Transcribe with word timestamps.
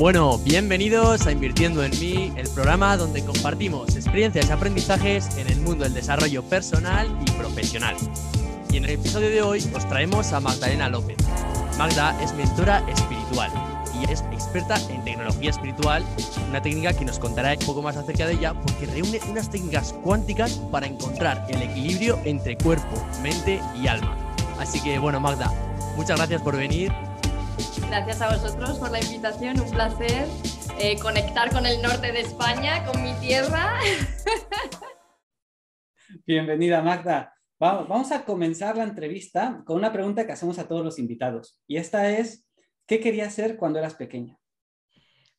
Bueno, 0.00 0.38
bienvenidos 0.38 1.26
a 1.26 1.32
Invirtiendo 1.32 1.84
en 1.84 1.90
mí, 2.00 2.32
el 2.34 2.48
programa 2.48 2.96
donde 2.96 3.22
compartimos 3.22 3.94
experiencias 3.96 4.48
y 4.48 4.50
aprendizajes 4.50 5.36
en 5.36 5.46
el 5.48 5.60
mundo 5.60 5.84
del 5.84 5.92
desarrollo 5.92 6.42
personal 6.42 7.14
y 7.20 7.30
profesional. 7.32 7.94
Y 8.72 8.78
en 8.78 8.84
el 8.84 8.92
episodio 8.92 9.28
de 9.28 9.42
hoy 9.42 9.70
os 9.76 9.86
traemos 9.90 10.32
a 10.32 10.40
Magdalena 10.40 10.88
López. 10.88 11.18
Magda 11.76 12.18
es 12.22 12.32
mentora 12.32 12.78
espiritual 12.88 13.50
y 14.00 14.10
es 14.10 14.22
experta 14.32 14.80
en 14.88 15.04
tecnología 15.04 15.50
espiritual, 15.50 16.02
una 16.48 16.62
técnica 16.62 16.94
que 16.94 17.04
nos 17.04 17.18
contará 17.18 17.52
un 17.52 17.66
poco 17.66 17.82
más 17.82 17.98
acerca 17.98 18.26
de 18.26 18.32
ella 18.32 18.54
porque 18.54 18.86
reúne 18.86 19.20
unas 19.28 19.50
técnicas 19.50 19.92
cuánticas 20.02 20.52
para 20.72 20.86
encontrar 20.86 21.46
el 21.50 21.60
equilibrio 21.60 22.18
entre 22.24 22.56
cuerpo, 22.56 23.06
mente 23.22 23.60
y 23.78 23.86
alma. 23.86 24.16
Así 24.58 24.80
que 24.80 24.98
bueno, 24.98 25.20
Magda, 25.20 25.52
muchas 25.94 26.16
gracias 26.16 26.40
por 26.40 26.56
venir 26.56 26.90
Gracias 27.88 28.22
a 28.22 28.34
vosotros 28.34 28.78
por 28.78 28.90
la 28.90 29.00
invitación, 29.00 29.60
un 29.60 29.70
placer 29.70 30.26
eh, 30.78 30.98
conectar 30.98 31.52
con 31.52 31.66
el 31.66 31.82
norte 31.82 32.10
de 32.10 32.20
España, 32.20 32.86
con 32.86 33.02
mi 33.02 33.12
tierra. 33.20 33.78
Bienvenida 36.26 36.80
Magda. 36.80 37.34
Vamos 37.58 38.12
a 38.12 38.24
comenzar 38.24 38.78
la 38.78 38.84
entrevista 38.84 39.62
con 39.66 39.76
una 39.76 39.92
pregunta 39.92 40.24
que 40.24 40.32
hacemos 40.32 40.58
a 40.58 40.66
todos 40.66 40.82
los 40.82 40.98
invitados. 40.98 41.60
Y 41.66 41.76
esta 41.76 42.08
es, 42.08 42.48
¿qué 42.86 42.98
querías 42.98 43.34
ser 43.34 43.58
cuando 43.58 43.78
eras 43.78 43.94
pequeña? 43.94 44.38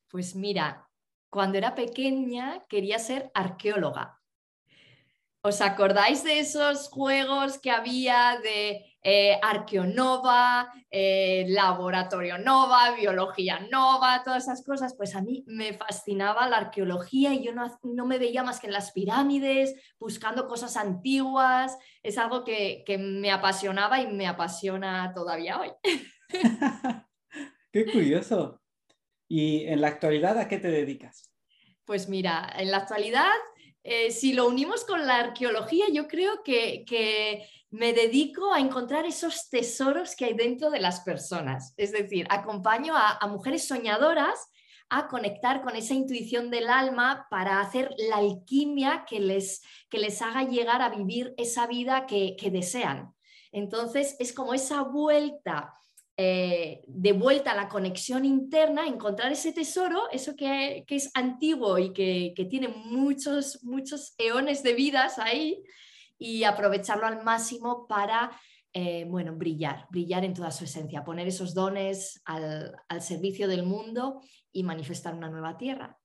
Pues 0.07 0.35
mira, 0.35 0.87
cuando 1.31 1.57
era 1.57 1.73
pequeña 1.73 2.63
quería 2.69 2.99
ser 2.99 3.31
arqueóloga. 3.33 4.19
¿Os 5.41 5.59
acordáis 5.61 6.23
de 6.23 6.39
esos 6.39 6.87
juegos 6.89 7.57
que 7.57 7.71
había 7.71 8.39
de 8.43 8.90
eh, 9.03 9.39
Arqueonova, 9.41 10.71
eh, 10.89 11.45
Laboratorio 11.49 12.37
Nova, 12.37 12.95
Biología 12.95 13.59
Nova, 13.71 14.21
todas 14.23 14.43
esas 14.43 14.63
cosas, 14.63 14.95
pues 14.95 15.15
a 15.15 15.21
mí 15.21 15.43
me 15.47 15.73
fascinaba 15.73 16.47
la 16.47 16.57
arqueología 16.57 17.33
y 17.33 17.43
yo 17.43 17.51
no, 17.53 18.05
me 18.05 18.19
veía 18.19 18.43
más 18.43 18.59
que 18.59 18.67
en 18.67 18.73
las 18.73 18.91
pirámides, 18.91 19.75
buscando 19.99 20.47
cosas 20.47 20.77
antiguas, 20.77 21.77
es 22.03 22.17
algo 22.17 22.43
que, 22.43 22.83
me 22.99 23.31
apasionaba 23.31 24.01
y 24.01 24.07
me 24.07 24.27
apasiona 24.27 25.11
todavía 25.13 25.59
hoy. 25.59 25.69
Qué 27.71 27.85
curioso. 27.91 28.61
¿Y 29.27 29.65
en 29.67 29.79
la 29.79 29.87
actualidad 29.87 30.37
a 30.37 30.49
qué 30.49 30.57
te 30.57 30.69
dedicas? 30.69 31.31
Pues 31.85 32.09
mira, 32.09 32.51
en 32.57 32.69
la 32.69 32.77
actualidad, 32.77 33.31
eh, 33.83 34.11
si 34.11 34.33
lo 34.33 34.47
unimos 34.47 34.85
con 34.85 35.05
la 35.05 35.17
arqueología, 35.17 35.85
yo 35.91 36.07
creo 36.07 36.43
que 36.43 36.85
me 37.71 37.93
dedico 37.93 38.53
a 38.53 38.59
encontrar 38.59 39.05
esos 39.05 39.49
tesoros 39.49 40.15
que 40.15 40.25
hay 40.25 40.33
dentro 40.33 40.69
de 40.69 40.81
las 40.81 40.99
personas. 41.01 41.73
Es 41.77 41.93
decir, 41.93 42.27
acompaño 42.29 42.93
a, 42.95 43.25
mujeres 43.27 43.65
soñadoras 43.65 44.49
a 44.89 45.07
conectar 45.07 45.61
con 45.61 45.77
esa 45.77 45.93
intuición 45.93 46.51
del 46.51 46.69
alma 46.69 47.27
para 47.29 47.61
hacer 47.61 47.95
la 47.97 48.17
alquimia 48.17 49.05
que 49.07 49.21
les, 49.21 49.61
que 49.89 49.99
les 49.99 50.21
haga 50.21 50.43
llegar 50.43 50.81
a 50.81 50.89
vivir 50.89 51.33
esa 51.37 51.65
vida 51.65 52.05
que, 52.05 52.35
desean. 52.51 53.15
Entonces, 53.53 54.17
es 54.19 54.33
como 54.33 54.53
esa 54.53 54.81
vuelta, 54.81 55.73
eh, 56.17 56.81
de 56.87 57.13
vuelta 57.13 57.51
a 57.51 57.55
la 57.55 57.69
conexión 57.69 58.25
interna, 58.25 58.87
encontrar 58.87 59.31
ese 59.31 59.53
tesoro, 59.53 60.09
eso 60.11 60.35
que, 60.35 60.85
es 60.87 61.11
antiguo 61.13 61.77
y 61.79 61.93
que, 61.93 62.33
que, 62.35 62.45
tiene 62.45 62.67
muchos, 62.67 63.63
muchos 63.63 64.13
eones 64.17 64.63
de 64.63 64.73
vidas 64.73 65.19
ahí, 65.19 65.63
y 66.17 66.43
aprovecharlo 66.43 67.07
al 67.07 67.23
máximo 67.23 67.87
para 67.87 68.31
eh, 68.73 69.05
bueno, 69.05 69.35
brillar, 69.35 69.85
brillar 69.89 70.23
en 70.23 70.33
toda 70.33 70.49
su 70.49 70.63
esencia, 70.63 71.03
poner 71.03 71.27
esos 71.27 71.53
dones 71.53 72.21
al, 72.23 72.73
servicio 73.01 73.49
del 73.49 73.63
mundo 73.63 74.21
y 74.53 74.63
manifestar 74.63 75.13
una 75.13 75.29
nueva 75.29 75.57
tierra. 75.57 75.99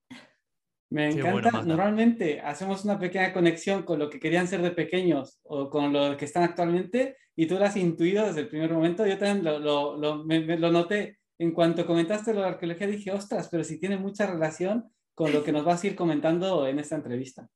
Me 0.91 1.11
encanta. 1.11 1.63
Normalmente 1.63 2.41
hacemos 2.41 2.85
una 2.85 2.99
pequeña 2.99 3.33
conexión 3.33 3.83
con 3.83 3.99
lo 3.99 4.09
que 4.09 4.21
querían 4.21 4.47
ser 4.47 4.63
de 4.63 4.71
pequeños 4.71 5.41
o 5.43 5.69
con 5.69 5.93
lo 5.93 6.17
que 6.17 6.25
están 6.25 6.45
actualmente 6.45 7.17
y 7.35 7.47
tú 7.47 7.59
lo 7.59 7.65
has 7.65 7.77
intuido 7.77 8.27
desde 8.27 8.41
el 8.41 8.49
primer 8.49 8.73
momento. 8.73 9.07
Yo 9.07 9.19
también 9.19 9.45
lo, 9.45 9.59
lo, 9.59 10.25
lo 10.25 10.71
noté. 10.71 11.19
En 11.39 11.53
cuanto 11.53 11.87
comentaste 11.87 12.33
lo 12.33 12.41
de 12.41 12.49
arqueología 12.49 12.87
dije, 12.87 13.11
ostras, 13.11 13.49
pero 13.51 13.63
si 13.63 13.79
tiene 13.79 13.99
mucha 13.99 14.27
relación 14.27 14.91
con 15.15 15.33
lo 15.33 15.43
que 15.43 15.53
nos 15.53 15.65
vas 15.65 15.83
a 15.83 15.87
ir 15.89 15.97
comentando 15.97 16.67
en 16.67 16.79
esta 16.79 16.95
entrevista. 16.95 17.49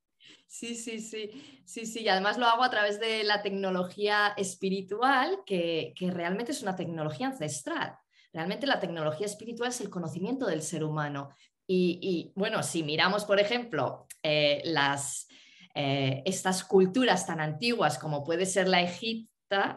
Sí, 0.47 0.74
sí, 0.74 0.98
sí, 0.98 1.30
sí, 1.64 1.86
sí. 1.86 2.00
Y 2.00 2.08
además 2.08 2.36
lo 2.36 2.47
hago 2.47 2.64
a 2.64 2.70
través 2.70 2.98
de 2.98 3.22
la 3.22 3.42
tecnología 3.42 4.34
espiritual, 4.36 5.38
que, 5.47 5.94
realmente 6.00 6.52
es 6.52 6.62
una 6.62 6.74
tecnología 6.74 7.28
ancestral. 7.28 7.97
Realmente 8.32 8.66
la 8.66 8.80
tecnología 8.80 9.26
espiritual 9.26 9.68
es 9.68 9.80
el 9.80 9.91
conocimiento 9.91 10.47
del 10.47 10.62
ser 10.62 10.84
humano. 10.84 11.30
Y, 11.72 12.32
bueno, 12.34 12.64
si 12.64 12.82
miramos, 12.82 13.25
por 13.25 13.38
ejemplo, 13.38 14.08
eh, 14.25 14.60
las, 14.64 15.28
eh, 15.75 16.20
estas 16.25 16.64
culturas 16.64 17.26
tan 17.26 17.41
antiguas 17.41 17.97
como 17.97 18.25
puede 18.25 18.44
ser 18.44 18.66
la 18.66 18.81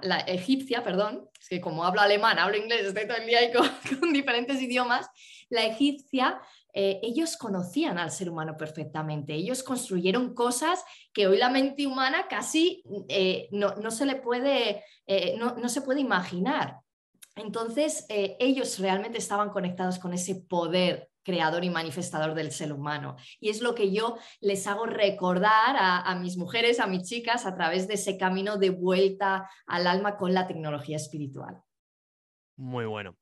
la 0.02 0.20
egipcia, 0.28 0.84
perdón, 0.84 1.30
es 1.40 1.50
que 1.50 1.59
como 1.59 1.84
hablo 1.84 2.02
alemán, 2.02 2.38
hablo 2.38 2.58
inglés, 2.58 2.86
estoy 2.86 3.08
todo 3.08 3.18
el 3.18 3.26
día 3.26 3.40
con, 4.00 4.14
diferentes 4.14 4.62
idiomas, 4.62 5.08
la 5.50 5.66
egipcia 5.66 6.40
eh, 6.76 7.00
ellos 7.03 7.38
conocían 7.38 8.00
al 8.00 8.12
ser 8.12 8.30
humano 8.30 8.56
perfectamente, 8.58 9.34
ellos 9.34 9.62
construyeron 9.64 10.34
cosas 10.34 10.84
que 11.14 11.28
hoy 11.28 11.38
la 11.38 11.50
mente 11.50 11.86
humana 11.86 12.28
casi 12.28 12.84
eh, 13.09 13.48
no, 13.52 13.92
se 13.92 14.06
le 14.06 14.16
puede, 14.16 14.84
eh, 15.06 15.38
no, 15.38 15.70
se 15.70 15.82
puede 15.82 16.02
imaginar. 16.02 16.78
Entonces, 17.36 18.06
ellos 18.09 18.78
realmente 18.78 19.18
estaban 19.18 19.50
conectados 19.50 19.98
con 19.98 20.14
ese 20.14 20.36
poder 20.36 21.09
creador 21.23 21.63
y 21.63 21.69
manifestador 21.69 22.34
del 22.35 22.51
ser 22.51 22.73
humano. 22.73 23.16
Y 23.39 23.50
es 23.50 23.61
lo 23.61 23.75
que 23.75 23.91
yo 23.91 24.17
les 24.41 24.67
hago 24.67 24.85
recordar 24.85 25.75
a, 25.78 26.16
mis 26.16 26.38
mujeres, 26.38 26.79
a 26.79 26.88
mis 26.88 27.03
chicas, 27.03 27.45
a 27.45 27.56
través 27.56 27.88
de 27.88 27.95
ese 27.95 28.17
camino 28.17 28.57
de 28.57 28.69
vuelta 28.69 29.50
al 29.66 29.88
alma 29.88 30.17
con 30.17 30.34
la 30.34 30.47
tecnología 30.47 30.97
espiritual. 30.97 31.61
Muy 32.56 32.85
bueno. 32.85 33.16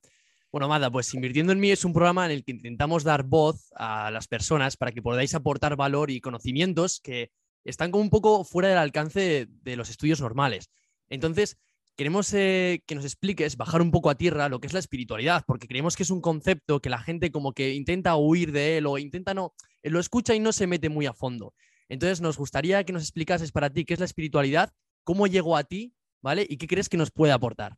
Bueno, 0.52 0.66
Amada, 0.66 0.92
pues 0.92 1.14
Invirtiendo 1.14 1.54
en 1.54 1.62
mí 1.62 1.72
es 1.72 1.86
un 1.86 1.94
programa 1.94 2.26
en 2.26 2.32
el 2.32 2.44
que 2.44 2.52
intentamos 2.52 3.06
dar 3.06 3.24
voz 3.24 3.72
a 3.76 4.12
las 4.12 4.28
personas 4.28 4.76
para 4.76 4.92
que 4.92 5.02
podáis 5.02 5.34
aportar 5.34 5.78
valor 5.78 6.12
y 6.12 6.20
conocimientos 6.20 7.00
que 7.00 7.32
están 7.64 7.92
como 7.92 8.04
un 8.04 8.10
poco 8.10 8.44
fuera 8.44 8.70
del 8.70 8.78
alcance 8.78 9.48
de, 9.50 9.76
los 9.76 9.90
estudios 9.90 10.20
normales. 10.20 10.70
Entonces, 11.10 11.58
queremos 12.02 12.34
eh, 12.34 12.82
que 12.88 12.96
nos 12.96 13.06
expliques, 13.06 13.58
bajar 13.58 13.80
un 13.80 13.92
poco 13.92 14.10
a 14.10 14.16
tierra 14.16 14.50
lo 14.50 14.60
que 14.60 14.66
es 14.66 14.74
la 14.74 14.80
espiritualidad, 14.80 15.44
porque 15.46 15.68
creemos 15.68 15.96
que 15.96 16.02
es 16.02 16.10
un 16.10 16.20
concepto 16.20 16.80
que 16.82 16.90
la 16.90 16.98
gente 16.98 17.32
como 17.32 17.54
que 17.54 17.76
intenta 17.76 18.16
huir 18.16 18.52
de 18.52 18.80
él 18.80 18.88
o 18.88 18.98
intenta 18.98 19.36
no, 19.36 19.54
lo 19.84 20.00
escucha 20.00 20.34
y 20.34 20.40
no 20.40 20.52
se 20.52 20.66
mete 20.66 20.90
muy 20.90 21.06
a 21.06 21.14
fondo. 21.14 21.54
Entonces, 21.90 22.20
nos 22.20 22.40
gustaría 22.40 22.84
que 22.86 22.92
nos 22.92 23.04
explicases 23.04 23.52
para 23.52 23.70
ti 23.70 23.86
qué 23.86 23.94
es 23.94 24.00
la 24.00 24.08
espiritualidad, 24.08 24.74
cómo 25.04 25.28
llegó 25.28 25.56
a 25.56 25.64
ti, 25.64 25.94
¿vale? 26.24 26.44
Y 26.50 26.58
qué 26.58 26.66
crees 26.66 26.90
que 26.90 26.98
nos 26.98 27.12
puede 27.12 27.34
aportar. 27.34 27.78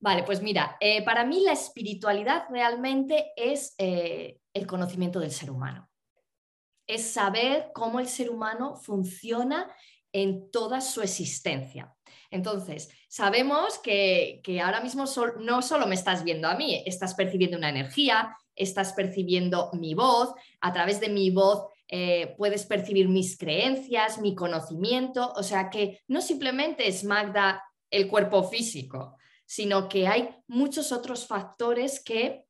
Vale, 0.00 0.24
pues 0.24 0.42
mira, 0.42 0.76
eh, 0.80 1.04
para 1.04 1.24
mí 1.24 1.44
la 1.44 1.52
espiritualidad 1.52 2.46
realmente 2.50 3.26
es 3.36 3.76
eh, 3.78 4.40
el 4.52 4.66
conocimiento 4.66 5.20
del 5.20 5.30
ser 5.30 5.52
humano. 5.52 5.88
Es 6.88 7.12
saber 7.12 7.70
cómo 7.72 8.00
el 8.00 8.08
ser 8.08 8.30
humano 8.30 8.74
funciona 8.74 9.72
en 10.10 10.50
toda 10.50 10.80
su 10.80 11.02
existencia. 11.02 11.94
Entonces, 12.32 12.88
sabemos 13.08 13.78
que, 13.78 14.40
ahora 14.64 14.80
mismo 14.80 15.04
no 15.38 15.62
solo 15.62 15.86
me 15.86 15.94
estás 15.94 16.24
viendo 16.24 16.48
a 16.48 16.56
mí, 16.56 16.82
estás 16.86 17.14
percibiendo 17.14 17.58
una 17.58 17.68
energía, 17.68 18.34
estás 18.56 18.94
percibiendo 18.94 19.70
mi 19.74 19.94
voz, 19.94 20.32
a 20.62 20.72
través 20.72 20.98
de 20.98 21.10
mi 21.10 21.30
voz 21.30 21.62
eh, 21.88 22.34
puedes 22.38 22.64
percibir 22.64 23.06
mis 23.08 23.36
creencias, 23.36 24.18
mi 24.18 24.34
conocimiento, 24.34 25.30
o 25.36 25.42
sea 25.42 25.68
que 25.68 26.00
no 26.08 26.22
simplemente 26.22 26.88
es 26.88 27.04
Magda 27.04 27.62
el 27.90 28.08
cuerpo 28.08 28.44
físico, 28.44 29.18
sino 29.44 29.90
que 29.90 30.08
hay 30.08 30.30
muchos 30.46 30.90
otros 30.90 31.26
factores 31.26 32.02
que 32.02 32.46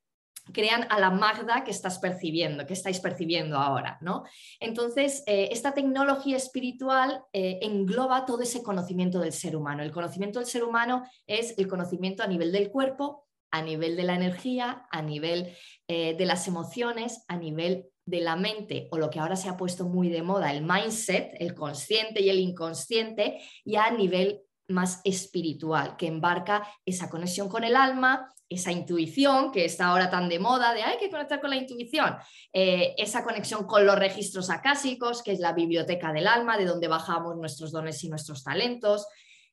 crean 0.53 0.87
a 0.91 0.99
la 0.99 1.11
Magda 1.11 1.63
que 1.65 1.71
estás 1.71 1.99
percibiendo, 1.99 2.67
que 2.67 2.73
estáis 2.73 3.01
percibiendo 3.01 3.59
ahora, 3.59 3.99
¿no? 4.01 4.25
Entonces, 4.59 5.23
eh, 5.27 5.49
esta 5.53 5.73
tecnología 5.73 6.37
espiritual 6.37 7.23
eh, 7.33 7.61
engloba 7.63 8.27
todo 8.27 8.43
ese 8.43 8.63
conocimiento 8.63 9.21
del 9.21 9.33
ser 9.33 9.57
humano. 9.57 9.83
El 9.83 9.93
conocimiento 9.93 10.41
del 10.41 10.49
ser 10.49 10.65
humano 10.65 11.05
es 11.27 11.57
el 11.59 11.69
conocimiento 11.69 12.23
a 12.23 12.27
nivel 12.27 12.51
del 12.51 12.71
cuerpo, 12.71 13.27
a 13.53 13.63
nivel 13.63 13.97
de 13.97 14.03
la 14.03 14.15
energía, 14.15 14.87
a 14.91 15.03
nivel 15.03 15.55
eh, 15.87 16.15
de 16.17 16.27
las 16.27 16.49
emociones, 16.49 17.25
a 17.29 17.37
nivel 17.37 17.87
de 18.05 18.21
la 18.21 18.35
mente 18.35 18.89
o 18.91 18.99
lo 18.99 19.11
que 19.11 19.21
ahora 19.21 19.37
se 19.37 19.49
ha 19.49 19.57
puesto 19.57 19.87
muy 19.87 20.09
de 20.09 20.23
moda, 20.23 20.53
el 20.53 20.63
mindset, 20.63 21.35
el 21.39 21.55
consciente 21.55 22.21
y 22.21 22.31
el 22.31 22.41
inconsciente, 22.41 23.41
y 23.65 23.77
a 23.77 23.91
nivel 23.91 24.43
más 24.73 25.01
espiritual, 25.05 25.97
que 25.97 26.07
embarca 26.07 26.67
esa 26.85 27.09
conexión 27.09 27.49
con 27.49 27.65
el 27.65 27.77
alma, 27.77 28.33
esa 28.49 28.73
intuición 28.73 29.51
que 29.51 29.65
está 29.65 29.87
ahora 29.87 30.11
tan 30.11 30.29
de 30.29 30.39
moda, 30.39 30.75
de 30.75 30.83
hay 30.83 30.99
que 30.99 31.11
conectar 31.11 31.41
con 31.41 31.51
la 31.51 31.57
intuición, 31.57 32.17
eh, 32.53 32.95
esa 32.99 33.25
conexión 33.25 33.67
con 33.67 33.87
los 33.87 33.99
registros 33.99 34.51
acásicos, 34.51 35.23
que 35.23 35.33
es 35.33 35.41
la 35.41 35.53
biblioteca 35.53 36.13
del 36.13 36.27
alma, 36.27 36.59
de 36.59 36.67
donde 36.67 36.89
bajamos 36.89 37.37
nuestros 37.37 37.73
dones 37.73 38.03
y 38.05 38.09
nuestros 38.09 38.45
talentos, 38.45 39.07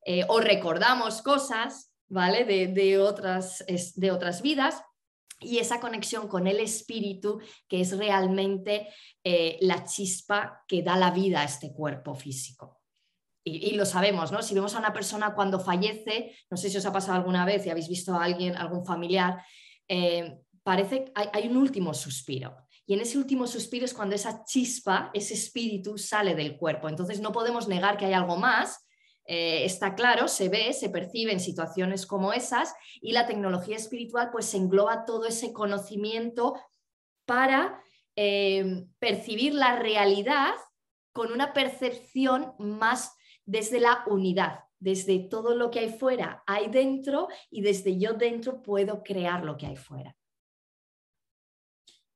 eh, 0.05 0.25
o 0.27 0.39
recordamos 0.39 1.21
cosas, 1.21 1.93
¿vale? 2.07 2.45
De, 2.45 2.99
otras, 2.99 3.63
de 3.95 4.11
otras 4.11 4.41
vidas. 4.41 4.81
y 5.41 5.59
esa 5.59 5.79
conexión 5.79 6.27
con 6.27 6.47
el 6.47 6.59
espíritu 6.59 7.39
que 7.69 7.79
es 7.79 7.97
realmente 7.97 8.89
eh, 9.23 9.57
la 9.61 9.85
chispa 9.85 10.65
que 10.67 10.83
da 10.83 10.97
la 10.97 11.11
vida 11.11 11.39
a 11.39 11.45
este 11.45 11.71
cuerpo 11.71 12.13
físico. 12.13 12.78
Y, 13.55 13.71
lo 13.71 13.85
sabemos, 13.85 14.31
¿no? 14.31 14.41
Si 14.41 14.53
vemos 14.53 14.75
a 14.75 14.79
una 14.79 14.93
persona 14.93 15.33
cuando 15.33 15.59
fallece, 15.59 16.35
no 16.49 16.57
sé 16.57 16.69
si 16.69 16.77
os 16.77 16.85
ha 16.85 16.93
pasado 16.93 17.17
alguna 17.17 17.45
vez 17.45 17.65
y 17.65 17.69
habéis 17.69 17.87
visto 17.87 18.13
a 18.13 18.23
alguien, 18.23 18.55
algún 18.55 18.85
familiar, 18.85 19.43
eh, 19.87 20.39
parece 20.63 21.05
que 21.05 21.11
hay, 21.15 21.47
un 21.47 21.57
último 21.57 21.93
suspiro. 21.93 22.55
Y 22.85 22.93
en 22.93 23.01
ese 23.01 23.17
último 23.17 23.47
suspiro 23.47 23.85
es 23.85 23.93
cuando 23.93 24.15
esa 24.15 24.43
chispa, 24.45 25.11
ese 25.13 25.33
espíritu 25.33 25.97
sale 25.97 26.35
del 26.35 26.57
cuerpo. 26.57 26.89
Entonces 26.89 27.19
no 27.19 27.31
podemos 27.31 27.67
negar 27.67 27.97
que 27.97 28.05
hay 28.05 28.13
algo 28.13 28.37
más, 28.37 28.87
eh, 29.25 29.63
está 29.63 29.93
claro, 29.93 30.27
se 30.27 30.49
ve, 30.49 30.73
se 30.73 30.89
percibe 30.89 31.31
en 31.31 31.39
situaciones 31.39 32.07
como 32.07 32.33
esas 32.33 32.73
y 32.99 33.11
la 33.11 33.27
tecnología 33.27 33.75
espiritual 33.75 34.29
pues 34.31 34.51
engloba 34.55 35.05
todo 35.05 35.27
ese 35.27 35.53
conocimiento 35.53 36.55
para 37.25 37.79
eh, 38.15 38.85
percibir 38.97 39.53
la 39.53 39.75
realidad 39.75 40.55
con 41.13 41.31
una 41.31 41.53
percepción 41.53 42.53
más 42.57 43.13
desde 43.49 43.79
la 43.79 44.03
unidad, 44.05 44.59
desde 44.79 45.19
todo 45.19 45.55
lo 45.55 45.71
que 45.71 45.79
hay 45.79 45.89
fuera 45.89 46.43
hay 46.45 46.69
dentro 46.69 47.27
y 47.49 47.61
desde 47.61 47.97
yo 47.97 48.13
dentro 48.13 48.61
puedo 48.61 49.03
crear 49.03 49.43
lo 49.43 49.57
que 49.57 49.65
hay 49.65 49.75
fuera. 49.75 50.15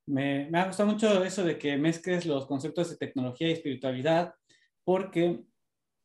Me, 0.05 0.49
me 0.49 0.59
ha 0.59 0.67
gustado 0.67 0.91
mucho 0.91 1.23
eso 1.23 1.43
de 1.43 1.57
que 1.57 1.77
mezcles 1.77 2.25
los 2.25 2.45
conceptos 2.45 2.89
de 2.89 2.97
tecnología 2.97 3.47
y 3.47 3.53
espiritualidad 3.53 4.33
porque 4.83 5.43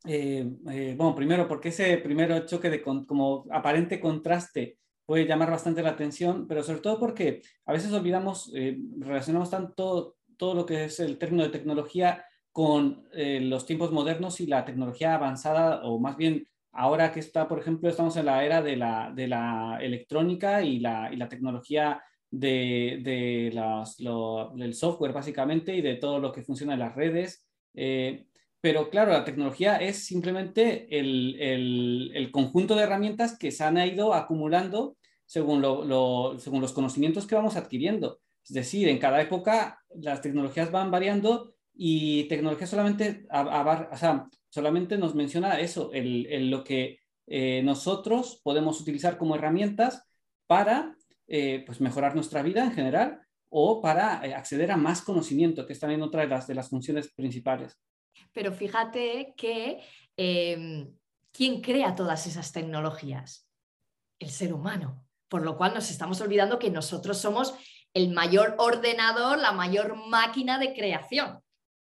eh, 0.07 0.49
eh, 0.71 0.95
bueno, 0.97 1.15
primero 1.15 1.49
porque 1.49 1.69
ese 1.69 1.99
primer 1.99 2.47
choque 2.47 2.71
de 2.71 2.81
como 2.83 3.45
aparente 3.51 4.01
contraste 4.01 4.79
puede 5.05 5.27
llamar 5.27 5.51
bastante 5.51 5.83
la 5.83 5.91
atención, 5.91 6.47
pero 6.47 6.63
sobre 6.63 6.81
todo 6.81 6.99
porque 6.99 7.43
a 7.67 7.73
veces 7.73 7.93
olvidamos, 7.93 8.51
eh, 8.55 8.79
relacionamos 8.99 9.51
tanto 9.51 10.17
todo 10.37 10.55
lo 10.55 10.65
que 10.65 10.85
es 10.85 11.01
el 11.01 11.19
término 11.19 11.43
de 11.43 11.51
tecnología 11.51 12.25
con 12.59 13.07
los 13.13 13.67
tiempos 13.67 13.93
modernos 13.93 14.41
y 14.41 14.47
la 14.49 14.65
tecnología 14.65 15.15
avanzada, 15.15 15.85
o 15.85 16.01
más 16.01 16.17
bien 16.17 16.49
ahora 16.73 17.13
que 17.13 17.21
está, 17.21 17.47
por 17.47 17.61
ejemplo, 17.61 17.89
estamos 17.89 18.17
en 18.17 18.27
la 18.27 18.45
era 18.45 18.63
de 18.63 18.75
la, 18.75 19.13
de 19.15 19.29
la 19.29 19.79
electrónica 19.81 20.61
y 20.61 20.81
la, 20.81 21.09
y 21.13 21.15
la 21.15 21.29
tecnología 21.29 22.03
de, 22.29 22.99
de 23.05 23.53
lo, 23.53 24.53
del 24.57 24.75
software 24.75 25.13
básicamente 25.13 25.77
y 25.77 25.83
de 25.83 25.95
todo 25.99 26.19
lo 26.19 26.33
que 26.33 26.43
funciona 26.43 26.73
en 26.73 26.81
las 26.81 26.97
redes. 26.97 27.47
Pero 28.61 28.91
claro, 28.91 29.13
la 29.13 29.25
tecnología 29.25 29.77
es 29.77 30.05
simplemente 30.05 30.89
el, 30.91 32.29
conjunto 32.33 32.75
de 32.75 32.83
herramientas 32.83 33.39
que 33.39 33.53
se 33.53 33.63
han 33.63 33.79
ido 33.79 34.15
acumulando 34.15 34.97
según, 35.27 35.63
según 36.41 36.61
los 36.61 36.73
conocimientos 36.73 37.29
que 37.29 37.37
vamos 37.37 37.55
adquiriendo. 37.55 38.19
Es 38.43 38.53
decir, 38.53 38.89
en 38.89 38.99
cada 38.99 39.23
época 39.23 39.79
las 39.95 40.23
tecnologías 40.23 40.73
van 40.73 40.91
variando 40.91 41.55
y 41.81 42.25
tecnología 42.25 42.67
solamente, 42.67 43.25
solamente 44.51 44.99
nos 44.99 45.15
menciona 45.15 45.61
eso, 45.61 45.93
lo 45.95 46.65
que 46.65 46.99
eh, 47.29 47.63
nosotros 47.63 48.41
podemos 48.43 48.81
utilizar 48.81 49.17
como 49.17 49.37
herramientas 49.37 50.05
para 50.49 50.97
eh, 51.29 51.63
pues 51.65 51.81
mejorar 51.81 52.17
nuestra 52.17 52.43
vida 52.43 52.65
en 52.65 52.73
general 52.73 53.21
o 53.49 53.81
para 53.81 54.27
eh, 54.27 54.35
acceder 54.35 54.73
a 54.73 54.77
más 54.77 55.03
conocimiento, 55.03 55.67
que 55.67 55.73
es 55.73 55.79
también 55.79 56.03
otra 56.03 56.23
de 56.23 56.27
las, 56.27 56.49
de 56.49 56.57
las 56.57 56.69
funciones 56.69 57.13
principales. 57.15 57.79
Pero 58.33 58.53
fíjate 58.53 59.35
que 59.37 59.79
em, 60.17 60.93
¿quién 61.31 61.61
crea 61.61 61.95
todas 61.95 62.27
esas 62.27 62.51
tecnologías? 62.51 63.49
El 64.19 64.31
ser 64.31 64.53
humano. 64.53 65.07
Por 65.29 65.45
lo 65.45 65.57
cual 65.57 65.75
nos 65.75 65.93
estamos 65.93 66.21
olvidando 66.21 66.59
que 66.59 66.71
nosotros 66.71 67.19
somos 67.19 67.55
el 67.95 68.11
mayor 68.11 68.57
ordenador, 68.59 69.39
la 69.39 69.53
mayor 69.53 69.95
máquina 70.09 70.59
de 70.59 70.75
creación. 70.75 71.41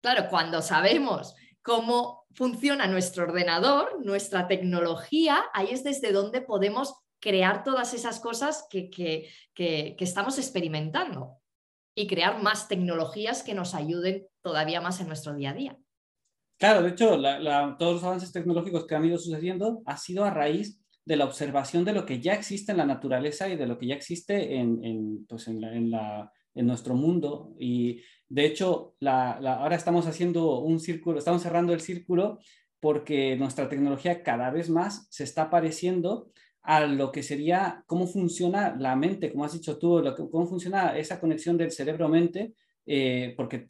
Claro, 0.03 0.29
cuando 0.31 0.63
sabemos 0.63 1.35
cómo 1.63 2.27
funciona 2.33 2.87
nuestro 2.87 3.25
ordenador, 3.25 4.05
nuestra 4.05 4.49
tecnología, 4.49 5.45
ahí 5.53 5.69
es 5.71 5.85
desde 5.85 6.13
donde 6.13 6.41
podemos 6.41 6.95
crear 7.21 7.65
todas 7.65 7.93
esas 7.93 8.21
cosas 8.21 8.67
que 8.71 9.29
estamos 9.99 10.39
experimentando 10.39 11.37
y 11.95 12.07
crear 12.07 12.43
más 12.43 12.69
tecnologías 12.69 13.43
que 13.43 13.55
nos 13.55 13.75
ayuden 13.75 14.27
todavía 14.43 14.81
más 14.81 15.01
en 15.01 15.09
nuestro 15.09 15.35
día 15.35 15.51
a 15.51 15.55
día. 15.55 15.77
Claro, 16.59 16.83
de 16.83 16.91
hecho, 16.91 17.19
todos 17.79 17.95
los 17.95 18.05
avances 18.05 18.33
tecnológicos 18.33 18.87
que 18.87 18.95
han 18.95 19.05
ido 19.05 19.19
sucediendo 19.19 19.83
ha 19.87 19.97
sido 19.97 20.25
a 20.25 20.31
raíz 20.31 20.79
de 21.05 21.17
la 21.17 21.25
observación 21.25 21.85
de 21.85 21.93
lo 21.93 22.07
que 22.07 22.21
ya 22.21 22.35
existe 22.35 22.73
en 22.73 22.79
la 22.79 22.87
naturaleza 22.87 23.49
y 23.49 23.57
de 23.57 23.67
lo 23.67 23.79
que 23.79 23.87
ya 23.87 23.95
existe 23.95 24.57
en, 24.57 25.27
pues 25.27 25.49
nuestro 26.55 26.95
mundo. 26.95 27.55
Y 27.59 28.03
de 28.29 28.47
hecho, 28.47 28.95
ahora 29.05 29.77
estamos 29.77 30.07
haciendo 30.07 30.61
un 30.61 30.81
círculo, 30.81 31.19
estamos 31.19 31.43
cerrando 31.43 31.73
el 31.73 31.81
círculo 31.81 32.39
porque 32.81 33.37
nuestra 33.37 33.69
tecnología 33.69 34.23
cada 34.23 34.51
vez 34.51 34.71
más 34.71 35.07
se 35.11 35.25
está 35.25 35.51
pareciendo 35.51 36.31
a 36.63 36.87
lo 36.87 37.11
que 37.13 37.23
sería 37.23 37.85
cómo 37.87 38.07
funciona 38.07 38.77
la 38.79 38.97
mente, 38.97 39.31
como 39.33 39.45
has 39.45 39.53
dicho 39.53 39.79
tú, 39.79 40.03
cómo 40.31 40.47
funciona 40.47 40.97
esa 40.97 41.21
conexión 41.21 41.57
del 41.57 41.73
cerebro-mente 41.73 42.55
eh, 42.93 43.35
porque 43.37 43.67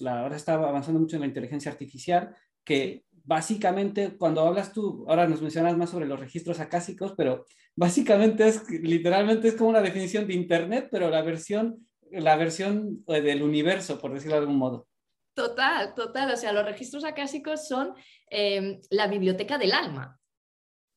la, 0.00 0.20
ahora 0.20 0.36
está 0.36 0.54
avanzando 0.54 1.00
mucho 1.00 1.16
en 1.16 1.20
la 1.20 1.28
inteligencia 1.28 1.70
artificial, 1.70 2.34
que 2.64 3.04
básicamente 3.24 4.16
cuando 4.18 4.42
hablas 4.42 4.72
tú, 4.72 5.04
ahora 5.08 5.26
nos 5.26 5.40
mencionas 5.40 5.76
más 5.76 5.90
sobre 5.90 6.06
los 6.06 6.20
registros 6.20 6.60
acásicos, 6.60 7.14
pero 7.16 7.46
básicamente 7.74 8.46
es 8.48 8.68
literalmente 8.68 9.48
es 9.48 9.54
como 9.54 9.70
una 9.70 9.80
definición 9.80 10.26
de 10.26 10.34
Internet, 10.34 10.88
pero 10.90 11.08
la 11.10 11.22
versión, 11.22 11.86
la 12.12 12.36
versión 12.36 13.04
eh, 13.06 13.20
del 13.20 13.42
universo, 13.42 13.98
por 13.98 14.12
decirlo 14.12 14.36
de 14.36 14.40
algún 14.42 14.56
modo. 14.56 14.88
Total, 15.34 15.94
total. 15.94 16.32
O 16.32 16.36
sea, 16.36 16.52
los 16.52 16.64
registros 16.64 17.04
acásicos 17.04 17.66
son 17.66 17.94
eh, 18.30 18.80
la 18.90 19.06
biblioteca 19.06 19.58
del 19.58 19.72
alma. 19.72 20.16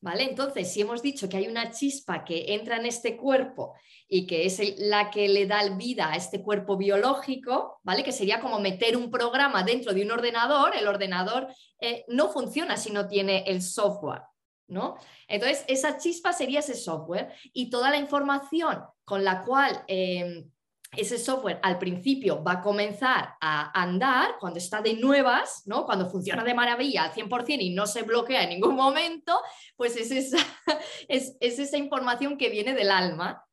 ¿Vale? 0.00 0.24
Entonces, 0.24 0.70
si 0.70 0.82
hemos 0.82 1.00
dicho 1.00 1.30
que 1.30 1.38
hay 1.38 1.48
una 1.48 1.70
chispa 1.70 2.24
que 2.24 2.52
entra 2.52 2.76
en 2.76 2.84
este 2.84 3.16
cuerpo 3.16 3.74
y 4.06 4.26
que 4.26 4.44
es 4.44 4.60
la 4.76 5.10
que 5.10 5.28
le 5.28 5.46
da 5.46 5.66
vida 5.76 6.12
a 6.12 6.16
este 6.16 6.42
cuerpo 6.42 6.76
biológico, 6.76 7.80
¿vale? 7.82 8.04
Que 8.04 8.12
sería 8.12 8.38
como 8.38 8.60
meter 8.60 8.98
un 8.98 9.10
programa 9.10 9.62
dentro 9.62 9.94
de 9.94 10.02
un 10.02 10.10
ordenador, 10.10 10.76
el 10.76 10.86
ordenador 10.86 11.48
eh, 11.80 12.04
no 12.08 12.28
funciona 12.28 12.76
si 12.76 12.92
no 12.92 13.08
tiene 13.08 13.44
el 13.46 13.62
software, 13.62 14.24
¿no? 14.68 14.96
Entonces, 15.26 15.64
esa 15.68 15.96
chispa 15.96 16.34
sería 16.34 16.60
ese 16.60 16.74
software 16.74 17.32
y 17.54 17.70
toda 17.70 17.88
la 17.88 17.96
información 17.96 18.82
con 19.06 19.24
la 19.24 19.42
cual 19.42 19.84
em, 19.86 20.50
ese 20.96 21.18
software 21.18 21.60
al 21.62 21.78
principio 21.78 22.42
va 22.42 22.52
a 22.52 22.60
comenzar 22.60 23.34
a 23.40 23.80
andar 23.80 24.36
cuando 24.38 24.58
está 24.58 24.80
de 24.80 24.94
nuevas, 24.94 25.62
¿no? 25.66 25.84
cuando 25.84 26.08
funciona 26.08 26.44
de 26.44 26.54
maravilla 26.54 27.04
al 27.04 27.12
100% 27.12 27.60
y 27.60 27.70
no 27.70 27.86
se 27.86 28.02
bloquea 28.02 28.42
en 28.42 28.50
ningún 28.50 28.74
momento, 28.74 29.38
pues 29.76 29.96
es 29.96 30.10
esa, 30.10 30.38
es, 31.08 31.36
esa 31.40 31.76
información 31.76 32.36
que 32.36 32.50
viene 32.50 32.74
del 32.74 32.90
alma. 32.90 33.44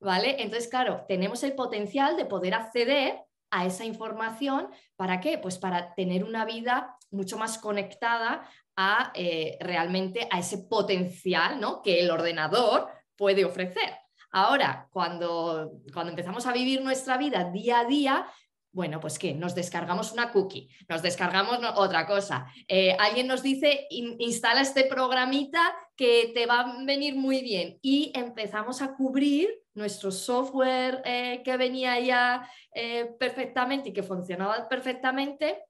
¿vale? 0.00 0.36
Entonces, 0.42 0.68
claro, 0.68 1.04
tenemos 1.08 1.42
el 1.42 1.54
potencial 1.54 2.16
de 2.16 2.24
poder 2.24 2.54
acceder 2.54 3.20
a 3.50 3.66
esa 3.66 3.84
información. 3.84 4.68
¿Para 4.96 5.20
qué? 5.20 5.38
Pues 5.38 5.58
para 5.58 5.94
tener 5.94 6.24
una 6.24 6.44
vida 6.44 6.96
mucho 7.10 7.38
más 7.38 7.58
conectada 7.58 8.48
a 8.76 9.12
eh, 9.14 9.58
realmente 9.60 10.26
a 10.30 10.38
ese 10.38 10.58
potencial 10.58 11.60
¿no? 11.60 11.82
que 11.82 12.00
el 12.00 12.10
ordenador 12.10 12.88
puede 13.16 13.44
ofrecer. 13.44 14.01
Ahora, 14.32 14.88
cuando, 14.90 15.80
cuando 15.92 16.10
empezamos 16.10 16.46
a 16.46 16.52
vivir 16.52 16.82
nuestra 16.82 17.18
vida 17.18 17.50
día 17.50 17.80
a 17.80 17.84
día, 17.84 18.26
bueno, 18.72 19.00
pues 19.00 19.18
¿qué? 19.18 19.34
Nos 19.34 19.54
descargamos 19.54 20.12
una 20.12 20.32
cookie, 20.32 20.70
nos 20.88 21.02
descargamos 21.02 21.58
otra 21.76 22.06
cosa. 22.06 22.46
Eh, 22.66 22.96
alguien 22.98 23.26
nos 23.26 23.42
dice, 23.42 23.86
instala 23.90 24.62
este 24.62 24.84
programita 24.84 25.74
que 25.94 26.32
te 26.34 26.46
va 26.46 26.60
a 26.60 26.84
venir 26.84 27.14
muy 27.14 27.42
bien 27.42 27.78
y 27.82 28.10
empezamos 28.14 28.80
a 28.80 28.94
cubrir 28.94 29.50
nuestro 29.74 30.10
software 30.10 31.02
eh, 31.04 31.42
que 31.44 31.56
venía 31.58 32.00
ya 32.00 32.48
eh, 32.74 33.14
perfectamente 33.18 33.90
y 33.90 33.92
que 33.92 34.02
funcionaba 34.02 34.66
perfectamente, 34.68 35.64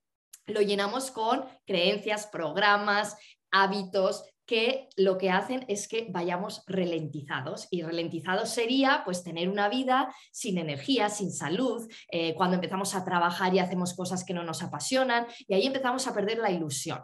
lo 0.46 0.60
llenamos 0.60 1.10
con 1.10 1.44
creencias, 1.66 2.28
programas, 2.28 3.16
hábitos, 3.50 4.24
que 4.46 4.88
lo 4.96 5.18
que 5.18 5.30
hacen 5.30 5.64
es 5.68 5.88
que 5.88 6.08
vayamos 6.10 6.64
ralentizados 6.66 7.68
y 7.70 7.82
ralentizados 7.82 8.50
sería 8.50 9.02
pues 9.04 9.22
tener 9.22 9.48
una 9.48 9.68
vida 9.68 10.14
sin 10.32 10.58
energía, 10.58 11.08
sin 11.08 11.32
salud, 11.32 11.88
eh, 12.10 12.34
cuando 12.34 12.56
empezamos 12.56 12.94
a 12.94 13.04
trabajar 13.04 13.54
y 13.54 13.60
hacemos 13.60 13.94
cosas 13.94 14.24
que 14.24 14.34
no 14.34 14.44
nos 14.44 14.62
apasionan 14.62 15.26
y 15.46 15.54
ahí 15.54 15.66
empezamos 15.66 16.06
a 16.06 16.14
perder 16.14 16.38
la 16.38 16.50
ilusión. 16.50 17.00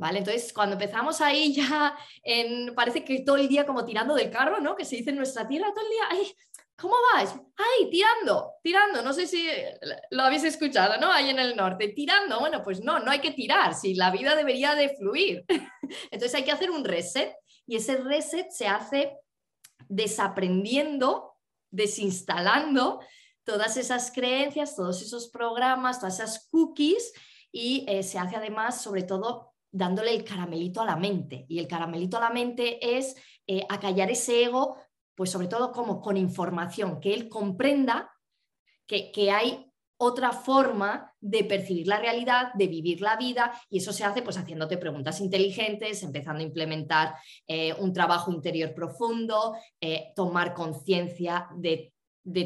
¿Vale? 0.00 0.20
Entonces, 0.20 0.52
cuando 0.52 0.74
empezamos 0.74 1.20
ahí 1.20 1.52
ya, 1.52 1.92
parece 2.76 3.04
que 3.04 3.22
todo 3.22 3.36
el 3.36 3.48
día 3.48 3.66
como 3.66 3.84
tirando 3.84 4.14
del 4.14 4.30
carro, 4.30 4.60
¿no? 4.60 4.76
Que 4.76 4.84
se 4.84 4.94
dice 4.94 5.10
en 5.10 5.16
nuestra 5.16 5.48
tierra 5.48 5.74
todo 5.74 5.84
el 5.84 5.90
día, 5.90 6.04
ay, 6.10 6.32
¿Cómo 6.78 6.94
vas? 7.12 7.34
¡Ay, 7.56 7.90
tirando! 7.90 8.52
Tirando, 8.62 9.02
no 9.02 9.12
sé 9.12 9.26
si 9.26 9.48
lo 10.10 10.22
habéis 10.22 10.44
escuchado, 10.44 10.98
¿no? 11.00 11.10
Ahí 11.10 11.30
en 11.30 11.38
el 11.38 11.56
norte, 11.56 11.88
tirando. 11.88 12.38
Bueno, 12.38 12.62
pues 12.62 12.82
no, 12.82 13.00
no 13.00 13.10
hay 13.10 13.20
que 13.20 13.32
tirar, 13.32 13.74
si 13.74 13.94
la 13.94 14.10
vida 14.10 14.36
debería 14.36 14.74
de 14.74 14.90
fluir. 14.90 15.44
Entonces 16.10 16.34
hay 16.34 16.44
que 16.44 16.52
hacer 16.52 16.70
un 16.70 16.84
reset 16.84 17.34
y 17.66 17.76
ese 17.76 17.96
reset 17.96 18.50
se 18.50 18.68
hace 18.68 19.16
desaprendiendo 19.88 21.34
desinstalando 21.70 23.00
todas 23.44 23.76
esas 23.76 24.10
creencias, 24.12 24.76
todos 24.76 25.02
esos 25.02 25.28
programas, 25.28 26.00
todas 26.00 26.20
esas 26.20 26.48
cookies 26.50 27.12
y 27.50 27.84
eh, 27.88 28.02
se 28.02 28.18
hace 28.18 28.36
además, 28.36 28.82
sobre 28.82 29.02
todo, 29.02 29.54
dándole 29.70 30.14
el 30.14 30.24
caramelito 30.24 30.80
a 30.80 30.86
la 30.86 30.96
mente. 30.96 31.46
Y 31.48 31.58
el 31.58 31.68
caramelito 31.68 32.18
a 32.18 32.20
la 32.20 32.30
mente 32.30 32.96
es 32.96 33.16
eh, 33.46 33.64
acallar 33.68 34.10
ese 34.10 34.44
ego, 34.44 34.76
pues 35.18 35.32
sobre 35.32 35.48
todo 35.48 35.72
como 35.72 36.00
con 36.00 36.16
información, 36.16 37.00
que 37.00 37.12
él 37.12 37.28
comprenda 37.28 38.08
que, 38.86 39.10
que 39.10 39.32
hay 39.32 39.68
otra 39.96 40.30
forma 40.30 41.12
de 41.20 41.42
percibir 41.42 41.88
la 41.88 41.98
realidad, 41.98 42.52
de 42.54 42.68
vivir 42.68 43.00
la 43.00 43.16
vida, 43.16 43.52
y 43.68 43.78
eso 43.78 43.92
se 43.92 44.04
hace 44.04 44.22
pues 44.22 44.36
haciéndote 44.36 44.78
preguntas 44.78 45.20
inteligentes, 45.20 46.04
empezando 46.04 46.38
a 46.38 46.46
implementar 46.46 47.16
eh, 47.48 47.74
un 47.80 47.92
trabajo 47.92 48.30
interior 48.30 48.72
profundo, 48.74 49.56
eh, 49.80 50.12
tomar 50.14 50.54
conciencia 50.54 51.48
de, 51.56 51.92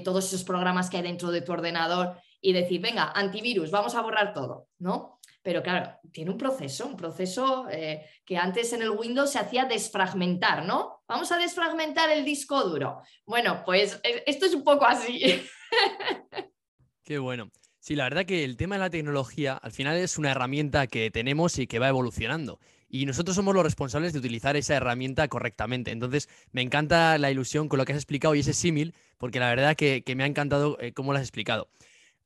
todos 0.02 0.24
esos 0.28 0.44
programas 0.44 0.88
que 0.88 0.96
hay 0.96 1.02
dentro 1.02 1.30
de 1.30 1.42
tu 1.42 1.52
ordenador 1.52 2.16
y 2.40 2.54
decir, 2.54 2.80
venga, 2.80 3.12
antivirus, 3.14 3.70
vamos 3.70 3.94
a 3.94 4.00
borrar 4.00 4.32
todo, 4.32 4.68
¿no? 4.78 5.18
Pero 5.42 5.62
claro, 5.62 5.98
tiene 6.12 6.30
un 6.30 6.38
proceso, 6.38 6.86
un 6.86 6.96
proceso 6.96 7.66
eh, 7.70 8.06
que 8.24 8.36
antes 8.36 8.72
en 8.72 8.82
el 8.82 8.90
Windows 8.90 9.32
se 9.32 9.40
hacía 9.40 9.64
desfragmentar, 9.64 10.64
¿no? 10.64 11.02
Vamos 11.08 11.32
a 11.32 11.38
desfragmentar 11.38 12.10
el 12.10 12.24
disco 12.24 12.62
duro. 12.62 13.02
Bueno, 13.26 13.62
pues 13.64 14.00
esto 14.26 14.46
es 14.46 14.54
un 14.54 14.62
poco 14.62 14.86
así. 14.86 15.42
Qué 17.04 17.18
bueno. 17.18 17.50
Sí, 17.80 17.96
la 17.96 18.04
verdad 18.04 18.24
que 18.24 18.44
el 18.44 18.56
tema 18.56 18.76
de 18.76 18.80
la 18.80 18.90
tecnología 18.90 19.54
al 19.54 19.72
final 19.72 19.96
es 19.96 20.16
una 20.16 20.30
herramienta 20.30 20.86
que 20.86 21.10
tenemos 21.10 21.58
y 21.58 21.66
que 21.66 21.80
va 21.80 21.88
evolucionando. 21.88 22.60
Y 22.88 23.06
nosotros 23.06 23.34
somos 23.34 23.54
los 23.54 23.64
responsables 23.64 24.12
de 24.12 24.20
utilizar 24.20 24.54
esa 24.54 24.76
herramienta 24.76 25.26
correctamente. 25.26 25.90
Entonces, 25.90 26.28
me 26.52 26.62
encanta 26.62 27.18
la 27.18 27.32
ilusión 27.32 27.68
con 27.68 27.78
lo 27.78 27.84
que 27.84 27.92
has 27.92 27.98
explicado 27.98 28.36
y 28.36 28.40
ese 28.40 28.52
símil, 28.52 28.94
porque 29.18 29.40
la 29.40 29.48
verdad 29.48 29.74
que, 29.74 30.04
me 30.14 30.22
ha 30.22 30.26
encantado 30.26 30.78
eh, 30.78 30.92
cómo 30.92 31.12
lo 31.12 31.18
has 31.18 31.24
explicado. 31.24 31.70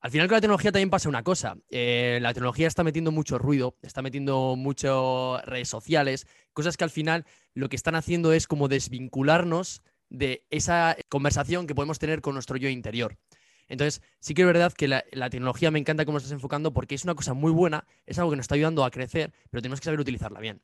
Al 0.06 0.12
final 0.12 0.28
con 0.28 0.36
la 0.36 0.40
tecnología 0.40 0.70
también 0.70 0.88
pasa 0.88 1.08
una 1.08 1.24
cosa. 1.24 1.56
Eh, 1.68 2.20
la 2.22 2.32
tecnología 2.32 2.68
está 2.68 2.84
metiendo 2.84 3.10
mucho 3.10 3.38
ruido, 3.38 3.76
está 3.82 4.02
metiendo 4.02 4.54
muchas 4.54 4.94
redes 5.44 5.68
sociales, 5.68 6.28
cosas 6.52 6.76
que 6.76 6.84
al 6.84 6.90
final 6.90 7.26
lo 7.54 7.68
que 7.68 7.74
están 7.74 7.96
haciendo 7.96 8.32
es 8.32 8.46
como 8.46 8.68
desvincularnos 8.68 9.82
de 10.08 10.46
esa 10.50 10.96
conversación 11.08 11.66
que 11.66 11.74
podemos 11.74 11.98
tener 11.98 12.20
con 12.20 12.34
nuestro 12.34 12.56
yo 12.56 12.68
interior. 12.68 13.18
Entonces, 13.66 14.00
sí 14.20 14.32
que 14.34 14.42
es 14.42 14.46
verdad 14.46 14.72
que 14.72 14.86
la, 14.86 15.02
tecnología 15.28 15.72
me 15.72 15.80
encanta 15.80 16.04
cómo 16.04 16.18
estás 16.18 16.30
enfocando 16.30 16.72
porque 16.72 16.94
es 16.94 17.02
una 17.02 17.16
cosa 17.16 17.34
muy 17.34 17.50
buena, 17.50 17.84
es 18.06 18.16
algo 18.20 18.30
que 18.30 18.36
nos 18.36 18.44
está 18.44 18.54
ayudando 18.54 18.84
a 18.84 18.92
crecer, 18.92 19.32
pero 19.50 19.60
tenemos 19.60 19.80
que 19.80 19.86
saber 19.86 19.98
utilizarla 19.98 20.38
bien. 20.38 20.62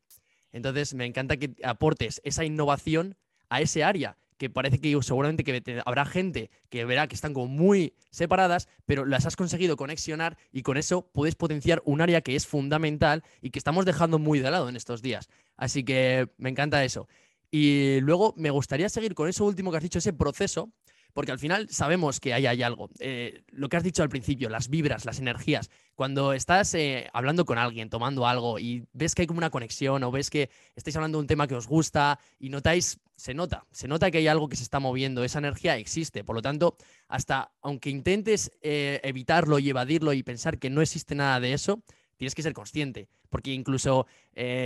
Entonces, 0.53 0.95
me 0.95 1.05
encanta 1.05 1.37
que 1.37 1.57
aportes 1.65 2.21
esa 2.23 2.45
innovación 2.45 3.17
a 3.49 3.61
ese 3.61 3.83
área, 3.83 4.19
que 4.43 4.51
parece 4.51 4.81
que 4.81 5.01
seguramente 5.03 5.45
que 5.45 5.81
habrá 5.87 6.05
gente 6.05 6.51
que 6.69 6.85
verá 6.85 7.07
que 7.07 7.15
están 7.15 7.33
como 7.33 7.47
muy 7.47 7.95
separadas, 8.11 8.69
pero 8.87 9.05
las 9.05 9.25
has 9.25 9.37
conseguido 9.37 9.77
conexionar 9.77 10.37
y 10.51 10.63
con 10.63 10.77
eso 10.77 11.09
puedes 11.13 11.37
potenciar 11.37 11.81
un 11.85 12.01
área 12.01 12.23
que 12.23 12.35
es 12.35 12.45
fundamental 12.45 13.23
y 13.41 13.51
que 13.51 13.61
estamos 13.61 13.85
dejando 13.85 14.19
muy 14.19 14.41
de 14.41 14.51
lado 14.51 14.69
en 14.69 14.75
estos 14.75 15.01
días. 15.01 15.29
Así 15.57 15.85
que 15.85 16.29
me 16.39 16.51
encanta 16.51 16.83
eso. 16.83 17.07
Y 17.53 18.01
luego 18.01 18.35
me 18.37 18.51
gustaría 18.51 18.89
seguir 18.89 19.15
con 19.15 19.29
eso 19.29 19.45
último 19.45 19.71
que 19.71 19.77
has 19.77 19.83
dicho, 19.85 20.01
ese 20.01 20.13
proceso, 20.13 20.73
porque 21.13 21.31
al 21.31 21.39
final 21.39 21.69
sabemos 21.71 22.19
que 22.19 22.35
ahí 22.35 22.47
hay 22.47 22.65
algo. 22.65 22.91
Eh, 22.99 23.45
lo 23.53 23.69
que 23.69 23.77
has 23.77 23.85
dicho 23.85 24.03
al 24.03 24.09
principio, 24.09 24.49
las 24.49 24.69
vibras, 24.69 25.05
las 25.05 25.21
energías. 25.21 25.71
Cuando 25.95 26.33
estás 26.33 26.75
eh, 26.75 27.09
hablando 27.13 27.45
con 27.45 27.59
alguien, 27.59 27.91
tomando 27.91 28.27
algo 28.27 28.59
y 28.59 28.89
ves 28.93 29.15
que 29.15 29.23
hay 29.23 29.27
como 29.29 29.39
una 29.39 29.51
conexión 29.51 30.03
o 30.03 30.11
ves 30.11 30.31
que 30.31 30.51
estáis 30.75 30.97
hablando 30.97 31.19
de 31.19 31.23
un 31.23 31.29
tema 31.29 31.47
que 31.47 31.55
os 31.55 31.69
gusta 31.69 32.19
y 32.41 32.49
notáis, 32.49 32.99
se 33.17 33.35
nota, 33.35 33.67
se 33.71 33.89
nota 33.89 34.11
que 34.11 34.19
hay 34.19 34.29
algo 34.29 34.49
que 34.49 34.57
se 34.57 34.63
está 34.63 34.81
moviendo, 34.81 35.25
esa 35.25 35.39
energía 35.39 35.77
existe. 35.77 36.25
Por 36.25 36.37
lo 36.37 36.43
tanto, 36.43 36.77
hasta 37.09 37.53
aunque 37.63 37.91
intentes 37.91 38.51
eh, 38.63 39.01
evitarlo 39.05 39.59
y 39.59 39.71
evadirlo 39.71 40.13
y 40.13 40.23
pensar 40.23 40.59
que 40.59 40.71
no 40.71 40.83
existe 40.83 41.15
nada 41.15 41.41
de 41.41 41.53
eso, 41.53 41.83
tienes 42.17 42.35
que 42.35 42.43
ser 42.43 42.53
consciente, 42.53 43.09
porque 43.31 43.53
incluso 43.53 44.07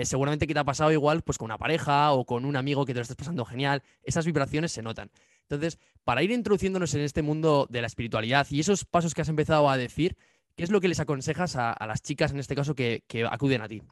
seguramente 0.02 0.46
que 0.46 0.52
te 0.52 0.60
ha 0.60 0.64
pasado 0.64 0.92
igual 0.92 1.22
pues 1.22 1.38
con 1.38 1.46
una 1.46 1.56
pareja 1.56 2.12
o 2.12 2.26
con 2.26 2.44
un 2.44 2.54
amigo 2.54 2.84
que 2.84 2.92
te 2.92 2.98
lo 2.98 3.02
estás 3.02 3.16
pasando 3.16 3.44
genial, 3.44 3.82
esas 4.02 4.26
vibraciones 4.26 4.72
se 4.72 4.82
notan. 4.82 5.10
Entonces, 5.48 5.78
para 6.04 6.22
ir 6.22 6.30
introduciéndonos 6.30 6.94
en 6.94 7.02
este 7.02 7.22
mundo 7.22 7.66
de 7.70 7.80
la 7.80 7.86
espiritualidad 7.86 8.46
y 8.50 8.60
esos 8.60 8.84
pasos 8.84 9.14
que 9.14 9.22
has 9.22 9.28
empezado 9.28 9.70
a 9.70 9.76
decir, 9.76 10.16
¿qué 10.56 10.64
es 10.64 10.70
lo 10.70 10.80
que 10.80 10.88
les 10.88 11.00
aconsejas 11.00 11.56
a, 11.56 11.76
las 11.86 12.02
chicas 12.02 12.32
en 12.32 12.40
este 12.40 12.56
caso 12.56 12.74
que, 12.74 13.04
acuden 13.30 13.62
a 13.62 13.68
ti? 13.68 13.82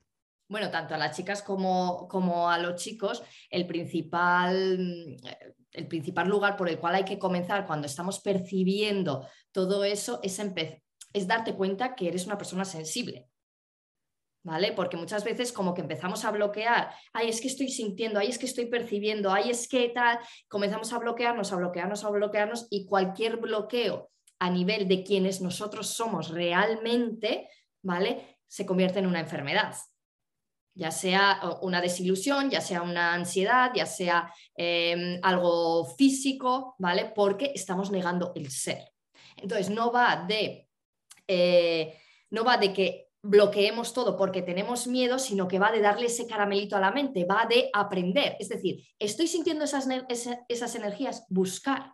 Bueno, 0.48 0.70
tanto 0.70 0.94
a 0.94 0.98
las 0.98 1.16
chicas 1.16 1.42
como, 1.42 2.06
como 2.08 2.50
a 2.50 2.58
los 2.58 2.80
chicos, 2.80 3.22
el 3.50 3.66
principal, 3.66 5.16
el 5.72 5.88
principal 5.88 6.28
lugar 6.28 6.56
por 6.56 6.68
el 6.68 6.78
cual 6.78 6.96
hay 6.96 7.04
que 7.04 7.18
comenzar 7.18 7.66
cuando 7.66 7.86
estamos 7.86 8.20
percibiendo 8.20 9.26
todo 9.52 9.84
eso 9.84 10.20
es, 10.22 10.40
es 11.12 11.26
darte 11.26 11.54
cuenta 11.54 11.94
que 11.94 12.08
eres 12.08 12.26
una 12.26 12.36
persona 12.38 12.64
sensible. 12.64 13.28
¿vale? 14.44 14.72
Porque 14.72 14.96
muchas 14.96 15.24
veces 15.24 15.52
como 15.52 15.74
que 15.74 15.80
empezamos 15.80 16.24
a 16.24 16.30
bloquear, 16.30 16.90
ay, 17.12 17.28
es 17.28 17.40
que 17.40 17.48
estoy 17.48 17.68
sintiendo, 17.68 18.20
ay, 18.20 18.28
es 18.28 18.38
que 18.38 18.46
estoy 18.46 18.66
percibiendo, 18.66 19.32
ay, 19.32 19.50
es 19.50 19.66
que 19.66 19.88
tal, 19.88 20.18
comenzamos 20.48 20.92
a 20.92 20.98
bloquearnos, 20.98 21.52
a 21.52 21.56
bloquearnos, 21.56 22.04
a 22.04 22.10
bloquearnos 22.10 22.66
y 22.70 22.86
cualquier 22.86 23.38
bloqueo 23.38 24.10
a 24.38 24.50
nivel 24.50 24.86
de 24.86 25.02
quienes 25.02 25.40
nosotros 25.40 25.88
somos 25.88 26.28
realmente, 26.28 27.48
¿vale? 27.82 28.38
Se 28.46 28.66
convierte 28.66 28.98
en 28.98 29.06
una 29.06 29.20
enfermedad. 29.20 29.74
Ya 30.74 30.90
sea 30.90 31.40
una 31.62 31.80
desilusión, 31.80 32.50
ya 32.50 32.60
sea 32.60 32.82
una 32.82 33.14
ansiedad, 33.14 33.70
ya 33.74 33.86
sea 33.86 34.32
em, 34.56 35.20
algo 35.22 35.84
físico, 35.96 36.74
¿vale? 36.78 37.12
Porque 37.14 37.52
estamos 37.54 37.90
negando 37.90 38.32
el 38.34 38.50
ser. 38.50 38.92
Entonces, 39.36 39.70
no 39.70 39.92
va 39.92 40.24
de, 40.26 40.68
eh, 41.28 41.96
no 42.30 42.44
va 42.44 42.56
de 42.56 42.72
que 42.72 43.04
bloqueemos 43.24 43.94
todo 43.94 44.18
porque 44.18 44.42
tenemos 44.42 44.86
miedo, 44.86 45.18
sino 45.18 45.48
que 45.48 45.58
va 45.58 45.72
de 45.72 45.80
darle 45.80 46.06
ese 46.06 46.26
caramelito 46.26 46.76
a 46.76 46.80
la 46.80 46.90
mente, 46.90 47.24
va 47.24 47.46
de 47.48 47.70
aprender. 47.72 48.36
Es 48.38 48.50
decir, 48.50 48.86
estoy 48.98 49.28
sintiendo 49.28 49.64
esas, 49.64 49.88
esas 50.48 50.74
energías, 50.74 51.24
buscar. 51.30 51.93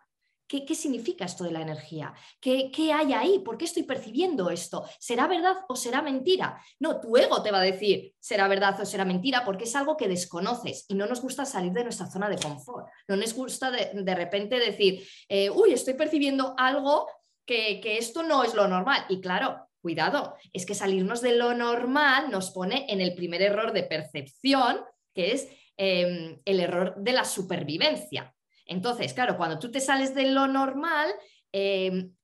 ¿Qué, 0.50 0.64
¿Qué, 0.64 0.74
significa 0.74 1.24
esto 1.26 1.44
de 1.44 1.52
la 1.52 1.60
energía? 1.60 2.12
¿Qué, 2.40 2.72
¿Qué 2.72 2.92
hay 2.92 3.12
ahí? 3.12 3.38
¿Por 3.38 3.56
qué 3.56 3.66
estoy 3.66 3.84
percibiendo 3.84 4.50
esto? 4.50 4.84
¿Será 4.98 5.28
verdad 5.28 5.54
o 5.68 5.76
será 5.76 6.02
mentira? 6.02 6.60
No, 6.80 7.00
tu 7.00 7.16
ego 7.16 7.40
te 7.40 7.52
va 7.52 7.60
a 7.60 7.62
decir 7.62 8.14
será 8.18 8.48
verdad 8.48 8.80
o 8.80 8.84
será 8.84 9.04
mentira 9.04 9.44
porque 9.44 9.64
es 9.64 9.76
algo 9.76 9.96
que 9.96 10.08
desconoces 10.08 10.86
y 10.88 10.94
no 10.94 11.06
nos 11.06 11.22
gusta 11.22 11.44
salir 11.44 11.70
de 11.70 11.84
nuestra 11.84 12.10
zona 12.10 12.28
de 12.28 12.38
confort. 12.38 12.88
No 13.06 13.14
nos 13.14 13.32
gusta 13.32 13.70
de, 13.70 14.14
repente 14.16 14.58
decir, 14.58 15.06
eh, 15.28 15.50
uy, 15.50 15.72
estoy 15.72 15.94
percibiendo 15.94 16.54
algo 16.58 17.06
que, 17.46 17.80
que 17.80 17.98
esto 17.98 18.24
no 18.24 18.42
es 18.42 18.54
lo 18.54 18.66
normal. 18.66 19.06
Y 19.08 19.20
claro, 19.20 19.70
Cuidado, 19.80 20.34
es 20.52 20.66
que 20.66 20.74
salirnos 20.74 21.22
de 21.22 21.36
lo 21.36 21.54
normal 21.54 22.30
nos 22.30 22.50
pone 22.50 22.86
en 22.90 23.00
el 23.00 23.14
primer 23.14 23.40
error 23.40 23.72
de 23.72 23.82
percepción, 23.84 24.80
que 25.14 25.32
es 25.32 25.48
em, 25.78 26.38
el 26.44 26.60
error 26.60 26.94
de 26.98 27.12
la 27.12 27.24
supervivencia. 27.24 28.34
Entonces, 28.70 29.12
claro, 29.12 29.36
cuando 29.36 29.58
tú 29.58 29.70
te 29.70 29.80
sales 29.80 30.14
de 30.14 30.30
lo 30.30 30.46
normal, 30.46 31.12
em, 31.50 32.14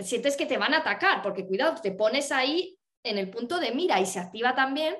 sientes 0.00 0.36
que 0.36 0.46
te 0.46 0.56
van 0.56 0.72
a 0.72 0.78
atacar, 0.78 1.20
porque 1.20 1.46
cuidado, 1.46 1.80
te 1.82 1.90
pones 1.90 2.30
ahí 2.30 2.78
en 3.02 3.18
el 3.18 3.28
punto 3.28 3.58
de 3.58 3.72
mira 3.72 4.00
y 4.00 4.06
se 4.06 4.20
activa 4.20 4.54
también 4.54 4.96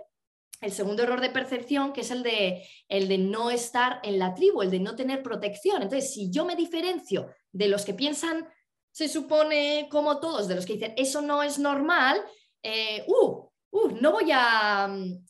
el 0.61 0.73
segundo 0.73 1.05
error 1.05 1.21
de 1.21 1.31
percepción, 1.31 1.93
que 1.93 2.01
es 2.01 2.11
el 2.11 2.25
de, 2.25 2.67
el 2.89 3.07
de 3.07 3.19
no 3.19 3.51
estar 3.51 4.01
en 4.03 4.19
la 4.19 4.35
tribu, 4.35 4.63
el 4.63 4.71
de 4.71 4.81
no 4.81 4.97
tener 4.97 5.23
protección. 5.23 5.81
Entonces, 5.81 6.13
si 6.13 6.31
yo 6.31 6.45
me 6.45 6.57
diferencio 6.57 7.31
de 7.53 7.69
los 7.69 7.85
que 7.85 7.95
piensan 7.95 8.49
se 8.91 9.09
supone 9.09 9.89
como 9.91 10.21
todos 10.21 10.47
de 10.49 10.55
los 10.55 10.67
que 10.67 10.75
dicen 10.75 10.95
eso 10.97 11.21
no 11.21 11.43
es 11.43 11.59
normal, 11.59 12.21
eh, 12.63 13.05
uh, 13.07 13.49
uh, 13.71 13.89
no 14.01 14.13
voy 14.13 14.31
a... 14.33 14.89
Mm, 14.89 15.25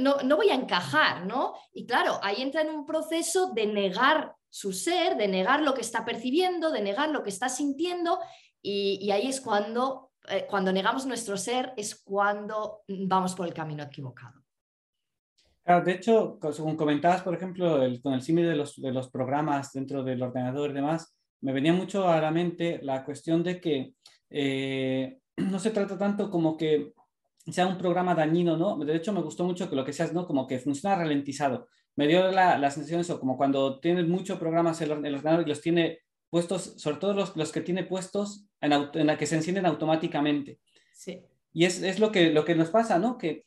no, 0.00 0.36
voy 0.36 0.48
a 0.48 0.54
encajar, 0.54 1.26
¿no? 1.26 1.52
Y 1.74 1.84
claro, 1.84 2.18
ahí 2.22 2.40
entra 2.40 2.62
en 2.62 2.70
un 2.70 2.86
proceso 2.86 3.52
de 3.52 3.66
negar 3.66 4.34
su 4.50 4.72
ser, 4.72 5.16
de 5.16 5.28
negar 5.28 5.62
lo 5.62 5.74
que 5.74 5.80
está 5.80 6.04
percibiendo, 6.04 6.70
de 6.70 6.82
negar 6.82 7.10
lo 7.10 7.22
que 7.22 7.30
está 7.30 7.48
sintiendo, 7.48 8.18
y, 8.60 9.10
ahí 9.10 9.28
es 9.28 9.40
cuando, 9.40 10.10
eh, 10.28 10.46
cuando 10.48 10.72
negamos 10.72 11.06
nuestro 11.06 11.36
ser, 11.36 11.72
es 11.76 11.94
cuando 12.02 12.82
vamos 12.88 13.34
por 13.34 13.46
el 13.46 13.54
camino 13.54 13.84
equivocado. 13.84 14.42
Claro, 15.64 15.84
de 15.84 15.92
hecho, 15.92 16.38
como 16.40 16.76
comentabas, 16.76 17.22
por 17.22 17.34
ejemplo, 17.34 17.80
con 18.02 18.14
el 18.14 18.22
símil 18.22 18.46
de 18.46 18.56
los, 18.56 18.80
de 18.80 18.90
los 18.90 19.10
programas 19.10 19.72
dentro 19.72 20.02
del 20.02 20.22
ordenador 20.22 20.70
y 20.70 20.74
demás, 20.74 21.14
me 21.40 21.52
venía 21.52 21.72
mucho 21.72 22.08
a 22.08 22.20
la 22.20 22.30
mente 22.30 22.80
la 22.82 23.04
cuestión 23.04 23.42
de 23.42 23.60
que 23.60 23.94
eh, 24.30 25.18
no 25.36 25.58
se 25.58 25.70
trata 25.70 25.96
tanto 25.98 26.30
como 26.30 26.56
que 26.56 26.92
sea 27.46 27.66
un 27.66 27.78
programa 27.78 28.14
dañino, 28.14 28.56
¿no? 28.56 28.76
De 28.78 28.96
hecho, 28.96 29.12
me 29.12 29.22
gustó 29.22 29.44
mucho 29.44 29.68
que 29.70 29.76
lo 29.76 29.84
que 29.84 29.92
seas, 29.92 30.12
¿no? 30.12 30.26
Como 30.26 30.46
que 30.46 30.58
funciona 30.58 30.96
ralentizado. 30.96 31.68
Me 31.98 32.06
dio 32.06 32.30
la, 32.30 32.56
la 32.58 32.70
sensación 32.70 33.00
eso, 33.00 33.18
como 33.18 33.36
cuando 33.36 33.80
tienes 33.80 34.06
muchos 34.06 34.38
programas 34.38 34.80
en 34.80 34.88
los 34.88 34.98
ordenador 34.98 35.44
y 35.44 35.48
los 35.48 35.60
tiene 35.60 35.98
puestos, 36.30 36.74
sobre 36.76 36.98
todo 36.98 37.12
los, 37.12 37.36
los 37.36 37.50
que 37.50 37.60
tiene 37.60 37.82
puestos 37.82 38.46
en, 38.60 38.72
en, 38.72 39.06
la 39.08 39.18
que 39.18 39.26
se 39.26 39.34
encienden 39.34 39.66
automáticamente. 39.66 40.60
Sí. 40.94 41.24
Y 41.52 41.64
es, 41.64 41.82
es, 41.82 41.98
lo, 41.98 42.12
que, 42.12 42.30
lo 42.30 42.44
que 42.44 42.54
nos 42.54 42.70
pasa, 42.70 43.00
¿no? 43.00 43.18
Que 43.18 43.42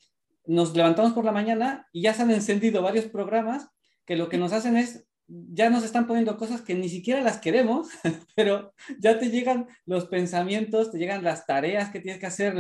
nos 0.46 0.76
levantamos 0.76 1.14
por 1.14 1.24
la 1.24 1.32
mañana 1.32 1.88
y 1.94 2.02
ya 2.02 2.14
se 2.14 2.24
han 2.24 2.32
encendido 2.32 2.82
varios 2.82 3.06
programas 3.06 3.70
que 4.04 4.18
lo 4.18 4.28
que 4.28 4.38
nos 4.38 4.52
hacen 4.52 4.76
es 4.76 5.08
ya 5.28 5.70
nos 5.70 5.86
están 5.86 6.08
poniendo 6.08 6.36
cosas 6.36 6.60
que 6.60 6.76
ni 6.76 6.90
siquiera 6.90 7.22
las 7.22 7.40
queremos, 7.40 7.88
pero 8.36 8.74
ya 9.00 9.18
te 9.18 9.30
llegan 9.30 9.66
los 9.86 10.08
pensamientos, 10.08 10.92
te 10.92 10.98
llegan 10.98 11.24
las 11.24 11.46
tareas 11.46 11.90
que 11.90 12.02
tienes 12.02 12.20
que 12.20 12.28
hacer, 12.28 12.54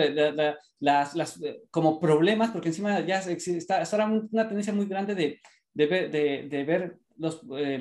las, 0.80 1.14
las, 1.14 1.42
eh, 1.42 1.64
como 1.70 2.00
problemas, 2.00 2.52
porque 2.52 2.70
encima 2.70 3.02
ya 3.02 3.20
está, 3.20 3.84
ahora 3.84 4.06
una 4.06 4.48
tendencia 4.48 4.72
muy 4.72 4.86
grande 4.86 5.16
de, 5.16 5.42
de 5.74 5.86
ver, 5.86 6.12
de, 6.12 6.64
ver 6.64 7.00
los, 7.18 7.42
eh, 7.58 7.80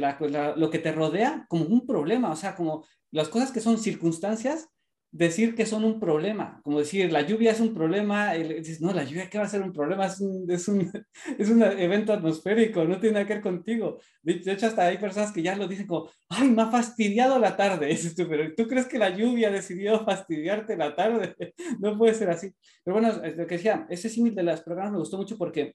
lo 0.56 0.70
que 0.70 0.78
te 0.78 0.92
rodea 0.92 1.46
como 1.48 1.64
un 1.64 1.86
problema, 1.86 2.30
o 2.30 2.36
sea, 2.36 2.54
como 2.54 2.84
las 3.10 3.28
cosas 3.28 3.50
que 3.50 3.60
son 3.60 3.78
circunstancias 3.78 4.68
decir 5.12 5.56
que 5.56 5.66
son 5.66 5.84
un 5.84 5.98
problema, 5.98 6.60
como 6.62 6.78
decir, 6.78 7.12
la 7.12 7.22
lluvia 7.22 7.50
es 7.50 7.60
un 7.60 7.74
problema, 7.74 8.34
dices, 8.34 8.80
no, 8.80 8.92
la 8.92 9.02
lluvia, 9.02 9.28
¿qué 9.28 9.38
va 9.38 9.44
a 9.44 9.48
ser 9.48 9.62
un 9.62 9.72
problema? 9.72 10.06
Es 10.06 10.20
un, 10.20 10.48
es 10.48 10.68
un, 10.68 10.90
es 11.38 11.50
un 11.50 11.62
evento 11.62 12.12
atmosférico, 12.12 12.84
no 12.84 13.00
tiene 13.00 13.14
nada 13.14 13.26
que 13.26 13.34
ver 13.34 13.42
contigo. 13.42 13.98
De 14.22 14.52
hecho, 14.52 14.66
hasta 14.66 14.86
hay 14.86 14.98
personas 14.98 15.32
que 15.32 15.42
ya 15.42 15.56
lo 15.56 15.66
dicen 15.66 15.86
como, 15.86 16.08
ay, 16.28 16.48
me 16.48 16.62
ha 16.62 16.70
fastidiado 16.70 17.38
la 17.38 17.56
tarde. 17.56 17.98
tú, 18.16 18.28
pero 18.28 18.54
¿tú 18.54 18.68
crees 18.68 18.86
que 18.86 18.98
la 18.98 19.10
lluvia 19.10 19.50
decidió 19.50 20.04
fastidiarte 20.04 20.76
la 20.76 20.94
tarde? 20.94 21.34
no 21.80 21.98
puede 21.98 22.14
ser 22.14 22.30
así. 22.30 22.52
Pero 22.84 23.00
bueno, 23.00 23.12
lo 23.36 23.46
que 23.46 23.56
decía, 23.56 23.86
ese 23.90 24.08
símil 24.08 24.34
de 24.34 24.44
los 24.44 24.60
programas 24.62 24.92
me 24.92 24.98
gustó 24.98 25.16
mucho 25.16 25.36
porque 25.36 25.74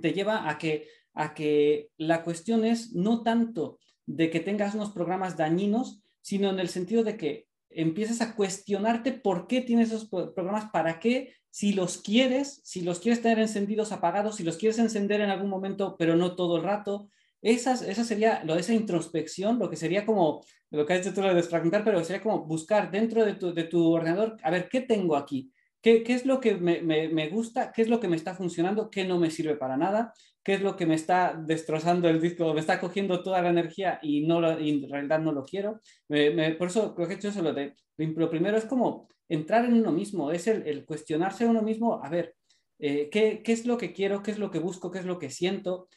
te 0.00 0.12
lleva 0.12 0.50
a 0.50 0.58
que, 0.58 0.88
a 1.14 1.34
que 1.34 1.90
la 1.96 2.22
cuestión 2.22 2.64
es 2.64 2.92
no 2.92 3.22
tanto 3.22 3.78
de 4.06 4.30
que 4.30 4.40
tengas 4.40 4.74
unos 4.74 4.90
programas 4.90 5.36
dañinos, 5.36 6.02
sino 6.20 6.50
en 6.50 6.58
el 6.58 6.68
sentido 6.68 7.04
de 7.04 7.16
que 7.16 7.46
empiezas 7.70 8.20
a 8.20 8.34
cuestionarte 8.34 9.12
por 9.12 9.46
qué 9.46 9.60
tienes 9.60 9.88
esos 9.88 10.08
programas, 10.08 10.70
para 10.70 11.00
qué, 11.00 11.34
si 11.50 11.72
los 11.72 11.98
quieres, 11.98 12.60
si 12.64 12.82
los 12.82 13.00
quieres 13.00 13.22
tener 13.22 13.38
encendidos, 13.38 13.92
apagados, 13.92 14.36
si 14.36 14.44
los 14.44 14.56
quieres 14.56 14.78
encender 14.78 15.20
en 15.20 15.30
algún 15.30 15.50
momento, 15.50 15.96
pero 15.98 16.16
no 16.16 16.34
todo 16.34 16.56
el 16.56 16.62
rato. 16.62 17.08
Esas, 17.42 17.82
esa 17.82 18.04
sería 18.04 18.42
lo 18.44 18.56
esa 18.56 18.72
introspección, 18.72 19.58
lo 19.58 19.68
que 19.68 19.76
sería 19.76 20.06
como, 20.06 20.44
lo 20.70 20.86
que 20.86 20.94
has 20.94 21.04
dicho 21.04 21.14
tú 21.14 21.20
de 21.20 21.34
desfragmentar, 21.34 21.84
pero 21.84 22.02
sería 22.02 22.22
como 22.22 22.44
buscar 22.44 22.90
dentro 22.90 23.24
de 23.24 23.34
tu, 23.34 23.52
de 23.52 23.64
tu 23.64 23.92
ordenador, 23.92 24.36
a 24.42 24.50
ver, 24.50 24.68
¿qué 24.68 24.80
tengo 24.80 25.16
aquí? 25.16 25.52
¿Qué, 25.82 26.02
¿Qué, 26.02 26.14
es 26.14 26.24
lo 26.24 26.40
que 26.40 26.54
me, 26.54 26.80
me, 26.80 27.08
me, 27.08 27.28
gusta? 27.28 27.70
¿Qué 27.70 27.82
es 27.82 27.88
lo 27.88 28.00
que 28.00 28.08
me 28.08 28.16
está 28.16 28.34
funcionando? 28.34 28.90
¿Qué 28.90 29.04
no 29.04 29.18
me 29.18 29.30
sirve 29.30 29.56
para 29.56 29.76
nada? 29.76 30.14
¿Qué 30.44 30.54
es 30.54 30.60
lo 30.60 30.76
que 30.76 30.84
me 30.84 30.94
está 30.94 31.34
destrozando 31.34 32.06
el 32.08 32.20
disco? 32.20 32.52
Me 32.52 32.60
está 32.60 32.78
cogiendo 32.78 33.22
toda 33.22 33.40
la 33.40 33.48
energía 33.48 33.98
y, 34.02 34.26
no 34.26 34.42
lo, 34.42 34.60
y 34.60 34.70
en 34.70 34.90
realidad 34.90 35.18
no 35.18 35.32
lo 35.32 35.42
quiero. 35.42 35.80
por 36.06 36.68
eso 36.68 36.94
creo 36.94 37.08
que 37.08 37.14
he 37.14 37.16
hecho 37.16 37.28
eso. 37.28 37.42
Lo, 37.42 37.54
de, 37.54 37.74
lo 37.96 38.28
primero 38.28 38.58
es 38.58 38.66
como 38.66 39.08
entrar 39.26 39.64
en 39.64 39.72
uno 39.72 39.90
mismo, 39.90 40.30
es 40.30 40.46
el, 40.46 40.66
el 40.66 40.84
cuestionarse 40.84 41.44
a 41.44 41.48
uno 41.48 41.62
mismo, 41.62 42.04
a 42.04 42.10
ver, 42.10 42.36
eh, 42.78 43.08
¿qué, 43.10 43.42
¿qué, 43.42 43.52
es 43.52 43.64
lo 43.64 43.78
que 43.78 43.94
quiero? 43.94 44.22
¿Qué 44.22 44.32
es 44.32 44.38
lo 44.38 44.50
que 44.50 44.58
busco? 44.58 44.90
¿Qué 44.90 44.98
es 44.98 45.06
lo 45.06 45.18
que 45.18 45.30
siento? 45.30 45.88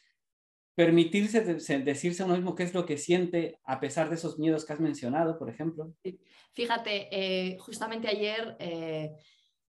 Permitirse 0.75 1.41
decirse 1.41 2.23
a 2.23 2.25
uno 2.25 2.35
mismo 2.35 2.55
qué 2.55 2.63
es 2.63 2.73
lo 2.73 2.85
que 2.85 2.97
siente 2.97 3.59
a 3.65 3.81
pesar 3.81 4.07
de 4.07 4.15
esos 4.15 4.39
miedos 4.39 4.63
que 4.63 4.71
has 4.71 4.79
mencionado, 4.79 5.37
por 5.37 5.49
ejemplo. 5.49 5.93
Fíjate, 6.53 7.09
eh, 7.11 7.57
justamente 7.57 8.07
ayer... 8.07 8.55
Eh 8.59 9.11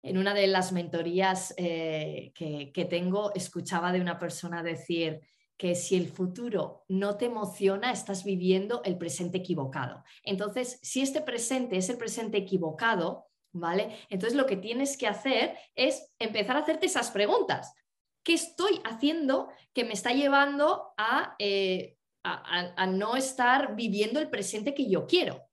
en 0.02 0.18
una 0.18 0.34
de 0.34 0.46
las 0.46 0.72
mentorías 0.72 1.54
eh, 1.56 2.32
que, 2.34 2.84
tengo, 2.88 3.34
escuchaba 3.34 3.92
de 3.92 4.00
una 4.00 4.18
persona 4.18 4.62
decir 4.62 5.20
que 5.56 5.74
si 5.74 5.96
el 5.96 6.08
futuro 6.08 6.84
no 6.88 7.16
te 7.16 7.26
emociona, 7.26 7.90
estás 7.90 8.24
viviendo 8.24 8.82
el 8.84 8.96
presente 8.96 9.38
equivocado. 9.38 10.04
Entonces, 10.22 10.78
si 10.82 11.00
este 11.00 11.20
presente 11.20 11.76
es 11.76 11.88
el 11.88 11.98
presente 11.98 12.38
equivocado, 12.38 13.26
¿vale? 13.52 13.96
Entonces 14.08 14.36
lo 14.36 14.46
que 14.46 14.56
tienes 14.56 14.96
que 14.96 15.08
hacer 15.08 15.56
es 15.74 16.12
empezar 16.20 16.56
a 16.56 16.60
hacerte 16.60 16.86
esas 16.86 17.10
preguntas. 17.10 17.74
¿Qué 18.22 18.34
estoy 18.34 18.80
haciendo 18.84 19.48
que 19.72 19.84
me 19.84 19.94
está 19.94 20.12
llevando 20.12 20.92
a, 20.96 21.34
eh, 21.40 21.96
a 22.22 22.86
no 22.86 23.16
estar 23.16 23.74
viviendo 23.74 24.20
el 24.20 24.30
presente 24.30 24.74
que 24.74 24.88
yo 24.88 25.06
quiero? 25.06 25.48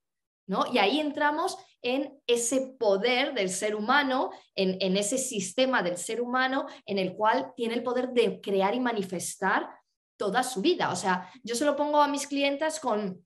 ¿no? 0.46 0.64
Y 0.72 0.78
ahí 0.78 1.00
entramos 1.00 1.58
en 1.86 2.20
ese 2.26 2.74
poder 2.80 3.32
del 3.32 3.48
ser 3.48 3.76
humano, 3.76 4.32
en, 4.56 4.96
ese 4.96 5.18
sistema 5.18 5.84
del 5.84 5.96
ser 5.96 6.20
humano 6.20 6.66
en 6.84 6.98
el 6.98 7.14
cual 7.14 7.52
tiene 7.54 7.74
el 7.74 7.84
poder 7.84 8.08
de 8.08 8.40
crear 8.40 8.74
y 8.74 8.80
manifestar 8.80 9.70
toda 10.16 10.42
su 10.42 10.60
vida. 10.60 10.90
O 10.90 10.96
sea, 10.96 11.30
yo 11.44 11.54
se 11.54 11.64
lo 11.64 11.76
pongo 11.76 12.02
a 12.02 12.08
mis 12.08 12.26
clientas 12.26 12.80
con, 12.80 13.24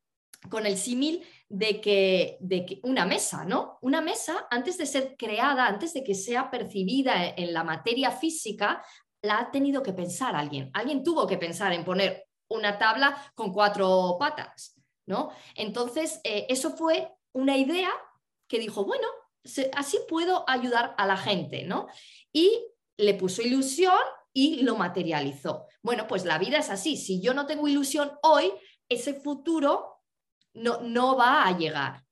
con 0.51 0.67
el 0.67 0.77
símil 0.77 1.25
de 1.49 1.81
que, 1.81 2.37
de 2.41 2.67
que 2.67 2.81
una 2.83 3.07
mesa, 3.07 3.47
¿no? 3.47 3.79
Una 3.81 4.03
mesa, 4.03 4.47
antes 4.51 4.77
de 4.77 4.85
ser 4.85 5.17
creada, 5.17 5.67
antes 5.67 5.95
de 5.95 6.05
que 6.05 6.15
sea 6.15 6.51
percibida 6.51 7.29
en 7.29 7.55
la 7.55 7.65
materia 7.65 8.11
física, 8.11 8.85
la 9.23 9.39
ha 9.39 9.51
tenido 9.51 9.83
que 9.83 9.95
pensar 9.95 10.37
alguien. 10.37 10.71
Alguien 10.75 11.03
tuvo 11.03 11.27
que 11.27 11.39
pensar 11.39 11.73
en 11.73 11.83
poner 11.83 12.27
una 12.51 12.77
tabla 12.77 13.33
con 13.35 13.55
cuatro 13.55 14.17
patas, 14.21 14.79
¿no? 15.07 15.31
Entonces, 15.55 16.21
eh, 16.25 16.45
eso 16.51 16.77
fue 16.77 17.11
una 17.33 17.57
idea 17.57 17.91
que 18.51 18.59
dijo, 18.59 18.85
bueno, 18.85 19.07
así 19.77 19.99
puedo 20.09 20.45
ayudar 20.49 20.95
a 20.99 21.07
la 21.07 21.17
gente, 21.17 21.65
¿no? 21.65 21.87
Y 22.33 22.67
le 22.99 23.15
puso 23.15 23.43
ilusión 23.43 23.97
y 24.33 24.63
lo 24.63 24.77
materializó. 24.77 25.67
Bueno, 25.83 26.07
pues 26.09 26.25
la 26.25 26.37
vida 26.37 26.59
es 26.59 26.69
así. 26.69 26.97
Si 26.97 27.23
yo 27.23 27.33
no 27.33 27.47
tengo 27.47 27.69
ilusión 27.69 28.11
hoy, 28.23 28.53
ese 28.89 29.15
futuro 29.15 30.03
no, 30.53 30.81
no 30.83 31.17
va 31.17 31.47
a 31.47 31.57
llegar. 31.57 32.05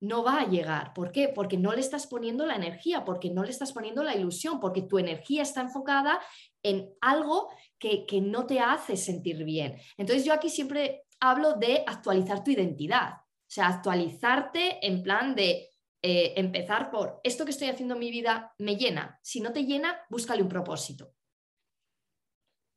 No 0.00 0.22
va 0.22 0.42
a 0.42 0.48
llegar. 0.48 0.94
¿Por 0.94 1.10
qué? 1.10 1.28
Porque 1.28 1.56
no 1.56 1.72
le 1.72 1.80
estás 1.80 2.06
poniendo 2.06 2.46
la 2.46 2.54
energía, 2.54 3.04
porque 3.04 3.30
no 3.30 3.42
le 3.42 3.50
estás 3.50 3.72
poniendo 3.72 4.04
la 4.04 4.14
ilusión, 4.14 4.60
porque 4.60 4.82
tu 4.82 4.98
energía 4.98 5.42
está 5.42 5.60
enfocada 5.60 6.20
en 6.62 6.94
algo 7.00 7.48
que, 7.78 8.06
que 8.06 8.20
no 8.20 8.46
te 8.46 8.60
hace 8.60 8.96
sentir 8.96 9.42
bien. 9.44 9.76
Entonces 9.96 10.24
yo 10.24 10.32
aquí 10.32 10.50
siempre 10.50 11.04
hablo 11.18 11.54
de 11.54 11.82
actualizar 11.86 12.44
tu 12.44 12.52
identidad. 12.52 13.23
O 13.54 13.60
sea, 13.62 13.68
actualizarte 13.68 14.84
en 14.84 15.00
plan 15.00 15.36
de 15.36 15.70
eh, 16.02 16.34
empezar 16.36 16.90
por 16.90 17.20
esto 17.22 17.44
que 17.44 17.52
estoy 17.52 17.68
haciendo 17.68 17.94
en 17.94 18.00
mi 18.00 18.10
vida 18.10 18.52
me 18.58 18.74
llena. 18.74 19.20
Si 19.22 19.40
no 19.40 19.52
te 19.52 19.64
llena, 19.64 19.96
búscale 20.10 20.42
un 20.42 20.48
propósito. 20.48 21.14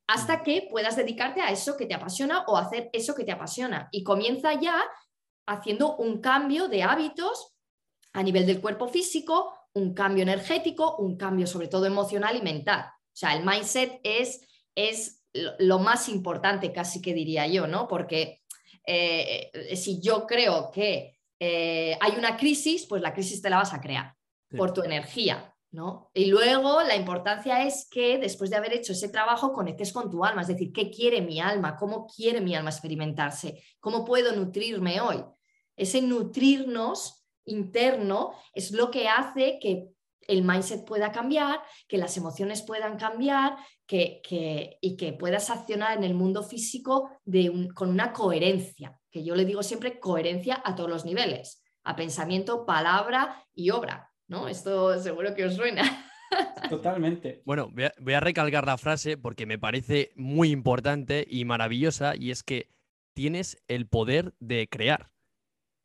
Hasta 0.07 0.43
que 0.43 0.67
puedas 0.69 0.95
dedicarte 0.95 1.41
a 1.41 1.49
eso 1.49 1.75
que 1.77 1.87
te 1.87 1.95
apasiona 1.95 2.43
o 2.45 2.57
hacer 2.57 2.91
eso 2.93 3.15
que 3.15 3.23
te 3.23 3.31
apasiona. 3.31 3.89
Y 3.91 4.03
comienza 4.03 4.53
ya 4.53 4.79
haciendo 5.47 5.95
un 5.95 6.21
cambio 6.21 6.67
de 6.67 6.83
hábitos 6.83 7.57
a 8.13 8.21
nivel 8.21 8.45
del 8.45 8.61
cuerpo 8.61 8.87
físico, 8.87 9.57
un 9.73 9.95
cambio 9.95 10.21
energético, 10.21 10.97
un 10.97 11.17
cambio 11.17 11.47
sobre 11.47 11.69
todo 11.69 11.87
emocional 11.87 12.35
y 12.35 12.43
mental. 12.43 12.81
O 12.85 13.15
sea, 13.15 13.35
el 13.35 13.43
mindset 13.43 13.99
es, 14.03 14.47
es 14.75 15.23
lo 15.57 15.79
más 15.79 16.07
importante, 16.07 16.71
casi 16.71 17.01
que 17.01 17.15
diría 17.15 17.47
yo, 17.47 17.65
¿no? 17.65 17.87
Porque 17.87 18.43
eh, 18.87 19.75
si 19.75 20.01
yo 20.01 20.25
creo 20.25 20.71
que 20.71 21.19
eh, 21.39 21.97
hay 21.99 22.13
una 22.17 22.37
crisis, 22.37 22.85
pues 22.87 23.01
la 23.01 23.13
crisis 23.13 23.41
te 23.41 23.49
la 23.49 23.57
vas 23.57 23.73
a 23.73 23.81
crear 23.81 24.15
por 24.49 24.73
tu 24.73 24.81
energía. 24.81 25.53
¿no? 25.69 26.09
Y 26.13 26.25
luego 26.27 26.81
la 26.81 26.95
importancia 26.95 27.63
es 27.65 27.87
que 27.91 28.17
después 28.17 28.49
de 28.49 28.55
haber 28.55 28.73
hecho 28.73 28.93
ese 28.93 29.09
trabajo 29.09 29.51
conectes 29.51 29.91
con 29.91 30.09
tu 30.09 30.23
alma, 30.23 30.41
es 30.41 30.47
decir, 30.47 30.71
¿qué 30.71 30.89
quiere 30.89 31.21
mi 31.21 31.41
alma? 31.41 31.75
¿Cómo 31.75 32.07
quiere 32.07 32.39
mi 32.39 32.55
alma 32.55 32.69
experimentarse? 32.69 33.61
¿Cómo 33.79 34.05
puedo 34.05 34.33
nutrirme 34.33 35.01
hoy? 35.01 35.23
Ese 35.75 36.01
nutrirnos 36.01 37.25
interno 37.45 38.33
es 38.53 38.71
lo 38.71 38.89
que 38.89 39.07
hace 39.07 39.59
que 39.61 39.89
el 40.27 40.43
mindset 40.43 40.85
pueda 40.85 41.11
cambiar, 41.11 41.59
que 41.87 41.97
las 41.97 42.17
emociones 42.17 42.61
puedan 42.61 42.97
cambiar 42.97 43.55
que, 43.85 44.21
y 44.81 44.97
que 44.97 45.13
puedas 45.13 45.49
accionar 45.49 45.97
en 45.97 46.03
el 46.03 46.13
mundo 46.13 46.43
físico 46.43 47.09
con 47.73 47.89
una 47.89 48.13
coherencia, 48.13 48.99
que 49.09 49.23
yo 49.23 49.35
le 49.35 49.45
digo 49.45 49.63
siempre 49.63 49.99
coherencia 49.99 50.61
a 50.63 50.75
todos 50.75 50.89
los 50.89 51.05
niveles, 51.05 51.63
a 51.83 51.95
pensamiento, 51.95 52.65
palabra 52.65 53.45
y 53.53 53.69
obra. 53.69 54.11
¿no? 54.27 54.47
Esto 54.47 54.99
seguro 54.99 55.33
que 55.33 55.45
os 55.45 55.55
suena. 55.55 56.05
Totalmente. 56.69 57.41
Bueno, 57.45 57.69
voy 57.71 57.85
a, 57.85 57.93
voy 57.99 58.13
a 58.13 58.19
recalcar 58.19 58.65
la 58.65 58.77
frase 58.77 59.17
porque 59.17 59.45
me 59.45 59.57
parece 59.57 60.11
muy 60.15 60.51
importante 60.51 61.25
y 61.29 61.45
maravillosa 61.45 62.15
y 62.15 62.31
es 62.31 62.43
que 62.43 62.69
tienes 63.13 63.57
el 63.67 63.87
poder 63.87 64.33
de 64.39 64.67
crear. 64.67 65.09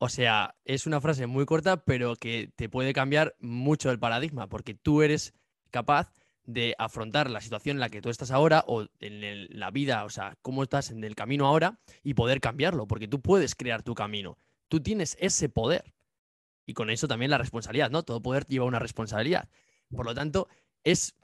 O 0.05 0.09
sea, 0.09 0.57
es 0.65 0.89
una 0.89 1.01
frase 1.01 1.29
muy 1.29 1.47
corta, 1.47 1.85
pero 1.85 2.17
que 2.17 2.51
te 2.57 2.69
puede 2.69 2.93
cambiar 2.93 3.37
mucho 3.39 3.89
el 3.89 4.01
paradigma, 4.01 4.49
porque 4.49 4.75
tú 4.75 5.01
eres 5.01 5.33
capaz 5.71 6.13
de 6.43 6.75
afrontar 6.77 7.31
la 7.31 7.41
situación 7.41 7.77
en 7.77 7.81
la 7.83 7.89
que 7.89 8.03
tú 8.03 8.11
estás 8.11 8.33
ahora 8.33 8.65
o 8.67 8.89
en 8.99 9.47
la 9.57 9.71
vida, 9.71 10.05
o 10.05 10.11
sea, 10.11 10.37
cómo 10.43 10.65
estás 10.65 10.91
en 10.91 11.05
el 11.05 11.15
camino 11.15 11.47
ahora 11.47 11.79
y 12.03 12.15
poder 12.15 12.41
cambiarlo, 12.41 12.89
porque 12.89 13.07
tú 13.07 13.21
puedes 13.21 13.55
crear 13.55 13.85
tu 13.85 13.95
camino. 13.95 14.39
Tú 14.67 14.81
tienes 14.81 15.17
ese 15.21 15.49
poder. 15.49 15.95
Y 16.67 16.75
con 16.75 16.91
eso 16.91 17.07
también 17.07 17.31
la 17.31 17.39
responsabilidad, 17.39 17.93
¿no? 17.93 18.03
Todo 18.03 18.21
poder 18.21 18.45
lleva 18.49 18.65
una 18.65 18.81
responsabilidad. 18.81 19.49
Por 19.95 20.05
lo 20.05 20.17
tanto, 20.17 20.49
es 20.83 21.15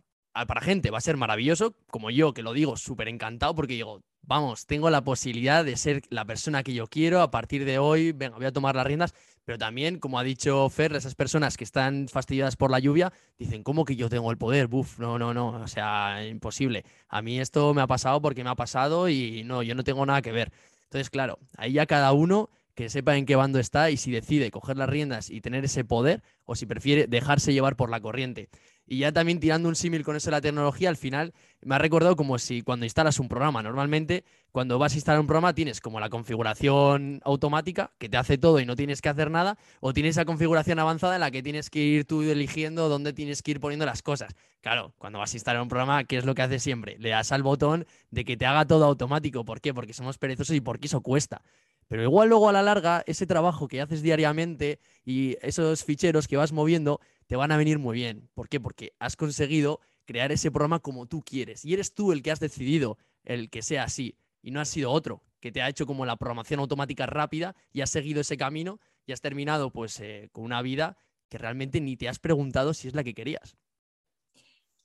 para 0.46 0.60
gente 0.60 0.90
va 0.90 0.98
a 0.98 1.02
ser 1.02 1.16
maravilloso, 1.16 1.74
como 1.90 2.10
yo 2.10 2.34
que 2.34 2.42
lo 2.42 2.52
digo 2.52 2.76
súper 2.76 3.08
encantado 3.08 3.54
porque 3.54 3.74
digo, 3.74 4.02
vamos, 4.22 4.66
tengo 4.66 4.90
la 4.90 5.02
posibilidad 5.02 5.64
de 5.64 5.76
ser 5.76 6.02
la 6.10 6.24
persona 6.24 6.62
que 6.62 6.74
yo 6.74 6.86
quiero 6.86 7.22
a 7.22 7.30
partir 7.30 7.64
de 7.64 7.78
hoy, 7.78 8.12
venga, 8.12 8.36
voy 8.36 8.46
a 8.46 8.52
tomar 8.52 8.76
las 8.76 8.86
riendas, 8.86 9.14
pero 9.44 9.56
también, 9.56 9.98
como 9.98 10.18
ha 10.18 10.22
dicho 10.22 10.68
Fer, 10.68 10.94
esas 10.94 11.14
personas 11.14 11.56
que 11.56 11.64
están 11.64 12.08
fastidiadas 12.08 12.56
por 12.56 12.70
la 12.70 12.78
lluvia, 12.78 13.12
dicen, 13.38 13.62
¿cómo 13.62 13.86
que 13.86 13.96
yo 13.96 14.10
tengo 14.10 14.30
el 14.30 14.36
poder? 14.36 14.66
Buf, 14.66 14.98
no, 14.98 15.18
no, 15.18 15.32
no, 15.32 15.48
o 15.62 15.68
sea, 15.68 16.26
imposible. 16.26 16.84
A 17.08 17.22
mí 17.22 17.40
esto 17.40 17.72
me 17.72 17.80
ha 17.80 17.86
pasado 17.86 18.20
porque 18.20 18.44
me 18.44 18.50
ha 18.50 18.54
pasado 18.54 19.08
y 19.08 19.44
no, 19.44 19.62
yo 19.62 19.74
no 19.74 19.84
tengo 19.84 20.04
nada 20.04 20.20
que 20.20 20.32
ver. 20.32 20.52
Entonces, 20.84 21.08
claro, 21.08 21.38
ahí 21.56 21.72
ya 21.72 21.86
cada 21.86 22.12
uno 22.12 22.50
que 22.78 22.88
sepa 22.88 23.16
en 23.16 23.26
qué 23.26 23.34
bando 23.34 23.58
está 23.58 23.90
y 23.90 23.96
si 23.96 24.12
decide 24.12 24.52
coger 24.52 24.76
las 24.76 24.88
riendas 24.88 25.30
y 25.30 25.40
tener 25.40 25.64
ese 25.64 25.82
poder 25.82 26.22
o 26.44 26.54
si 26.54 26.64
prefiere 26.64 27.08
dejarse 27.08 27.52
llevar 27.52 27.74
por 27.74 27.90
la 27.90 28.00
corriente. 28.00 28.50
Y 28.86 28.98
ya 28.98 29.10
también 29.10 29.40
tirando 29.40 29.68
un 29.68 29.74
símil 29.74 30.04
con 30.04 30.14
eso 30.14 30.30
de 30.30 30.36
la 30.36 30.40
tecnología, 30.40 30.88
al 30.88 30.96
final 30.96 31.34
me 31.60 31.74
ha 31.74 31.78
recordado 31.78 32.14
como 32.14 32.38
si 32.38 32.62
cuando 32.62 32.86
instalas 32.86 33.18
un 33.18 33.28
programa, 33.28 33.64
normalmente 33.64 34.24
cuando 34.52 34.78
vas 34.78 34.92
a 34.92 34.94
instalar 34.94 35.20
un 35.20 35.26
programa 35.26 35.54
tienes 35.54 35.80
como 35.80 35.98
la 35.98 36.08
configuración 36.08 37.20
automática 37.24 37.90
que 37.98 38.08
te 38.08 38.16
hace 38.16 38.38
todo 38.38 38.60
y 38.60 38.64
no 38.64 38.76
tienes 38.76 39.02
que 39.02 39.08
hacer 39.08 39.28
nada, 39.28 39.58
o 39.80 39.92
tienes 39.92 40.10
esa 40.10 40.24
configuración 40.24 40.78
avanzada 40.78 41.16
en 41.16 41.20
la 41.20 41.32
que 41.32 41.42
tienes 41.42 41.70
que 41.70 41.80
ir 41.80 42.04
tú 42.04 42.22
eligiendo 42.22 42.88
dónde 42.88 43.12
tienes 43.12 43.42
que 43.42 43.50
ir 43.50 43.60
poniendo 43.60 43.86
las 43.86 44.02
cosas. 44.02 44.36
Claro, 44.60 44.94
cuando 44.98 45.18
vas 45.18 45.34
a 45.34 45.36
instalar 45.36 45.62
un 45.62 45.68
programa, 45.68 46.04
¿qué 46.04 46.16
es 46.16 46.24
lo 46.24 46.36
que 46.36 46.42
hace 46.42 46.60
siempre? 46.60 46.96
Le 47.00 47.10
das 47.10 47.32
al 47.32 47.42
botón 47.42 47.86
de 48.10 48.24
que 48.24 48.36
te 48.36 48.46
haga 48.46 48.66
todo 48.66 48.84
automático. 48.84 49.44
¿Por 49.44 49.60
qué? 49.60 49.74
Porque 49.74 49.92
somos 49.92 50.16
perezosos 50.16 50.54
y 50.54 50.60
porque 50.60 50.86
eso 50.86 51.00
cuesta. 51.00 51.42
Pero 51.88 52.02
igual 52.02 52.28
luego 52.28 52.48
a 52.48 52.52
la 52.52 52.62
larga, 52.62 53.02
ese 53.06 53.26
trabajo 53.26 53.66
que 53.66 53.80
haces 53.80 54.02
diariamente 54.02 54.78
y 55.04 55.36
esos 55.40 55.84
ficheros 55.84 56.28
que 56.28 56.36
vas 56.36 56.52
moviendo 56.52 57.00
te 57.26 57.36
van 57.36 57.50
a 57.50 57.56
venir 57.56 57.78
muy 57.78 57.96
bien. 57.96 58.28
¿Por 58.34 58.48
qué? 58.48 58.60
Porque 58.60 58.92
has 58.98 59.16
conseguido 59.16 59.80
crear 60.04 60.30
ese 60.30 60.50
programa 60.50 60.80
como 60.80 61.06
tú 61.06 61.22
quieres. 61.22 61.64
Y 61.64 61.72
eres 61.72 61.94
tú 61.94 62.12
el 62.12 62.22
que 62.22 62.30
has 62.30 62.40
decidido 62.40 62.98
el 63.24 63.50
que 63.50 63.62
sea 63.62 63.84
así. 63.84 64.16
Y 64.42 64.50
no 64.50 64.60
ha 64.60 64.66
sido 64.66 64.90
otro 64.90 65.22
que 65.40 65.50
te 65.50 65.62
ha 65.62 65.68
hecho 65.68 65.86
como 65.86 66.04
la 66.04 66.16
programación 66.16 66.60
automática 66.60 67.06
rápida 67.06 67.56
y 67.72 67.80
has 67.80 67.90
seguido 67.90 68.20
ese 68.20 68.36
camino 68.36 68.80
y 69.06 69.12
has 69.12 69.20
terminado 69.20 69.70
pues 69.70 70.00
eh, 70.00 70.28
con 70.32 70.44
una 70.44 70.62
vida 70.62 70.96
que 71.28 71.38
realmente 71.38 71.80
ni 71.80 71.96
te 71.96 72.08
has 72.08 72.18
preguntado 72.18 72.74
si 72.74 72.88
es 72.88 72.94
la 72.94 73.04
que 73.04 73.14
querías. 73.14 73.56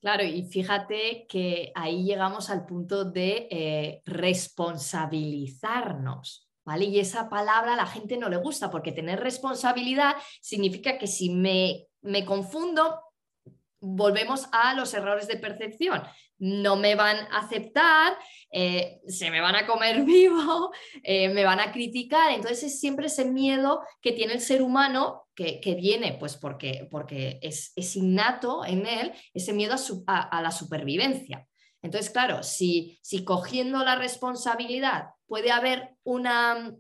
Claro, 0.02 0.24
y 0.24 0.44
fíjate 0.44 1.26
que 1.30 1.72
ahí 1.76 2.04
llegamos 2.04 2.50
al 2.50 2.66
punto 2.66 3.06
de 3.06 3.48
eh, 3.50 4.02
responsabilizarnos. 4.06 6.43
Y 6.80 7.00
esa 7.00 7.30
palabra 7.30 7.74
a 7.74 7.78
la 7.78 7.86
gente 7.86 8.18
no 8.18 8.30
le 8.30 8.38
gusta 8.38 8.72
porque 8.72 8.92
tener 8.92 9.20
responsabilidad 9.20 10.16
significa 10.42 10.98
que 10.98 11.08
si 11.08 11.30
me, 11.30 11.88
me 12.02 12.26
confundo, 12.26 13.00
volvemos 13.84 14.48
a 14.52 14.74
los 14.74 14.94
errores 14.94 15.28
de 15.28 15.38
percepción. 15.38 16.02
No 16.40 16.78
me 16.78 16.96
van 16.96 17.18
a 17.32 17.40
aceptar, 17.40 18.18
eh, 18.50 19.02
se 19.08 19.30
me 19.30 19.42
van 19.42 19.56
a 19.56 19.68
comer 19.68 20.02
vivo, 20.06 20.72
eh, 21.04 21.30
me 21.30 21.44
van 21.44 21.60
a 21.60 21.72
criticar. 21.72 22.32
Entonces 22.32 22.64
es 22.64 22.80
siempre 22.80 23.08
ese 23.08 23.26
miedo 23.26 23.82
que 24.02 24.14
tiene 24.14 24.34
el 24.34 24.42
ser 24.42 24.62
humano, 24.62 25.28
que, 25.36 25.60
viene 25.80 26.16
pues 26.20 26.38
porque, 26.38 26.88
porque 26.90 27.40
es, 27.42 27.96
innato 27.96 28.64
en 28.66 28.86
él, 28.86 29.12
ese 29.34 29.52
miedo 29.52 29.76
a, 30.08 30.42
la 30.42 30.52
supervivencia. 30.52 31.46
Entonces, 31.82 32.12
claro, 32.12 32.44
si, 32.44 32.98
si 33.02 33.26
cogiendo 33.26 33.84
la 33.84 33.96
responsabilidad 33.96 35.10
puede 35.28 35.52
haber 35.52 35.96
una, 36.04 36.76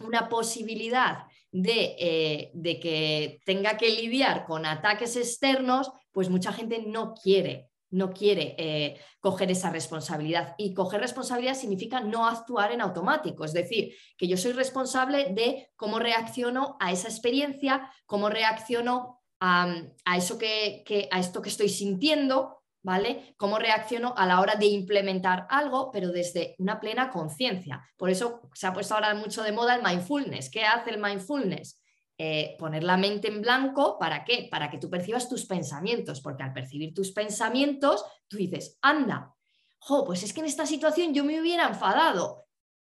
una 0.00 0.28
posibilidad 0.28 1.26
eh, 1.52 2.50
de, 2.52 2.80
que 2.80 3.40
tenga 3.46 3.76
que 3.78 3.88
lidiar 3.88 4.44
con 4.44 4.66
ataques 4.66 5.16
externos, 5.16 5.90
pues 6.12 6.28
mucha 6.28 6.52
gente 6.52 6.84
no 6.86 7.14
quiere, 7.14 7.70
no 7.90 8.12
quiere 8.12 8.54
eh, 8.58 9.00
coger 9.20 9.50
esa 9.50 9.70
responsabilidad. 9.70 10.54
Y 10.58 10.74
coger 10.74 11.00
responsabilidad 11.00 11.54
significa 11.54 12.00
no 12.00 12.26
actuar 12.26 12.72
en 12.72 12.82
automático, 12.82 13.44
es 13.44 13.54
decir, 13.54 13.94
que 14.18 14.28
yo 14.28 14.36
soy 14.36 14.52
responsable 14.52 15.32
de 15.32 15.70
cómo 15.76 15.98
reacciono 15.98 16.76
a 16.78 16.92
esa 16.92 17.08
experiencia, 17.08 17.90
cómo 18.04 18.28
reacciono 18.28 19.22
a, 19.40 19.74
eso 20.16 20.36
que, 20.38 21.08
a 21.10 21.20
esto 21.20 21.40
que 21.40 21.48
estoy 21.48 21.68
sintiendo, 21.68 22.62
¿vale? 22.86 23.34
Cómo 23.36 23.58
reacciono 23.58 24.14
a 24.16 24.26
la 24.26 24.40
hora 24.40 24.54
de 24.54 24.66
implementar 24.66 25.48
algo, 25.50 25.90
pero 25.90 26.12
desde 26.12 26.54
una 26.60 26.78
plena 26.78 27.10
conciencia. 27.10 27.84
Por 27.96 28.10
eso 28.10 28.48
se 28.54 28.68
ha 28.68 28.72
puesto 28.72 28.94
ahora 28.94 29.12
mucho 29.12 29.42
de 29.42 29.50
moda 29.50 29.74
el 29.74 29.82
mindfulness. 29.82 30.48
¿Qué 30.48 30.64
hace 30.64 30.90
el 30.90 31.02
mindfulness? 31.02 31.82
Eh, 32.16 32.54
poner 32.60 32.84
la 32.84 32.96
mente 32.96 33.26
en 33.26 33.42
blanco, 33.42 33.98
¿para 33.98 34.24
qué? 34.24 34.46
Para 34.48 34.70
que 34.70 34.78
tú 34.78 34.88
percibas 34.88 35.28
tus 35.28 35.46
pensamientos, 35.46 36.20
porque 36.20 36.44
al 36.44 36.52
percibir 36.52 36.94
tus 36.94 37.10
pensamientos, 37.10 38.04
tú 38.28 38.36
dices, 38.36 38.78
anda, 38.80 39.34
jo, 39.80 40.04
pues 40.04 40.22
es 40.22 40.32
que 40.32 40.38
en 40.38 40.46
esta 40.46 40.64
situación 40.64 41.12
yo 41.12 41.24
me 41.24 41.40
hubiera 41.40 41.66
enfadado. 41.66 42.46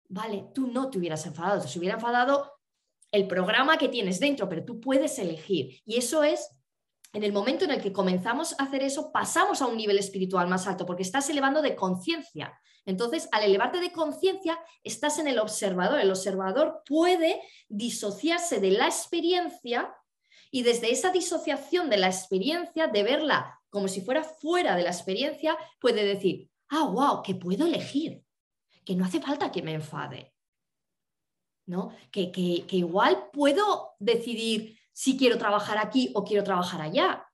Vale, 0.08 0.46
tú 0.52 0.66
no 0.66 0.90
te 0.90 0.98
hubieras 0.98 1.24
enfadado, 1.24 1.64
te 1.64 1.78
hubiera 1.78 1.94
enfadado 1.94 2.50
el 3.12 3.28
programa 3.28 3.78
que 3.78 3.88
tienes 3.88 4.18
dentro, 4.18 4.48
pero 4.48 4.64
tú 4.64 4.80
puedes 4.80 5.20
elegir. 5.20 5.80
Y 5.84 5.98
eso 5.98 6.24
es 6.24 6.50
en 7.14 7.22
el 7.22 7.32
momento 7.32 7.64
en 7.64 7.70
el 7.70 7.80
que 7.80 7.92
comenzamos 7.92 8.54
a 8.58 8.64
hacer 8.64 8.82
eso, 8.82 9.12
pasamos 9.12 9.62
a 9.62 9.66
un 9.66 9.76
nivel 9.76 9.98
espiritual 9.98 10.48
más 10.48 10.66
alto, 10.66 10.84
porque 10.84 11.04
estás 11.04 11.30
elevando 11.30 11.62
de 11.62 11.76
conciencia. 11.76 12.60
Entonces, 12.84 13.28
al 13.30 13.44
elevarte 13.44 13.80
de 13.80 13.92
conciencia, 13.92 14.58
estás 14.82 15.18
en 15.20 15.28
el 15.28 15.38
observador. 15.38 16.00
El 16.00 16.10
observador 16.10 16.82
puede 16.84 17.40
disociarse 17.68 18.60
de 18.60 18.72
la 18.72 18.86
experiencia 18.86 19.94
y 20.50 20.64
desde 20.64 20.90
esa 20.90 21.10
disociación 21.10 21.88
de 21.88 21.98
la 21.98 22.08
experiencia, 22.08 22.88
de 22.88 23.02
verla 23.04 23.60
como 23.70 23.88
si 23.88 24.00
fuera 24.02 24.22
fuera 24.22 24.76
de 24.76 24.82
la 24.82 24.90
experiencia, 24.90 25.56
puede 25.80 26.04
decir, 26.04 26.48
ah, 26.68 26.84
wow, 26.84 27.22
que 27.22 27.34
puedo 27.34 27.66
elegir, 27.66 28.22
que 28.84 28.94
no 28.94 29.04
hace 29.04 29.20
falta 29.20 29.50
que 29.50 29.62
me 29.62 29.72
enfade. 29.72 30.32
¿no? 31.66 31.92
Que, 32.10 32.30
que, 32.30 32.66
que 32.66 32.76
igual 32.76 33.30
puedo 33.32 33.94
decidir 33.98 34.78
si 34.94 35.18
quiero 35.18 35.36
trabajar 35.36 35.76
aquí 35.76 36.10
o 36.14 36.24
quiero 36.24 36.44
trabajar 36.44 36.80
allá. 36.80 37.26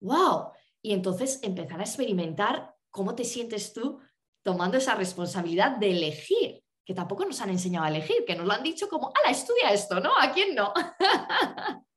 ¡Wow! 0.00 0.52
Y 0.80 0.92
entonces 0.94 1.40
empezar 1.42 1.80
a 1.80 1.84
experimentar 1.84 2.74
cómo 2.88 3.14
te 3.14 3.24
sientes 3.24 3.74
tú 3.74 4.00
tomando 4.42 4.78
esa 4.78 4.94
responsabilidad 4.94 5.76
de 5.76 5.90
elegir, 5.90 6.62
que 6.84 6.94
tampoco 6.94 7.26
nos 7.26 7.40
han 7.40 7.50
enseñado 7.50 7.84
a 7.84 7.90
elegir, 7.90 8.24
que 8.26 8.36
nos 8.36 8.46
lo 8.46 8.52
han 8.52 8.62
dicho 8.62 8.88
como, 8.88 9.08
ala, 9.08 9.30
estudia 9.30 9.72
esto, 9.72 10.00
¿no? 10.00 10.10
¿A 10.18 10.32
quién 10.32 10.54
no? 10.54 10.72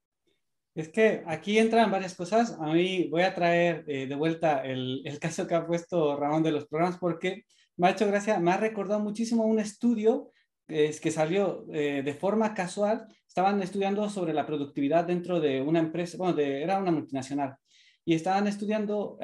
Es 0.75 0.89
que 0.89 1.23
aquí 1.27 1.59
entran 1.59 1.91
varias 1.91 2.15
cosas. 2.15 2.57
A 2.59 2.73
mí 2.73 3.07
voy 3.09 3.21
a 3.21 3.35
traer 3.35 3.85
eh, 3.87 4.07
de 4.07 4.15
vuelta 4.15 4.65
el, 4.65 5.03
caso 5.21 5.45
que 5.45 5.53
ha 5.53 5.67
puesto 5.67 6.17
Ramón 6.17 6.41
de 6.41 6.51
los 6.51 6.65
programas 6.65 6.97
porque 6.97 7.45
me 7.77 7.87
ha 7.87 7.91
hecho 7.91 8.07
gracia, 8.07 8.39
me 8.39 8.51
ha 8.51 8.57
recordado 8.57 8.99
muchísimo 8.99 9.45
un 9.45 9.59
estudio 9.59 10.31
es 10.67 10.99
que 10.99 11.11
salió 11.11 11.65
eh, 11.71 12.01
de 12.03 12.13
forma 12.13 12.53
casual, 12.53 13.07
estaban 13.27 13.61
estudiando 13.61 14.09
sobre 14.09 14.33
la 14.33 14.45
productividad 14.45 15.05
dentro 15.05 15.39
de 15.39 15.61
una 15.61 15.79
empresa, 15.79 16.17
bueno, 16.17 16.37
era 16.39 16.77
una 16.79 16.91
multinacional, 16.91 17.57
y 18.05 18.13
estaban 18.13 18.47
estudiando 18.47 19.17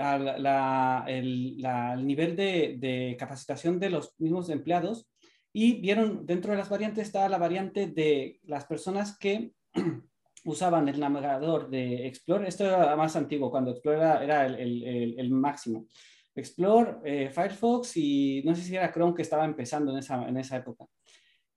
el, 1.08 1.58
nivel 2.06 2.36
de, 2.36 3.15
capacitación 3.19 3.80
de 3.80 3.89
los 3.89 4.13
mismos 4.19 4.49
empleados 4.49 5.08
y 5.52 5.82
vieron 5.82 6.25
dentro 6.25 6.52
de 6.52 6.60
las 6.60 6.69
variantes 6.69 7.08
estaba 7.08 7.28
la 7.28 7.38
variante 7.38 7.88
de 7.88 8.39
las 8.43 8.65
personas 8.65 9.17
que 9.17 9.52
usaban 10.45 10.88
el 10.88 10.99
navegador 10.99 11.69
de 11.69 12.08
Explore, 12.08 12.47
esto 12.47 12.65
era 12.65 12.95
más 12.95 13.15
antiguo, 13.15 13.52
cuando 13.52 13.71
Explore 13.71 13.97
era, 14.23 14.45
el, 14.45 15.30
máximo. 15.32 15.88
Explore, 16.34 16.97
eh, 17.04 17.30
Firefox 17.30 17.97
y 17.97 18.41
no 18.45 18.56
sé 18.56 18.62
si 18.62 18.75
era 18.75 18.93
Chrome 18.93 19.13
que 19.13 19.23
estaba 19.23 19.43
empezando 19.43 19.91
en 19.91 19.97
esa, 19.97 20.28
en 20.28 20.38
esa 20.38 20.58
época 20.58 20.86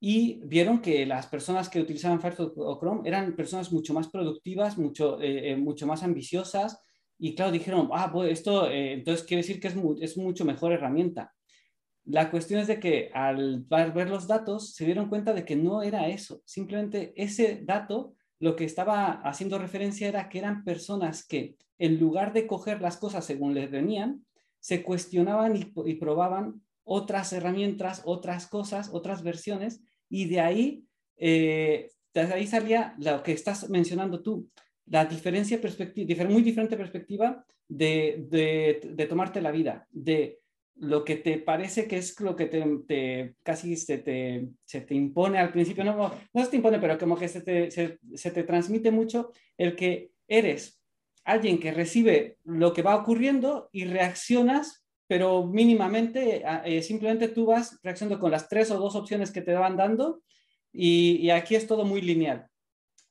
y 0.05 0.41
vieron 0.43 0.81
que 0.81 1.05
las 1.05 1.27
personas 1.27 1.69
que 1.69 1.79
utilizaban 1.79 2.19
Firefox 2.19 2.57
o 2.57 2.77
Chrome 2.77 3.07
eran 3.07 3.37
personas 3.37 3.71
mucho 3.71 3.93
más 3.93 4.09
productivas, 4.09 4.77
mucho, 4.77 5.21
eh, 5.21 5.51
eh, 5.51 5.55
mucho 5.55 5.87
más 5.87 6.03
ambiciosas 6.03 6.77
y 7.17 7.33
claro, 7.35 7.53
dijeron, 7.53 7.87
ah, 7.93 8.11
pues 8.11 8.33
esto 8.33 8.69
eh, 8.69 8.91
entonces 8.91 9.25
quiere 9.25 9.43
decir 9.43 9.61
que 9.61 9.69
es, 9.69 9.75
es 10.01 10.17
mucho 10.17 10.43
mejor 10.43 10.73
herramienta. 10.73 11.33
La 12.03 12.29
cuestión 12.29 12.59
es 12.59 12.67
de 12.67 12.81
que 12.81 13.11
al 13.13 13.63
ver 13.69 14.09
los 14.09 14.27
datos 14.27 14.73
se 14.73 14.83
dieron 14.83 15.07
cuenta 15.07 15.31
de 15.31 15.45
que 15.45 15.55
no 15.55 15.81
era 15.83 16.09
eso, 16.09 16.41
simplemente 16.43 17.13
ese 17.15 17.61
dato 17.63 18.13
lo 18.39 18.57
que 18.57 18.65
estaba 18.65 19.21
haciendo 19.21 19.57
referencia 19.57 20.09
era 20.09 20.27
que 20.27 20.39
eran 20.39 20.65
personas 20.65 21.25
que 21.25 21.55
en 21.77 21.97
lugar 21.97 22.33
de 22.33 22.45
coger 22.45 22.81
las 22.81 22.97
cosas 22.97 23.23
según 23.23 23.53
les 23.53 23.71
venían, 23.71 24.25
se 24.59 24.83
cuestionaban 24.83 25.55
y, 25.55 25.71
y 25.85 25.95
probaban 25.95 26.61
otras 26.83 27.31
herramientas, 27.31 28.01
otras 28.03 28.47
cosas, 28.47 28.89
otras 28.91 29.23
versiones 29.23 29.81
y 30.13 30.25
de 30.25 30.39
ahí, 30.39 30.85
eh, 31.17 31.89
de 32.13 32.21
ahí 32.21 32.45
salía 32.45 32.93
lo 32.99 33.23
que 33.23 33.31
estás 33.31 33.67
mencionando 33.71 34.21
tú, 34.21 34.47
la 34.85 35.05
diferencia 35.05 35.59
perspectiva, 35.59 36.23
muy 36.25 36.43
diferente 36.43 36.77
perspectiva 36.77 37.43
de, 37.67 38.27
de, 38.29 39.07
tomarte 39.07 39.41
la 39.41 39.49
vida, 39.49 39.87
de 39.89 40.39
lo 40.75 41.03
que 41.03 41.15
te 41.15 41.39
parece 41.39 41.87
que 41.87 41.97
es 41.97 42.19
lo 42.19 42.35
que 42.35 42.45
te, 42.45 43.33
casi 43.41 43.75
se 43.75 43.97
te, 43.97 44.49
se 44.63 44.81
te, 44.81 44.93
impone 44.93 45.39
al 45.39 45.51
principio, 45.51 45.83
no, 45.83 46.13
no 46.31 46.43
se 46.43 46.51
te 46.51 46.57
impone, 46.57 46.77
pero 46.77 46.99
como 46.99 47.17
que 47.17 47.27
se 47.27 47.41
te, 47.41 47.71
se, 47.71 47.97
se 48.13 48.29
te 48.29 48.43
transmite 48.43 48.91
mucho 48.91 49.31
el 49.57 49.75
que 49.75 50.11
eres 50.27 50.79
alguien 51.23 51.59
que 51.59 51.71
recibe 51.71 52.37
lo 52.43 52.71
que 52.71 52.83
va 52.83 52.97
ocurriendo 52.97 53.67
y 53.71 53.85
reaccionas 53.85 54.82
pero 55.07 55.45
mínimamente, 55.45 56.43
eh, 56.65 56.81
simplemente 56.81 57.27
tú 57.27 57.45
vas 57.47 57.79
reaccionando 57.83 58.19
con 58.19 58.31
las 58.31 58.47
tres 58.47 58.71
o 58.71 58.79
dos 58.79 58.95
opciones 58.95 59.31
que 59.31 59.41
te 59.41 59.53
van 59.53 59.77
dando 59.77 60.21
y, 60.71 61.29
aquí 61.29 61.55
es 61.55 61.67
todo 61.67 61.85
muy 61.85 62.01
lineal. 62.01 62.47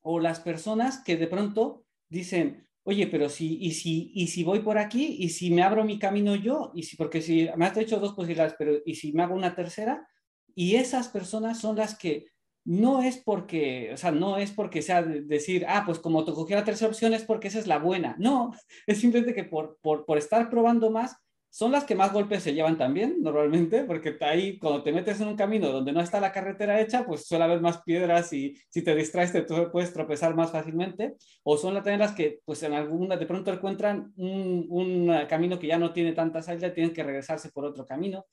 O 0.00 0.18
las 0.18 0.40
personas 0.40 1.02
que 1.04 1.16
de 1.16 1.28
pronto 1.28 1.84
dicen, 2.08 2.66
oye, 2.82 3.06
pero 3.06 3.28
si, 3.28 3.58
y 3.60 3.72
si, 3.72 4.10
y 4.14 4.28
si 4.28 4.42
voy 4.42 4.60
por 4.60 4.78
aquí, 4.78 5.16
y 5.20 5.28
si 5.28 5.50
me 5.50 5.62
abro 5.62 5.84
mi 5.84 5.98
camino 5.98 6.34
yo, 6.34 6.72
y 6.74 6.82
si, 6.82 6.96
porque 6.96 7.22
si 7.22 7.48
me 7.56 7.66
has 7.66 7.76
hecho 7.76 8.00
dos 8.00 8.14
posibilidades, 8.14 8.54
pero 8.58 8.78
y 8.84 8.96
si 8.96 9.12
me 9.12 9.22
hago 9.22 9.34
una 9.34 9.54
tercera, 9.54 10.08
Y 10.54 10.76
esas 10.76 11.08
personas 11.08 11.60
son 11.60 11.76
las 11.76 11.96
que 11.98 12.26
no 12.64 13.02
es 13.02 13.18
porque, 13.18 13.90
o 13.92 13.96
sea, 13.96 14.12
no 14.12 14.36
es 14.38 14.52
porque 14.52 14.82
sea 14.82 15.02
decir, 15.02 15.64
ah, 15.68 15.82
pues 15.86 15.98
como 15.98 16.24
te 16.24 16.32
cogí 16.32 16.54
la 16.54 16.64
tercera 16.64 16.90
opción 16.90 17.14
es 17.14 17.24
porque 17.24 17.48
esa 17.48 17.58
es 17.58 17.66
la 17.66 17.78
buena. 17.78 18.16
No, 18.18 18.52
es 18.86 18.98
simplemente 19.00 19.34
que 19.34 19.44
por, 19.44 19.78
por, 19.82 20.04
por 20.04 20.18
estar 20.18 20.50
probando 20.50 20.90
más, 20.90 21.16
son 21.54 21.70
las 21.70 21.84
que 21.84 21.94
más 21.94 22.14
golpes 22.14 22.42
se 22.42 22.54
llevan 22.54 22.78
también, 22.78 23.18
normalmente, 23.20 23.84
porque 23.84 24.16
ahí 24.22 24.58
cuando 24.58 24.82
te 24.82 24.90
metes 24.90 25.20
en 25.20 25.28
un 25.28 25.36
camino 25.36 25.68
donde 25.68 25.92
no 25.92 26.00
está 26.00 26.18
la 26.18 26.32
carretera 26.32 26.80
hecha, 26.80 27.04
pues 27.04 27.26
suele 27.26 27.44
haber 27.44 27.60
más 27.60 27.82
piedras 27.82 28.32
y 28.32 28.54
si 28.70 28.82
te 28.82 28.94
distraes 28.94 29.32
te 29.32 29.42
puedes 29.42 29.92
tropezar 29.92 30.34
más 30.34 30.50
fácilmente, 30.50 31.14
o 31.42 31.58
son 31.58 31.74
también 31.74 31.98
las 31.98 32.12
que 32.12 32.40
pues 32.46 32.62
en 32.62 32.72
alguna 32.72 33.18
de 33.18 33.26
pronto 33.26 33.52
encuentran 33.52 34.14
un, 34.16 34.64
un 34.70 35.26
camino 35.28 35.58
que 35.58 35.66
ya 35.66 35.76
no 35.76 35.92
tiene 35.92 36.14
tanta 36.14 36.40
salida 36.40 36.68
y 36.68 36.72
tienen 36.72 36.94
que 36.94 37.02
regresarse 37.02 37.50
por 37.50 37.66
otro 37.66 37.84
camino, 37.84 38.24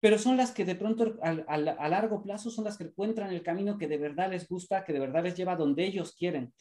pero 0.00 0.18
son 0.18 0.38
las 0.38 0.50
que 0.52 0.64
de 0.64 0.74
pronto 0.74 1.18
a 1.22 1.88
largo 1.88 2.22
plazo 2.22 2.50
son 2.50 2.64
las 2.64 2.78
que 2.78 2.84
encuentran 2.84 3.34
el 3.34 3.42
camino 3.42 3.76
que 3.76 3.86
de 3.86 3.98
verdad 3.98 4.30
les 4.30 4.48
gusta, 4.48 4.82
que 4.82 4.94
de 4.94 5.00
verdad 5.00 5.24
les 5.24 5.36
lleva 5.36 5.56
donde 5.56 5.84
ellos 5.84 6.14
quieren. 6.16 6.54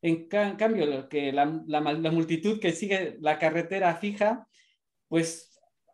En, 0.00 0.28
cambio, 0.28 0.86
lo 0.86 1.08
que 1.10 1.30
la, 1.30 1.62
la, 1.66 1.80
la 1.80 2.10
multitud 2.10 2.58
que 2.58 2.72
sigue 2.72 3.18
la 3.20 3.38
carretera 3.38 3.94
fija, 3.96 4.48
pues 5.08 5.47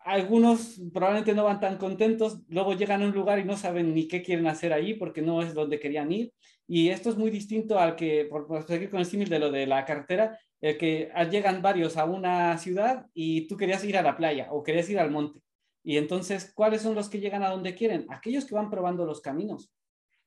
algunos 0.04 0.80
probablemente 0.92 1.34
no 1.34 1.44
van 1.44 1.60
tan 1.60 1.78
contentos, 1.78 2.40
luego 2.48 2.74
llegan 2.74 3.02
a 3.02 3.06
un 3.06 3.12
lugar 3.12 3.38
y 3.38 3.44
no 3.44 3.56
saben 3.56 3.94
ni 3.94 4.06
qué 4.06 4.22
quieren 4.22 4.46
hacer 4.46 4.72
ahí 4.72 4.94
porque 4.94 5.22
no 5.22 5.40
es 5.42 5.54
donde 5.54 5.80
querían 5.80 6.12
ir. 6.12 6.32
Y 6.66 6.90
esto 6.90 7.08
es 7.10 7.16
muy 7.16 7.30
distinto 7.30 7.78
al 7.78 7.96
que, 7.96 8.26
por, 8.26 8.66
seguir 8.66 8.90
con 8.90 9.00
el 9.00 9.06
símil 9.06 9.28
de 9.28 9.38
lo 9.38 9.50
de 9.50 9.66
la 9.66 9.84
carretera, 9.84 10.38
el 10.60 10.76
que 10.76 11.10
llegan 11.30 11.62
varios 11.62 11.96
a 11.96 12.04
una 12.04 12.56
ciudad 12.58 13.06
y 13.14 13.46
tú 13.48 13.56
querías 13.56 13.82
ir 13.84 13.96
a 13.96 14.02
la 14.02 14.16
playa 14.16 14.48
o 14.50 14.62
querías 14.62 14.88
ir 14.90 14.98
al 14.98 15.10
monte. 15.10 15.40
Y 15.82 15.96
entonces, 15.96 16.52
¿cuáles 16.54 16.82
son 16.82 16.94
los 16.94 17.08
que 17.08 17.20
llegan 17.20 17.42
a 17.42 17.50
donde 17.50 17.74
quieren? 17.74 18.06
Aquellos 18.08 18.44
que 18.44 18.54
van 18.54 18.70
probando 18.70 19.04
los 19.04 19.20
caminos. 19.20 19.70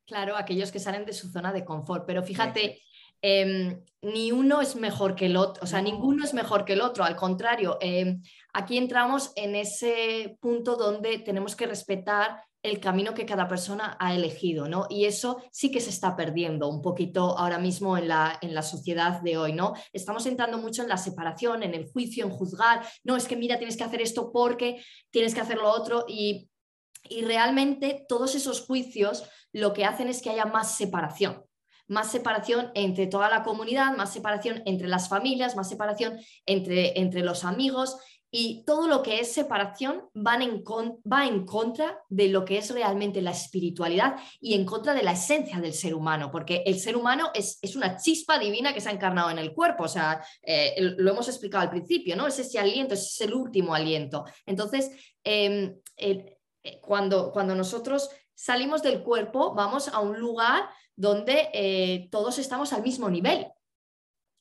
Claro, 0.05 0.37
aquellos 0.37 0.71
que 0.71 0.79
salen 0.79 1.05
de 1.05 1.13
su 1.13 1.29
zona 1.29 1.51
de 1.51 1.65
confort. 1.65 2.05
Pero 2.05 2.23
fíjate, 2.23 2.79
Em, 3.21 3.83
ni 4.01 4.31
uno 4.31 4.61
es 4.61 4.75
mejor 4.75 5.15
que 5.15 5.25
el 5.25 5.37
otro, 5.37 5.63
o 5.63 5.67
sea, 5.67 5.81
ninguno 5.81 6.23
es 6.23 6.33
mejor 6.33 6.65
que 6.65 6.73
el 6.73 6.81
otro, 6.81 7.03
al 7.03 7.15
contrario, 7.15 7.77
em, 7.81 8.21
aquí 8.53 8.77
entramos 8.77 9.31
en 9.35 9.55
ese 9.55 10.37
punto 10.39 10.75
donde 10.75 11.19
tenemos 11.19 11.55
que 11.55 11.65
respetar 11.65 12.43
el 12.63 12.79
camino 12.79 13.13
que 13.13 13.25
cada 13.25 13.47
persona 13.47 13.97
ha 13.99 14.13
elegido, 14.15 14.67
¿no? 14.67 14.87
Y 14.89 15.05
eso 15.05 15.41
sí 15.51 15.71
que 15.71 15.79
se 15.79 15.89
está 15.89 16.15
perdiendo 16.15 16.67
un 16.67 16.81
poquito 16.81 17.37
ahora 17.37 17.59
mismo 17.59 17.97
en 17.97 18.07
la, 18.07 18.37
en 18.41 18.53
la 18.53 18.61
sociedad 18.61 19.21
de 19.21 19.37
hoy, 19.37 19.53
¿no? 19.53 19.73
Estamos 19.93 20.25
entrando 20.25 20.57
mucho 20.57 20.83
en 20.83 20.89
la 20.89 20.97
separación, 20.97 21.63
en 21.63 21.73
el 21.73 21.89
juicio, 21.89 22.25
en 22.25 22.31
juzgar, 22.31 22.85
no, 23.03 23.15
es 23.15 23.27
que 23.27 23.35
mira, 23.35 23.57
tienes 23.57 23.77
que 23.77 23.83
hacer 23.83 24.01
esto 24.01 24.31
porque 24.31 24.83
tienes 25.11 25.33
que 25.33 25.41
hacer 25.41 25.57
lo 25.57 25.69
otro 25.69 26.05
y, 26.07 26.49
y 27.09 27.23
realmente 27.23 28.05
todos 28.07 28.35
esos 28.35 28.65
juicios 28.65 29.23
lo 29.53 29.73
que 29.73 29.85
hacen 29.85 30.09
es 30.09 30.21
que 30.21 30.29
haya 30.29 30.45
más 30.45 30.75
separación 30.75 31.46
más 31.87 32.11
separación 32.11 32.71
entre 32.73 33.07
toda 33.07 33.29
la 33.29 33.43
comunidad, 33.43 33.95
más 33.95 34.13
separación 34.13 34.61
entre 34.65 34.87
las 34.87 35.09
familias, 35.09 35.55
más 35.55 35.69
separación 35.69 36.19
entre, 36.45 36.99
entre 36.99 37.21
los 37.21 37.43
amigos 37.43 37.97
y 38.29 38.63
todo 38.65 38.87
lo 38.87 39.03
que 39.03 39.19
es 39.19 39.31
separación 39.31 40.09
van 40.13 40.41
en 40.41 40.63
va 41.11 41.25
en 41.25 41.45
contra 41.45 42.03
de 42.09 42.27
lo 42.27 42.43
que 42.43 42.57
es 42.57 42.69
realmente 42.71 43.21
la 43.21 43.31
espiritualidad 43.31 44.17
y 44.41 44.53
en 44.53 44.65
contra 44.65 44.93
de 44.93 45.03
la 45.03 45.13
esencia 45.13 45.59
del 45.59 45.73
ser 45.73 45.95
humano, 45.95 46.29
porque 46.29 46.63
el 46.65 46.79
ser 46.79 46.97
humano 46.97 47.31
es, 47.33 47.57
una 47.75 47.97
chispa 47.97 48.37
divina 48.37 48.73
que 48.73 48.81
se 48.81 48.89
ha 48.89 48.93
encarnado 48.93 49.29
en 49.29 49.39
el 49.39 49.53
cuerpo, 49.53 49.85
o 49.85 49.87
sea, 49.87 50.21
eh, 50.41 50.75
lo 50.97 51.11
hemos 51.11 51.29
explicado 51.29 51.63
al 51.63 51.69
principio, 51.69 52.15
¿no? 52.15 52.27
Es 52.27 52.37
ese 52.39 52.59
aliento, 52.59 52.95
es 52.95 53.19
el 53.21 53.33
último 53.33 53.73
aliento. 53.73 54.25
Entonces, 54.45 54.91
em, 55.23 55.79
eh, 55.95 56.37
cuando, 56.81 57.31
cuando 57.31 57.55
nosotros 57.55 58.09
salimos 58.33 58.83
del 58.83 59.03
cuerpo, 59.03 59.55
vamos 59.55 59.87
a 59.87 59.99
un 59.99 60.19
lugar 60.19 60.69
donde 60.97 61.49
eh, 61.53 62.09
todos 62.11 62.39
estamos 62.39 62.73
al 62.73 62.83
mismo 62.83 63.09
nivel. 63.09 63.47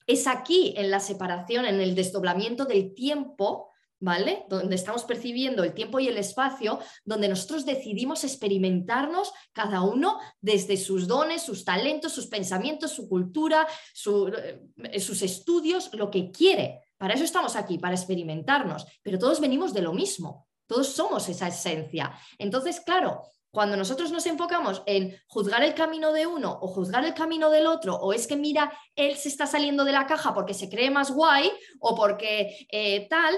Es 0.07 0.27
aquí, 0.27 0.75
en 0.77 0.91
la 0.91 1.01
separación, 1.01 1.67
en 1.67 1.81
el 1.81 1.95
desdoblamiento 1.95 2.65
del 2.65 2.95
tiempo, 2.95 3.71
¿vale? 4.01 4.45
Donde 4.49 4.75
estamos 4.75 5.05
percibiendo 5.05 5.65
el 5.65 5.75
tiempo 5.75 6.01
y 6.01 6.09
el 6.09 6.17
espacio, 6.17 6.79
donde 7.05 7.29
nosotros 7.29 7.67
decidimos 7.67 8.25
experimentarnos 8.25 9.33
cada 9.53 9.83
uno 9.83 10.19
desde 10.41 10.77
sus 10.77 11.07
dones, 11.07 11.43
sus 11.43 11.65
talentos, 11.65 12.13
sus 12.13 12.27
pensamientos, 12.27 12.93
su 12.93 13.09
cultura, 13.09 13.67
eh, 13.67 15.01
sus 15.01 15.23
estudios, 15.23 15.93
lo 15.93 16.11
que 16.11 16.31
quiere. 16.31 16.83
Para 16.97 17.15
eso 17.15 17.25
estamos 17.25 17.57
aquí, 17.57 17.79
para 17.79 17.95
experimentarnos, 17.95 18.87
pero 19.03 19.19
todos 19.19 19.41
venimos 19.41 19.75
de 19.75 19.83
lo 19.83 19.93
mismo, 19.93 20.49
todos 20.67 20.89
somos 20.89 21.29
esa 21.29 21.49
esencia. 21.49 22.17
Entonces, 22.39 22.81
claro, 22.81 23.23
cuando 23.57 23.75
nosotros 23.79 24.13
nos 24.13 24.27
enfocamos 24.27 24.83
en 24.85 25.19
juzgar 25.29 25.63
el 25.63 25.73
camino 25.73 26.13
de 26.13 26.27
uno 26.27 26.59
o 26.61 26.69
juzgar 26.69 27.07
el 27.07 27.15
camino 27.15 27.49
del 27.49 27.67
otro, 27.67 27.95
o 27.95 28.13
es 28.13 28.27
que 28.27 28.37
mira, 28.37 28.71
él 28.95 29.17
se 29.17 29.31
está 29.31 29.47
saliendo 29.47 29.87
de 29.87 29.93
la 29.93 30.07
caja 30.07 30.35
porque 30.35 30.53
se 30.53 30.69
cree 30.69 30.91
más 30.91 31.11
guay 31.11 31.51
o 31.81 31.95
porque 31.95 32.67
eh, 32.71 33.07
tal, 33.09 33.35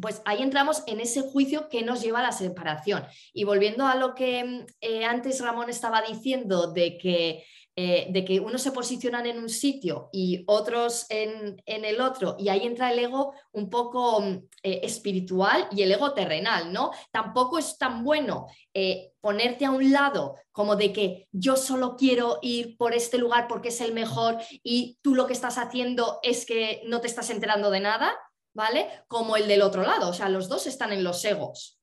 pues 0.00 0.22
ahí 0.24 0.40
entramos 0.42 0.82
en 0.86 0.98
ese 0.98 1.20
juicio 1.20 1.68
que 1.68 1.82
nos 1.82 2.00
lleva 2.00 2.20
a 2.20 2.22
la 2.22 2.32
separación. 2.32 3.04
Y 3.34 3.44
volviendo 3.44 3.86
a 3.86 3.96
lo 3.96 4.14
que 4.14 4.64
eh, 4.80 5.04
antes 5.04 5.42
Ramón 5.42 5.68
estaba 5.68 6.00
diciendo 6.00 6.72
de 6.72 6.96
que 6.96 7.44
eh, 7.76 8.06
de 8.10 8.24
que 8.24 8.38
unos 8.38 8.62
se 8.62 8.70
posicionan 8.70 9.26
en 9.26 9.36
un 9.36 9.48
sitio 9.48 10.08
y 10.12 10.44
otros 10.46 11.06
en, 11.08 11.56
el 11.66 12.00
otro, 12.00 12.36
y 12.38 12.48
ahí 12.48 12.64
entra 12.64 12.92
el 12.92 13.00
ego 13.00 13.34
un 13.50 13.68
poco 13.68 14.20
mm, 14.20 14.46
eh, 14.62 14.80
espiritual 14.84 15.66
y 15.72 15.82
el 15.82 15.90
ego 15.90 16.14
terrenal, 16.14 16.72
¿no? 16.72 16.92
Tampoco 17.10 17.58
es 17.58 17.76
tan 17.76 18.04
bueno 18.04 18.46
eh, 18.72 19.12
ponerte 19.20 19.64
a 19.64 19.72
un 19.72 19.90
lado 19.90 20.36
como 20.52 20.76
de 20.76 20.92
que 20.92 21.26
yo 21.32 21.56
solo 21.56 21.96
quiero 21.96 22.38
ir 22.42 22.76
por 22.76 22.94
este 22.94 23.18
lugar 23.18 23.48
porque 23.48 23.70
es 23.70 23.80
el 23.80 23.92
mejor 23.92 24.38
y 24.62 24.98
tú 25.02 25.16
lo 25.16 25.26
que 25.26 25.32
estás 25.32 25.58
haciendo 25.58 26.20
es 26.22 26.46
que 26.46 26.82
no 26.86 27.00
te 27.00 27.08
estás 27.08 27.28
enterando 27.30 27.70
de 27.70 27.80
nada, 27.80 28.14
¿vale? 28.52 28.88
Como 29.08 29.36
el 29.36 29.48
del 29.48 29.62
otro 29.62 29.82
lado, 29.82 30.10
o 30.10 30.14
sea, 30.14 30.28
los 30.28 30.48
dos 30.48 30.68
están 30.68 30.92
en 30.92 31.02
los 31.02 31.24
egos. 31.24 31.80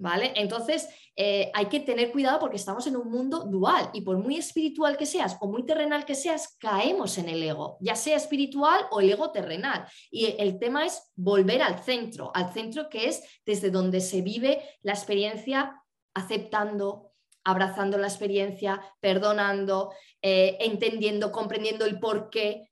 ¿Vale? 0.00 0.32
Entonces, 0.36 0.88
eh, 1.16 1.50
hay 1.52 1.66
que 1.66 1.80
tener 1.80 2.12
cuidado 2.12 2.38
porque 2.38 2.56
estamos 2.56 2.86
en 2.86 2.96
un 2.96 3.10
mundo 3.10 3.44
dual 3.46 3.90
y 3.92 4.02
por 4.02 4.16
muy 4.16 4.36
espiritual 4.36 4.96
que 4.96 5.06
seas 5.06 5.36
o 5.40 5.48
muy 5.48 5.66
terrenal 5.66 6.04
que 6.04 6.14
seas, 6.14 6.56
caemos 6.60 7.18
en 7.18 7.28
el 7.28 7.42
ego, 7.42 7.78
ya 7.80 7.96
sea 7.96 8.16
espiritual 8.16 8.82
o 8.92 9.00
el 9.00 9.10
ego 9.10 9.32
terrenal. 9.32 9.88
Y 10.12 10.36
el 10.38 10.60
tema 10.60 10.86
es 10.86 11.10
volver 11.16 11.62
al 11.62 11.82
centro, 11.82 12.30
al 12.32 12.52
centro 12.52 12.88
que 12.88 13.08
es 13.08 13.24
desde 13.44 13.70
donde 13.70 14.00
se 14.00 14.22
vive 14.22 14.62
la 14.82 14.92
experiencia 14.92 15.82
aceptando, 16.14 17.10
abrazando 17.42 17.98
la 17.98 18.06
experiencia, 18.06 18.80
perdonando, 19.00 19.92
eh, 20.22 20.58
entendiendo, 20.60 21.32
comprendiendo 21.32 21.86
el 21.86 21.98
porqué, 21.98 22.70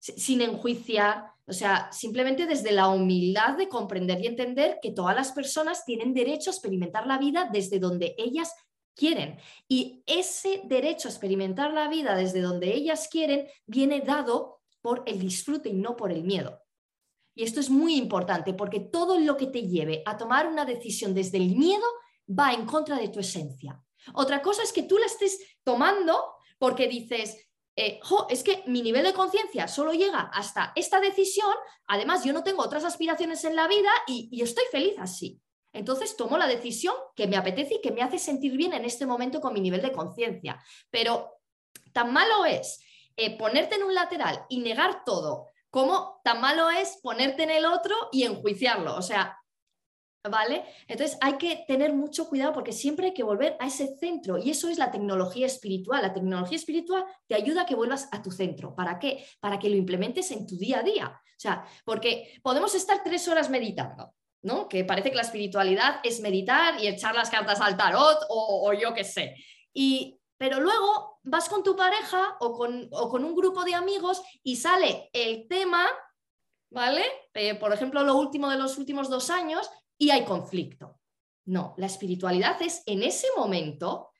sin 0.00 0.40
enjuiciar, 0.40 1.33
o 1.46 1.52
sea, 1.52 1.90
simplemente 1.92 2.46
desde 2.46 2.72
la 2.72 2.88
humildad 2.88 3.56
de 3.56 3.68
comprender 3.68 4.20
y 4.20 4.26
entender 4.26 4.78
que 4.80 4.92
todas 4.92 5.14
las 5.14 5.32
personas 5.32 5.84
tienen 5.84 6.14
derecho 6.14 6.50
a 6.50 6.54
experimentar 6.54 7.06
la 7.06 7.18
vida 7.18 7.50
desde 7.52 7.78
donde 7.78 8.14
ellas 8.16 8.52
quieren. 8.94 9.38
Y 9.68 10.02
ese 10.06 10.62
derecho 10.64 11.08
a 11.08 11.10
experimentar 11.10 11.72
la 11.72 11.88
vida 11.88 12.16
desde 12.16 12.40
donde 12.40 12.72
ellas 12.72 13.08
quieren 13.10 13.46
viene 13.66 14.00
dado 14.00 14.60
por 14.80 15.02
el 15.06 15.18
disfrute 15.18 15.68
y 15.68 15.74
no 15.74 15.96
por 15.96 16.12
el 16.12 16.24
miedo. 16.24 16.60
Y 17.34 17.42
esto 17.42 17.60
es 17.60 17.68
muy 17.68 17.96
importante 17.96 18.54
porque 18.54 18.80
todo 18.80 19.18
lo 19.18 19.36
que 19.36 19.48
te 19.48 19.62
lleve 19.62 20.02
a 20.06 20.16
tomar 20.16 20.46
una 20.46 20.64
decisión 20.64 21.14
desde 21.14 21.38
el 21.38 21.56
miedo 21.56 21.86
va 22.28 22.52
en 22.52 22.64
contra 22.64 22.96
de 22.96 23.08
tu 23.08 23.20
esencia. 23.20 23.82
Otra 24.14 24.40
cosa 24.40 24.62
es 24.62 24.72
que 24.72 24.84
tú 24.84 24.98
la 24.98 25.06
estés 25.06 25.58
tomando 25.62 26.36
porque 26.58 26.86
dices, 26.86 27.36
eh, 27.76 27.98
es 28.28 28.44
que 28.44 28.62
mi 28.66 28.82
nivel 28.82 29.04
de 29.04 29.12
conciencia 29.12 29.66
solo 29.66 29.92
llega 29.92 30.20
hasta 30.32 30.72
esta 30.76 31.00
decisión, 31.00 31.52
además 31.86 32.24
yo 32.24 32.32
no 32.32 32.44
tengo 32.44 32.62
otras 32.62 32.84
aspiraciones 32.84 33.44
en 33.44 33.56
la 33.56 33.66
vida 33.66 33.90
y, 34.06 34.40
estoy 34.42 34.64
feliz 34.70 34.94
así. 34.98 35.40
Entonces 35.72 36.16
tomo 36.16 36.38
la 36.38 36.46
decisión 36.46 36.94
que 37.16 37.26
me 37.26 37.36
apetece 37.36 37.74
y 37.74 37.80
que 37.80 37.90
me 37.90 38.02
hace 38.02 38.18
sentir 38.18 38.56
bien 38.56 38.72
en 38.74 38.84
este 38.84 39.06
momento 39.06 39.40
con 39.40 39.52
mi 39.52 39.60
nivel 39.60 39.82
de 39.82 39.90
conciencia. 39.90 40.62
Pero 40.90 41.40
tan 41.92 42.12
malo 42.12 42.44
es 42.44 42.78
eh, 43.16 43.36
ponerte 43.36 43.74
en 43.74 43.82
un 43.82 43.94
lateral 43.94 44.44
y 44.48 44.60
negar 44.60 45.02
todo, 45.04 45.48
como 45.70 46.20
tan 46.22 46.40
malo 46.40 46.70
es 46.70 46.98
ponerte 47.02 47.42
en 47.42 47.50
el 47.50 47.64
otro 47.64 47.96
y 48.12 48.22
enjuiciarlo. 48.22 48.94
O 48.94 49.02
sea, 49.02 49.36
¿Vale? 50.30 50.64
Entonces 50.88 51.18
hay 51.20 51.36
que 51.36 51.64
tener 51.68 51.92
mucho 51.92 52.30
cuidado 52.30 52.54
porque 52.54 52.72
siempre 52.72 53.08
hay 53.08 53.14
que 53.14 53.22
volver 53.22 53.58
a 53.60 53.66
ese 53.66 53.94
centro 53.98 54.38
y 54.38 54.50
eso 54.50 54.70
es 54.70 54.78
la 54.78 54.90
tecnología 54.90 55.46
espiritual. 55.46 56.00
La 56.00 56.14
tecnología 56.14 56.56
espiritual 56.56 57.04
te 57.26 57.34
ayuda 57.34 57.62
a 57.62 57.66
que 57.66 57.74
vuelvas 57.74 58.08
a 58.10 58.22
tu 58.22 58.30
centro. 58.30 58.74
¿Para 58.74 58.98
qué? 58.98 59.26
Para 59.38 59.58
que 59.58 59.68
lo 59.68 59.76
implementes 59.76 60.30
en 60.30 60.46
tu 60.46 60.56
día 60.56 60.78
a 60.78 60.82
día. 60.82 61.08
O 61.08 61.40
sea, 61.40 61.66
porque 61.84 62.40
podemos 62.42 62.74
estar 62.74 63.02
tres 63.04 63.28
horas 63.28 63.50
meditando, 63.50 64.14
¿no? 64.40 64.66
Que 64.66 64.84
parece 64.84 65.10
que 65.10 65.16
la 65.16 65.22
espiritualidad 65.22 66.00
es 66.02 66.20
meditar 66.20 66.82
y 66.82 66.86
echar 66.86 67.14
las 67.14 67.28
cartas 67.28 67.60
al 67.60 67.76
tarot 67.76 68.24
o, 68.30 68.72
yo 68.72 68.94
qué 68.94 69.04
sé. 69.04 69.34
Y, 69.74 70.18
pero 70.38 70.58
luego 70.58 71.18
vas 71.24 71.50
con 71.50 71.62
tu 71.62 71.76
pareja 71.76 72.38
o 72.40 72.54
con, 72.54 72.88
o 72.92 73.10
con 73.10 73.24
un 73.24 73.34
grupo 73.34 73.62
de 73.62 73.74
amigos 73.74 74.22
y 74.42 74.56
sale 74.56 75.10
el 75.12 75.46
tema 75.48 75.86
¿vale? 76.74 77.04
Eh, 77.34 77.54
por 77.54 77.72
ejemplo, 77.72 78.02
lo 78.02 78.16
último 78.16 78.50
de 78.50 78.58
los 78.58 78.76
últimos 78.78 79.08
dos 79.08 79.30
años, 79.30 79.70
y 80.04 80.10
hay 80.10 80.24
conflicto. 80.26 81.00
No, 81.46 81.74
la 81.78 81.86
espiritualidad 81.86 82.60
es 82.60 82.82
en 82.84 83.02
ese 83.02 83.26
momento 83.38 84.10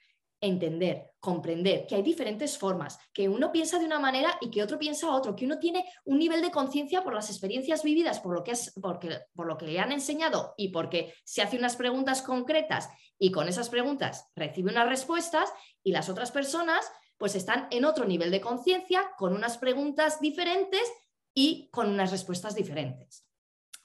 entender, 0.40 1.11
comprender 1.20 1.87
que 1.87 1.94
hay 1.94 2.03
diferentes 2.03 2.57
formas, 2.57 2.99
que 3.12 3.29
uno 3.29 3.53
piensa 3.53 3.79
de 3.79 3.85
una 3.85 3.99
manera 3.99 4.38
y 4.40 4.51
que 4.51 4.62
otro 4.62 4.79
piensa 4.79 5.11
otro, 5.11 5.37
que 5.37 5.44
uno 5.44 5.59
tiene 5.59 5.85
un 6.07 6.18
nivel 6.18 6.40
de 6.40 6.51
conciencia 6.51 7.05
por 7.05 7.12
las 7.12 7.29
experiencias 7.29 7.83
vividas, 7.83 8.20
por 8.20 8.35
lo, 8.35 8.42
que 8.42 8.53
es, 8.53 8.73
porque, 8.81 9.18
por 9.35 9.47
lo 9.47 9.59
que 9.59 9.66
le 9.66 9.79
han 9.79 9.92
enseñado 9.92 10.55
y 10.57 10.68
porque 10.68 11.14
se 11.23 11.42
hace 11.42 11.59
unas 11.59 11.77
preguntas 11.77 12.23
concretas 12.23 12.88
y 13.18 13.31
con 13.31 13.47
esas 13.47 13.68
preguntas 13.68 14.31
recibe 14.35 14.70
unas 14.70 14.88
respuestas 14.88 15.53
y 15.83 15.92
las 15.92 16.09
otras 16.09 16.31
personas 16.31 16.90
pues 17.18 17.35
están 17.35 17.68
en 17.70 17.85
otro 17.85 18.07
nivel 18.07 18.31
de 18.31 18.40
conciencia 18.40 19.12
con 19.18 19.35
unas 19.35 19.59
preguntas 19.59 20.18
diferentes 20.18 20.90
y 21.35 21.68
con 21.70 21.90
unas 21.90 22.11
respuestas 22.11 22.55
diferentes. 22.55 23.27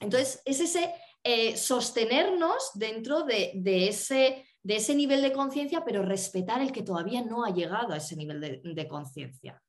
Entonces, 0.00 0.40
es 0.46 0.60
ese 0.60 0.94
eh, 1.22 1.56
sostenernos 1.56 2.70
dentro 2.74 3.24
de, 3.24 3.52
ese, 3.64 4.94
nivel 4.94 5.20
de 5.20 5.32
conciencia, 5.32 5.84
pero 5.84 6.02
respetar 6.02 6.62
el 6.62 6.72
que 6.72 6.82
todavía 6.82 7.22
no 7.22 7.44
ha 7.44 7.50
llegado 7.50 7.92
a 7.92 7.98
ese 7.98 8.16
nivel 8.16 8.40
de, 8.40 8.88
conciencia. 8.88 9.62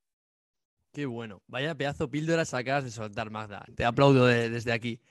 Qué 0.94 1.06
bueno. 1.06 1.42
Vaya 1.48 1.76
pedazo 1.76 2.10
píldoras 2.10 2.54
acabas 2.54 2.86
de 2.86 2.92
soltar, 2.92 3.30
Magda. 3.30 3.66
Te 3.76 3.84
aplaudo 3.84 4.26
desde 4.26 4.72
aquí. 4.72 5.02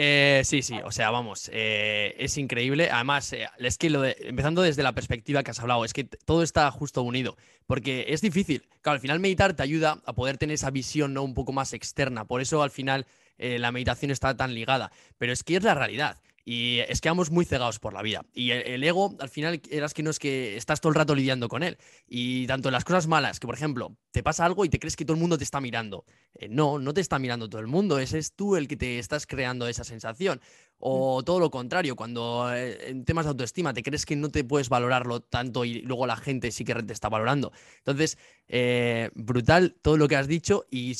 Eh, 0.00 0.42
sí, 0.44 0.62
sí, 0.62 0.76
o 0.84 0.92
sea, 0.92 1.10
vamos, 1.10 1.50
eh, 1.52 2.14
es 2.18 2.38
increíble. 2.38 2.88
Además, 2.90 3.34
es 3.58 3.78
que 3.78 3.90
lo 3.90 4.02
de, 4.02 4.16
empezando 4.20 4.62
desde 4.62 4.84
la 4.84 4.92
perspectiva 4.92 5.42
que 5.42 5.50
has 5.50 5.58
hablado, 5.58 5.84
es 5.84 5.92
que 5.92 6.04
todo 6.04 6.44
está 6.44 6.70
justo 6.70 7.02
unido, 7.02 7.36
porque 7.66 8.04
es 8.08 8.20
difícil. 8.20 8.62
Claro, 8.80 8.94
al 8.94 9.00
final 9.00 9.18
meditar 9.18 9.54
te 9.54 9.62
ayuda 9.64 10.00
a 10.04 10.12
poder 10.12 10.38
tener 10.38 10.54
esa 10.54 10.70
visión 10.70 11.14
¿no? 11.14 11.24
un 11.24 11.34
poco 11.34 11.52
más 11.52 11.72
externa. 11.72 12.26
Por 12.26 12.40
eso 12.40 12.62
al 12.62 12.70
final 12.70 13.06
eh, 13.38 13.58
la 13.58 13.72
meditación 13.72 14.10
está 14.10 14.36
tan 14.36 14.54
ligada, 14.54 14.92
pero 15.16 15.32
es 15.32 15.42
que 15.42 15.56
es 15.56 15.62
la 15.62 15.74
realidad. 15.74 16.18
Y 16.50 16.78
es 16.88 17.02
que 17.02 17.10
vamos 17.10 17.30
muy 17.30 17.44
cegados 17.44 17.78
por 17.78 17.92
la 17.92 18.00
vida. 18.00 18.24
Y 18.32 18.52
el, 18.52 18.82
ego, 18.82 19.14
al 19.20 19.28
final, 19.28 19.60
eras 19.70 19.92
que 19.92 20.02
no 20.02 20.08
es 20.08 20.18
que 20.18 20.56
estás 20.56 20.80
todo 20.80 20.88
el 20.88 20.94
rato 20.94 21.14
lidiando 21.14 21.46
con 21.46 21.62
él. 21.62 21.76
Y 22.06 22.46
tanto 22.46 22.70
en 22.70 22.72
las 22.72 22.84
cosas 22.84 23.06
malas, 23.06 23.38
que 23.38 23.46
por 23.46 23.54
ejemplo, 23.54 23.98
te 24.12 24.22
pasa 24.22 24.46
algo 24.46 24.64
y 24.64 24.70
te 24.70 24.78
crees 24.78 24.96
que 24.96 25.04
todo 25.04 25.14
el 25.14 25.20
mundo 25.20 25.36
te 25.36 25.44
está 25.44 25.60
mirando. 25.60 26.06
Eh, 26.32 26.48
no, 26.48 26.78
no 26.78 26.94
te 26.94 27.02
está 27.02 27.18
mirando 27.18 27.50
todo 27.50 27.60
el 27.60 27.66
mundo, 27.66 27.98
ese 27.98 28.18
es 28.18 28.32
tú 28.32 28.56
el 28.56 28.66
que 28.66 28.78
te 28.78 28.98
estás 28.98 29.26
creando 29.26 29.68
esa 29.68 29.84
sensación. 29.84 30.40
O 30.80 31.24
todo 31.24 31.40
lo 31.40 31.50
contrario, 31.50 31.96
cuando 31.96 32.54
eh, 32.54 32.90
en 32.90 33.04
temas 33.04 33.24
de 33.24 33.30
autoestima 33.30 33.74
te 33.74 33.82
crees 33.82 34.06
que 34.06 34.14
no 34.14 34.28
te 34.28 34.44
puedes 34.44 34.68
valorarlo 34.68 35.20
tanto 35.20 35.64
y 35.64 35.82
luego 35.82 36.06
la 36.06 36.16
gente 36.16 36.52
sí 36.52 36.64
que 36.64 36.74
te 36.74 36.92
está 36.92 37.08
valorando. 37.08 37.52
Entonces, 37.78 38.16
eh, 38.46 39.10
brutal 39.14 39.74
todo 39.82 39.96
lo 39.96 40.06
que 40.06 40.14
has 40.14 40.28
dicho 40.28 40.66
y, 40.70 40.94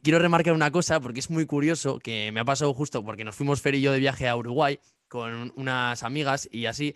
quiero 0.00 0.18
remarcar 0.18 0.52
una 0.52 0.70
cosa 0.70 1.00
porque 1.00 1.20
es 1.20 1.30
muy 1.30 1.46
curioso 1.46 1.98
que 1.98 2.30
me 2.32 2.40
ha 2.40 2.44
pasado 2.44 2.74
justo 2.74 3.02
porque 3.04 3.24
nos 3.24 3.34
fuimos 3.34 3.62
Fer 3.62 3.74
y 3.74 3.80
yo 3.80 3.92
de 3.92 4.00
viaje 4.00 4.28
a 4.28 4.36
Uruguay 4.36 4.78
con 5.08 5.52
unas 5.56 6.02
amigas 6.02 6.48
y 6.52 6.66
así. 6.66 6.94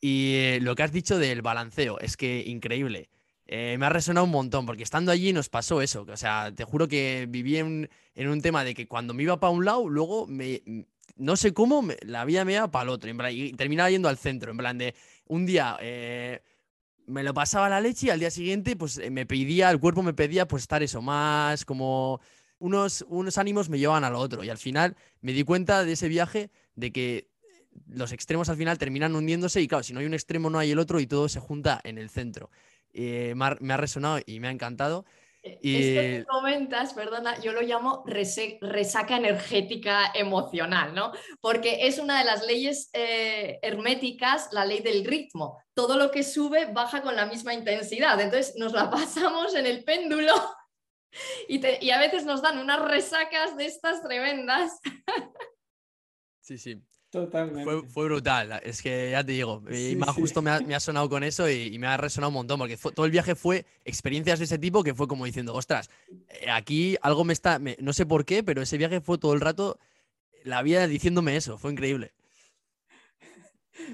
Y 0.00 0.34
eh, 0.36 0.58
lo 0.62 0.74
que 0.76 0.84
has 0.84 0.92
dicho 0.92 1.18
del 1.18 1.42
balanceo 1.42 1.98
es 2.00 2.16
que 2.16 2.44
increíble. 2.46 3.10
me 3.46 3.84
ha 3.84 3.90
resonado 3.90 4.24
un 4.24 4.32
montón, 4.32 4.64
porque 4.64 4.82
estando 4.82 5.12
allí 5.12 5.34
nos 5.34 5.50
pasó 5.50 5.82
eso. 5.82 6.06
O 6.10 6.16
sea, 6.16 6.50
te 6.54 6.64
juro 6.64 6.88
que 6.88 7.26
viví 7.28 7.58
en, 7.58 7.90
en 8.14 8.28
un 8.28 8.40
tema 8.40 8.64
de 8.64 8.74
que 8.74 8.88
cuando 8.88 9.12
me 9.12 9.22
iba 9.22 9.38
para 9.38 9.50
un 9.50 9.64
lado, 9.64 9.88
luego 9.88 10.26
me, 10.26 10.62
no 11.16 11.36
sé 11.36 11.52
cómo, 11.52 11.84
la 12.02 12.24
vida 12.24 12.44
me 12.44 12.54
iba 12.54 12.70
para 12.70 12.84
el 12.84 12.88
otro. 12.90 13.10
y 13.30 13.52
terminaba 13.52 13.90
yendo 13.90 14.08
al 14.08 14.18
centro. 14.18 14.50
En 14.50 14.56
plan 14.56 14.78
de 14.78 14.94
un 15.26 15.46
día 15.46 15.76
eh, 15.80 16.42
me 17.06 17.22
lo 17.22 17.34
pasaba 17.34 17.68
la 17.68 17.80
leche 17.80 18.06
y 18.06 18.10
al 18.10 18.20
día 18.20 18.30
siguiente, 18.30 18.76
pues 18.76 18.98
eh, 18.98 19.10
me 19.10 19.26
pedía, 19.26 19.70
el 19.70 19.80
cuerpo 19.80 20.02
me 20.02 20.14
pedía, 20.14 20.48
pues 20.48 20.62
estar 20.64 20.82
eso 20.82 21.02
más, 21.02 21.64
como 21.64 22.20
unos, 22.58 23.04
unos 23.08 23.38
ánimos 23.38 23.68
me 23.68 23.78
llevaban 23.78 24.04
al 24.04 24.14
otro. 24.14 24.42
Y 24.44 24.50
al 24.50 24.58
final 24.58 24.96
me 25.20 25.32
di 25.32 25.44
cuenta 25.44 25.84
de 25.84 25.92
ese 25.92 26.08
viaje 26.08 26.50
de 26.74 26.92
que 26.92 27.28
los 27.88 28.12
extremos 28.12 28.48
al 28.48 28.56
final 28.56 28.78
terminan 28.78 29.14
hundiéndose 29.14 29.60
y 29.60 29.68
claro, 29.68 29.82
si 29.82 29.92
no 29.92 30.00
hay 30.00 30.06
un 30.06 30.14
extremo 30.14 30.48
no 30.48 30.58
hay 30.58 30.70
el 30.70 30.78
otro 30.78 31.00
y 31.00 31.06
todo 31.06 31.28
se 31.28 31.40
junta 31.40 31.80
en 31.84 31.98
el 31.98 32.10
centro. 32.10 32.50
Eh, 32.92 33.34
me 33.34 33.74
ha 33.74 33.76
resonado 33.76 34.20
y 34.24 34.40
me 34.40 34.48
ha 34.48 34.52
encantado. 34.52 35.04
Y... 35.60 35.76
Esto 35.76 36.00
que 36.00 36.24
comentas, 36.26 36.94
perdona, 36.94 37.38
yo 37.40 37.52
lo 37.52 37.60
llamo 37.60 38.02
resaca 38.06 39.16
energética 39.16 40.10
emocional, 40.14 40.94
¿no? 40.94 41.12
Porque 41.40 41.86
es 41.86 41.98
una 41.98 42.18
de 42.18 42.24
las 42.24 42.46
leyes 42.46 42.88
eh, 42.94 43.58
herméticas, 43.62 44.48
la 44.52 44.64
ley 44.64 44.80
del 44.80 45.04
ritmo. 45.04 45.62
Todo 45.74 45.98
lo 45.98 46.10
que 46.10 46.22
sube 46.22 46.72
baja 46.72 47.02
con 47.02 47.14
la 47.14 47.26
misma 47.26 47.52
intensidad. 47.52 48.18
Entonces 48.20 48.54
nos 48.56 48.72
la 48.72 48.90
pasamos 48.90 49.54
en 49.54 49.66
el 49.66 49.84
péndulo 49.84 50.34
y, 51.48 51.60
y 51.84 51.90
a 51.90 51.98
veces 51.98 52.24
nos 52.24 52.40
dan 52.40 52.58
unas 52.58 52.80
resacas 52.80 53.56
de 53.56 53.66
estas 53.66 54.02
tremendas. 54.02 54.80
Sí, 56.40 56.58
sí. 56.58 56.82
Totalmente. 57.14 57.88
Fue, 57.90 58.06
brutal, 58.06 58.60
es 58.64 58.82
que 58.82 59.12
ya 59.12 59.22
te 59.22 59.30
digo, 59.30 59.62
y 59.70 59.94
más 59.94 60.10
justo 60.10 60.42
me 60.42 60.50
ha, 60.50 60.58
sonado 60.80 61.08
con 61.08 61.22
eso 61.22 61.48
y, 61.48 61.78
me 61.78 61.86
ha 61.86 61.96
resonado 61.96 62.30
un 62.30 62.34
montón, 62.34 62.58
porque 62.58 62.76
todo 62.76 63.06
el 63.06 63.12
viaje 63.12 63.36
fue 63.36 63.66
experiencias 63.84 64.40
de 64.40 64.46
ese 64.46 64.58
tipo 64.58 64.82
que 64.82 64.96
fue 64.96 65.06
como 65.06 65.24
diciendo, 65.24 65.54
ostras, 65.54 65.90
eh, 66.28 66.50
aquí 66.50 66.96
algo 67.02 67.22
me 67.22 67.32
está, 67.32 67.60
no 67.78 67.92
sé 67.92 68.04
por 68.04 68.24
qué, 68.24 68.42
pero 68.42 68.62
ese 68.62 68.78
viaje 68.78 69.00
fue 69.00 69.16
todo 69.16 69.32
el 69.32 69.40
rato 69.40 69.78
la 70.42 70.60
vida 70.62 70.88
diciéndome 70.88 71.36
eso, 71.36 71.56
fue 71.56 71.70
increíble. 71.70 72.10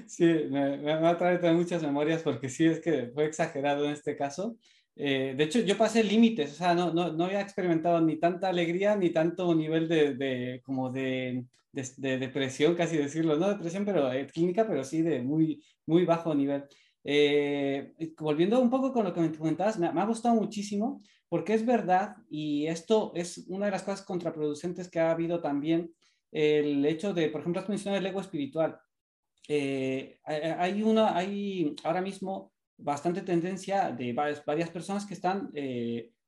Sí, 0.07 0.25
me, 0.49 0.77
me, 0.77 0.91
a 0.91 1.15
traer 1.15 1.53
muchas 1.53 1.83
memorias 1.83 2.23
porque 2.23 2.49
sí, 2.49 2.65
es 2.65 2.79
que 2.79 3.11
fue 3.13 3.25
exagerado 3.25 3.85
en 3.85 3.91
este 3.91 4.17
caso. 4.17 4.55
Eh, 4.95 5.33
de 5.37 5.43
hecho, 5.43 5.59
yo 5.59 5.77
pasé 5.77 6.03
límites, 6.03 6.51
o 6.51 6.55
sea, 6.55 6.73
no, 6.73 6.93
no, 6.93 7.11
no, 7.13 7.25
había 7.25 7.41
experimentado 7.41 8.01
ni 8.01 8.19
tanta 8.19 8.49
alegría 8.49 8.95
ni 8.95 9.09
tanto 9.11 9.55
nivel 9.55 9.87
de, 9.87 10.15
de 10.15 10.61
como 10.63 10.91
de 10.91 11.45
de, 11.71 12.17
depresión, 12.17 12.75
casi 12.75 12.97
decirlo, 12.97 13.37
no 13.37 13.49
depresión, 13.49 13.85
pero 13.85 14.11
eh, 14.11 14.27
clínica, 14.27 14.67
pero 14.67 14.83
sí 14.83 15.01
de 15.01 15.21
muy, 15.21 15.63
muy 15.85 16.05
bajo 16.05 16.35
nivel. 16.35 16.65
Eh, 17.03 17.93
volviendo 18.19 18.59
un 18.59 18.69
poco 18.69 18.93
con 18.93 19.05
lo 19.05 19.13
que 19.13 19.21
me 19.21 19.31
comentabas, 19.31 19.79
me, 19.79 19.87
ha 19.87 20.05
gustado 20.05 20.35
muchísimo 20.35 21.01
porque 21.29 21.53
es 21.53 21.65
verdad, 21.65 22.17
y 22.29 22.67
esto 22.67 23.13
es 23.15 23.45
una 23.47 23.65
de 23.65 23.71
las 23.71 23.83
cosas 23.83 24.05
contraproducentes 24.05 24.89
que 24.89 24.99
ha 24.99 25.11
habido 25.11 25.41
también, 25.41 25.93
el 26.31 26.85
hecho 26.85 27.13
de, 27.13 27.29
por 27.29 27.41
ejemplo, 27.41 27.61
has 27.61 27.69
mencionado 27.69 27.99
el 27.99 28.05
ego 28.05 28.19
espiritual. 28.19 28.77
Eh, 29.47 30.19
hay, 30.23 30.83
una, 30.83 31.15
hay 31.15 31.73
ahora 31.83 32.01
mismo 32.01 32.51
bastante 32.81 33.21
tendencia 33.21 33.91
de 33.91 34.13
varias, 34.13 34.69
personas 34.69 35.05
que 35.05 35.13
están 35.13 35.51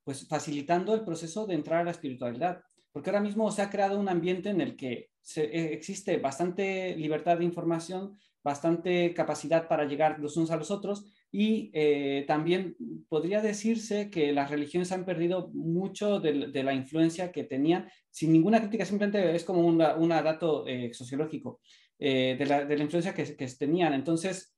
pues 0.04 0.26
facilitando 0.28 0.94
el 0.94 1.04
proceso 1.04 1.46
de 1.46 1.54
entrar 1.54 1.80
a 1.80 1.84
la 1.84 1.90
espiritualidad, 1.90 2.62
porque 2.92 3.10
ahora 3.10 3.22
mismo 3.22 3.50
se 3.50 3.62
ha 3.62 3.70
creado 3.70 3.98
un 3.98 4.08
ambiente 4.08 4.50
en 4.50 4.60
el 4.60 4.76
que 4.76 5.10
eh, 5.36 5.70
existe 5.72 6.18
bastante 6.18 6.94
libertad 6.96 7.38
de 7.38 7.44
información, 7.44 8.16
bastante 8.42 9.14
capacidad 9.14 9.66
para 9.66 9.86
llegar 9.86 10.20
los 10.20 10.36
unos 10.36 10.50
a 10.50 10.56
los 10.56 10.70
otros 10.70 11.04
y 11.32 11.70
eh, 11.72 12.24
también 12.28 12.76
podría 13.08 13.40
decirse 13.40 14.10
que 14.10 14.32
las 14.32 14.50
religiones 14.50 14.92
han 14.92 15.04
perdido 15.04 15.50
mucho 15.54 16.20
de, 16.20 16.62
la 16.62 16.74
influencia 16.74 17.32
que 17.32 17.42
tenían, 17.42 17.88
sin 18.10 18.32
ninguna 18.32 18.60
crítica, 18.60 18.84
simplemente 18.84 19.34
es 19.34 19.44
como 19.44 19.66
un 19.66 19.78
dato 19.78 20.64
eh, 20.68 20.92
sociológico. 20.92 21.60
De, 21.98 22.44
la, 22.46 22.74
influencia 22.74 23.14
que, 23.14 23.24
tenían. 23.58 23.94
Entonces, 23.94 24.54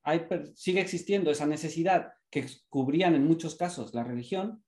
sigue 0.55 0.81
existiendo 0.81 1.31
esa 1.31 1.47
necesidad 1.47 2.09
que 2.31 2.47
cubrían 2.69 3.15
en 3.15 3.27
muchos 3.27 3.55
casos 3.55 3.95
la 3.95 4.05
religión 4.05 4.63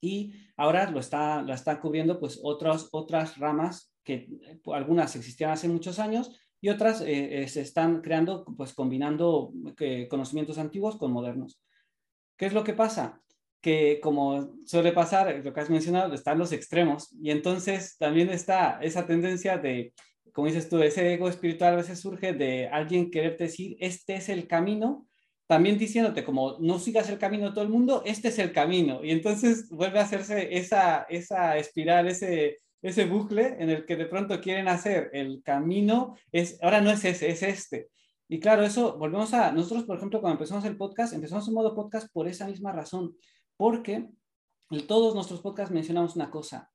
y 0.00 0.32
ahora 0.56 0.90
lo 0.90 1.00
está, 1.00 1.42
lo 1.42 1.52
están 1.52 1.80
cubriendo 1.80 2.20
pues 2.20 2.38
otras 2.42 2.88
otras 2.92 3.36
ramas 3.38 3.92
que 4.04 4.28
eh, 4.42 4.60
algunas 4.72 5.14
existían 5.16 5.50
hace 5.50 5.68
muchos 5.68 5.98
años 5.98 6.38
y 6.60 6.68
otras 6.68 7.00
eh, 7.00 7.42
eh, 7.42 7.48
se 7.48 7.60
están 7.60 8.00
creando, 8.00 8.44
pues 8.56 8.72
combinando 8.72 9.52
conocimientos 10.10 10.58
antiguos 10.58 10.96
con 10.96 11.12
modernos. 11.12 11.60
¿Qué 12.36 12.46
es 12.46 12.52
lo 12.52 12.64
que 12.64 12.72
pasa? 12.72 13.22
Que 13.60 14.00
como 14.02 14.56
suele 14.64 14.92
pasar, 14.92 15.40
lo 15.44 15.52
que 15.52 15.60
has 15.60 15.70
mencionado, 15.70 16.14
están 16.14 16.38
los 16.38 16.50
extremos 16.52 17.12
y 17.20 17.30
entonces 17.30 17.96
también 17.96 18.28
está 18.30 18.80
esa 18.82 19.06
tendencia 19.06 19.58
de, 19.58 19.92
como 20.38 20.46
dices 20.46 20.68
tú, 20.68 20.80
ese 20.80 21.14
ego 21.14 21.28
espiritual 21.28 21.72
a 21.72 21.78
veces 21.78 21.98
surge 21.98 22.32
de 22.32 22.68
alguien 22.68 23.10
querer 23.10 23.36
decir, 23.36 23.76
este 23.80 24.14
es 24.14 24.28
el 24.28 24.46
camino, 24.46 25.08
también 25.48 25.78
diciéndote 25.78 26.22
como 26.22 26.58
no 26.60 26.78
sigas 26.78 27.10
el 27.10 27.18
camino 27.18 27.52
todo 27.52 27.64
el 27.64 27.70
mundo, 27.70 28.04
este 28.06 28.28
es 28.28 28.38
el 28.38 28.52
camino. 28.52 29.02
Y 29.02 29.10
entonces 29.10 29.68
vuelve 29.68 29.98
a 29.98 30.04
hacerse 30.04 30.56
esa, 30.56 31.02
esa 31.08 31.56
espiral, 31.56 32.06
ese, 32.06 32.60
ese 32.82 33.06
bucle 33.06 33.56
en 33.58 33.68
el 33.68 33.84
que 33.84 33.96
de 33.96 34.06
pronto 34.06 34.40
quieren 34.40 34.68
hacer 34.68 35.10
el 35.12 35.42
camino, 35.42 36.14
es, 36.30 36.56
ahora 36.62 36.80
no 36.80 36.92
es 36.92 37.04
ese, 37.04 37.30
es 37.30 37.42
este. 37.42 37.88
Y 38.28 38.38
claro, 38.38 38.62
eso, 38.62 38.96
volvemos 38.96 39.34
a, 39.34 39.50
nosotros, 39.50 39.86
por 39.86 39.96
ejemplo, 39.96 40.20
cuando 40.20 40.34
empezamos 40.36 40.64
el 40.66 40.76
podcast, 40.76 41.14
empezamos 41.14 41.48
en 41.48 41.54
modo 41.54 41.74
podcast 41.74 42.12
por 42.12 42.28
esa 42.28 42.46
misma 42.46 42.70
razón, 42.70 43.16
porque 43.56 44.08
en 44.70 44.86
todos 44.86 45.16
nuestros 45.16 45.40
podcasts 45.40 45.74
mencionamos 45.74 46.14
una 46.14 46.30
cosa, 46.30 46.70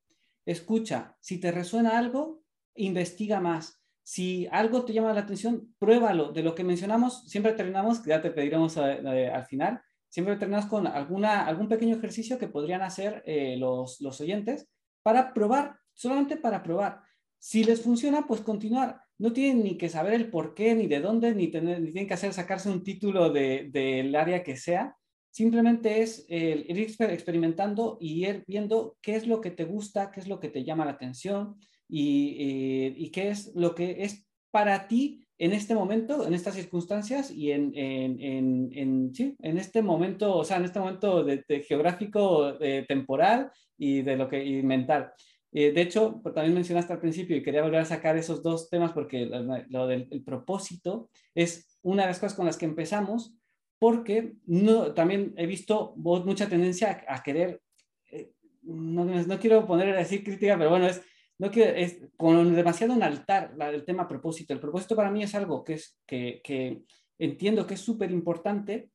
escucha, 0.46 1.16
si 1.22 1.40
te 1.40 1.50
resuena 1.54 1.98
algo, 1.98 2.43
investiga 2.76 3.40
más. 3.40 3.80
Si 4.04 4.48
algo 4.52 4.84
te 4.84 4.94
llama 4.94 5.14
la 5.14 5.22
atención, 5.22 5.74
pruébalo. 5.80 6.32
De 6.32 6.44
lo 6.44 6.54
que 6.56 6.64
mencionamos, 6.64 7.24
siempre 7.28 7.54
terminamos, 7.54 8.04
ya 8.06 8.22
te 8.22 8.32
pediremos 8.32 8.76
eh, 8.78 9.30
al 9.34 9.46
final, 9.46 9.82
siempre 10.10 10.36
terminamos 10.36 10.70
con 10.70 10.88
alguna, 10.88 11.46
algún 11.46 11.70
pequeño 11.70 11.96
ejercicio 11.96 12.38
que 12.38 12.50
podrían 12.50 12.82
hacer 12.82 13.24
eh, 13.26 13.56
los, 13.58 14.02
los 14.02 14.20
oyentes 14.20 14.68
para 15.02 15.34
probar 15.34 15.78
solamente 15.94 16.38
para 16.38 16.64
probar. 16.64 17.02
Si 17.40 17.64
les 17.64 17.82
funciona, 17.82 18.26
pues 18.28 18.42
continuar. 18.42 19.02
No 19.18 19.32
tienen 19.32 19.64
ni 19.64 19.78
que 19.78 19.90
saber 19.90 20.14
el 20.14 20.30
por 20.30 20.54
qué, 20.54 20.76
ni 20.76 20.88
de 20.88 21.00
dónde, 21.00 21.34
ni, 21.36 21.50
tener, 21.50 21.80
ni 21.82 21.92
tienen 21.92 22.08
que 22.08 22.14
hacer 22.16 22.34
sacarse 22.34 22.70
un 22.70 22.84
título 22.84 23.30
del 23.30 24.16
área 24.16 24.44
que 24.44 24.58
sea. 24.58 24.96
simplemente 25.32 26.02
es 26.02 26.26
ir 26.30 26.96
experimentando 27.00 27.98
y 28.00 28.26
ir 28.26 28.44
viendo 28.48 28.98
qué 29.02 29.16
es 29.16 29.28
lo 29.28 29.42
que 29.42 29.52
te 29.52 29.66
gusta, 29.66 30.12
qué 30.12 30.20
es 30.20 30.28
lo 30.28 30.40
que 30.40 30.50
te 30.50 30.64
llama 30.64 30.86
la 30.86 30.92
atención 30.92 31.58
y, 31.96 32.38
eh, 32.40 32.94
y 32.98 33.12
qué 33.12 33.30
es 33.30 33.52
lo 33.54 33.76
que 33.76 34.04
es 34.04 34.26
para 34.50 34.88
ti 34.88 35.28
en 35.38 35.52
este 35.52 35.76
momento, 35.76 36.26
en 36.26 36.34
estas 36.34 36.56
circunstancias 36.56 37.30
y 37.30 37.52
en, 37.52 37.72
en, 37.76 38.72
en, 38.74 39.14
sí, 39.14 39.36
en 39.40 39.60
este 39.60 39.84
momento, 39.84 40.38
o 40.38 40.44
sea, 40.44 40.58
en 40.58 40.66
este 40.66 40.80
momento 40.80 41.24
de, 41.24 41.44
geográfico, 41.68 42.58
temporal 42.88 43.52
y 43.78 44.02
de 44.02 44.16
lo 44.16 44.28
que 44.28 44.44
y 44.44 44.64
mental. 44.64 45.14
Eh, 45.52 45.72
de 45.72 45.82
hecho, 45.82 46.20
también 46.34 46.56
mencionaste 46.56 46.94
al 46.94 47.00
principio 47.00 47.38
y 47.38 47.44
quería 47.44 47.62
volver 47.62 47.82
a 47.82 47.86
sacar 47.86 48.18
esos 48.18 48.42
dos 48.42 48.72
temas 48.72 48.92
porque 48.92 49.28
lo, 49.70 49.86
del 49.86 50.08
propósito 50.26 51.10
es 51.36 51.78
una 51.84 52.04
de 52.04 52.10
las 52.10 52.20
cosas 52.20 52.36
con 52.36 52.48
las 52.48 52.58
que 52.58 52.66
empezamos, 52.66 53.36
porque 53.78 54.34
no, 54.48 54.94
también 54.94 55.36
he 55.38 55.46
visto 55.46 55.94
mucha 55.96 56.50
tendencia 56.50 57.06
a, 57.08 57.22
querer, 57.22 57.62
eh, 58.10 58.32
no, 58.64 59.06
no, 59.06 59.40
quiero 59.40 59.68
poner 59.68 59.94
a 59.94 60.00
decir 60.00 60.24
crítica, 60.24 60.58
pero 60.58 60.72
bueno, 60.72 60.88
es, 60.88 61.04
no 61.40 61.52
quiero, 61.52 61.76
es 61.76 62.00
con 62.18 62.56
demasiado 62.56 62.94
un 62.94 63.04
altar 63.04 63.54
el 63.60 63.86
tema 63.86 64.08
propósito. 64.08 64.54
El 64.54 64.60
propósito 64.60 64.96
para 64.96 65.12
mí 65.12 65.24
es 65.24 65.36
algo 65.36 65.64
que, 65.64 65.74
es, 65.74 65.98
que, 66.06 66.42
que 66.44 66.84
entiendo 67.18 67.66
que 67.66 67.74
es 67.74 67.82
súper 67.82 68.12
importante, 68.12 68.90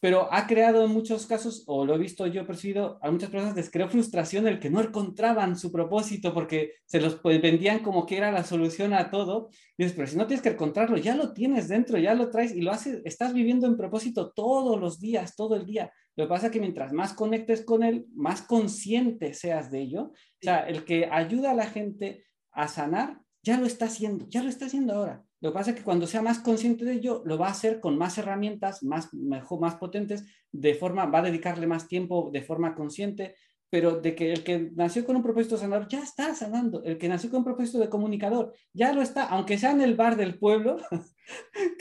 pero 0.00 0.32
ha 0.32 0.46
creado 0.46 0.84
en 0.84 0.92
muchos 0.92 1.26
casos, 1.26 1.64
o 1.66 1.84
lo 1.84 1.96
he 1.96 1.98
visto 1.98 2.24
yo 2.26 2.46
percibido, 2.46 3.00
a 3.02 3.10
muchas 3.10 3.30
personas 3.30 3.56
les 3.56 3.68
creó 3.68 3.88
frustración 3.88 4.46
el 4.46 4.60
que 4.60 4.70
no 4.70 4.80
encontraban 4.80 5.58
su 5.58 5.72
propósito 5.72 6.32
porque 6.32 6.74
se 6.86 7.00
los 7.00 7.16
pues, 7.16 7.42
vendían 7.42 7.80
como 7.80 8.06
que 8.06 8.16
era 8.16 8.30
la 8.30 8.44
solución 8.44 8.94
a 8.94 9.10
todo. 9.10 9.48
Y 9.76 9.82
dices, 9.82 9.96
pero 9.96 10.06
si 10.06 10.16
no 10.16 10.26
tienes 10.26 10.42
que 10.42 10.50
encontrarlo, 10.50 10.96
ya 10.98 11.16
lo 11.16 11.32
tienes 11.32 11.66
dentro, 11.66 11.98
ya 11.98 12.14
lo 12.14 12.30
traes 12.30 12.54
y 12.54 12.60
lo 12.60 12.70
haces, 12.70 13.02
estás 13.04 13.32
viviendo 13.32 13.66
en 13.66 13.76
propósito 13.76 14.30
todos 14.30 14.78
los 14.80 15.00
días, 15.00 15.34
todo 15.34 15.56
el 15.56 15.66
día. 15.66 15.90
Lo 16.18 16.24
que 16.24 16.30
pasa 16.30 16.46
es 16.46 16.52
que 16.52 16.58
mientras 16.58 16.92
más 16.92 17.12
conectes 17.12 17.64
con 17.64 17.84
él, 17.84 18.08
más 18.12 18.42
consciente 18.42 19.34
seas 19.34 19.70
de 19.70 19.82
ello. 19.82 20.02
O 20.02 20.42
sea, 20.42 20.68
el 20.68 20.84
que 20.84 21.06
ayuda 21.06 21.52
a 21.52 21.54
la 21.54 21.66
gente 21.66 22.24
a 22.50 22.66
sanar, 22.66 23.20
ya 23.40 23.56
lo 23.56 23.66
está 23.66 23.84
haciendo, 23.84 24.26
ya 24.28 24.42
lo 24.42 24.48
está 24.48 24.66
haciendo 24.66 24.94
ahora. 24.94 25.22
Lo 25.40 25.50
que 25.50 25.54
pasa 25.54 25.70
es 25.70 25.76
que 25.76 25.84
cuando 25.84 26.08
sea 26.08 26.20
más 26.20 26.40
consciente 26.40 26.84
de 26.84 26.94
ello, 26.94 27.22
lo 27.24 27.38
va 27.38 27.46
a 27.46 27.52
hacer 27.52 27.78
con 27.78 27.96
más 27.96 28.18
herramientas, 28.18 28.82
más, 28.82 29.14
mejor, 29.14 29.60
más 29.60 29.76
potentes, 29.76 30.24
de 30.50 30.74
forma, 30.74 31.06
va 31.06 31.20
a 31.20 31.22
dedicarle 31.30 31.68
más 31.68 31.86
tiempo 31.86 32.30
de 32.32 32.42
forma 32.42 32.74
consciente, 32.74 33.36
pero 33.70 34.00
de 34.00 34.16
que 34.16 34.32
el 34.32 34.42
que 34.42 34.72
nació 34.74 35.06
con 35.06 35.14
un 35.14 35.22
propósito 35.22 35.56
sanador 35.56 35.86
ya 35.86 36.02
está 36.02 36.34
sanando, 36.34 36.82
el 36.82 36.98
que 36.98 37.08
nació 37.08 37.30
con 37.30 37.38
un 37.38 37.44
propósito 37.44 37.78
de 37.78 37.88
comunicador 37.88 38.54
ya 38.72 38.92
lo 38.92 39.02
está, 39.02 39.26
aunque 39.26 39.56
sea 39.56 39.70
en 39.70 39.82
el 39.82 39.94
bar 39.94 40.16
del 40.16 40.36
pueblo, 40.36 40.78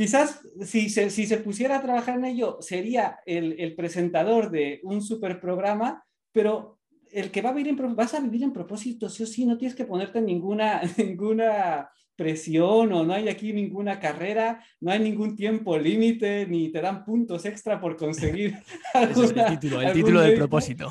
quizás 0.00 0.40
si 0.62 0.88
se, 0.88 1.10
si 1.10 1.26
se 1.26 1.36
pusiera 1.36 1.76
a 1.76 1.82
trabajar 1.82 2.16
en 2.16 2.24
ello 2.24 2.56
sería 2.62 3.20
el, 3.26 3.60
el 3.60 3.76
presentador 3.76 4.50
de 4.50 4.80
un 4.82 5.02
super 5.02 5.38
programa, 5.38 6.02
pero 6.32 6.78
el 7.12 7.30
que 7.30 7.42
va 7.42 7.50
a 7.50 7.52
vivir 7.52 7.78
en, 7.78 7.94
vas 7.94 8.14
a 8.14 8.20
vivir 8.20 8.42
en 8.42 8.54
propósito, 8.54 9.10
sí 9.10 9.24
o 9.24 9.26
sí, 9.26 9.44
no 9.44 9.58
tienes 9.58 9.76
que 9.76 9.84
ponerte 9.84 10.22
ninguna, 10.22 10.80
ninguna 10.96 11.90
presión 12.16 12.94
o 12.94 13.04
no 13.04 13.12
hay 13.12 13.28
aquí 13.28 13.52
ninguna 13.52 14.00
carrera, 14.00 14.64
no 14.80 14.90
hay 14.90 15.00
ningún 15.00 15.36
tiempo 15.36 15.76
límite, 15.76 16.46
ni 16.46 16.72
te 16.72 16.80
dan 16.80 17.04
puntos 17.04 17.44
extra 17.44 17.78
por 17.78 17.98
conseguir 17.98 18.56
el 18.94 19.12
título, 19.58 19.82
el 19.82 19.92
título 19.92 20.22
del 20.22 20.34
propósito. 20.34 20.88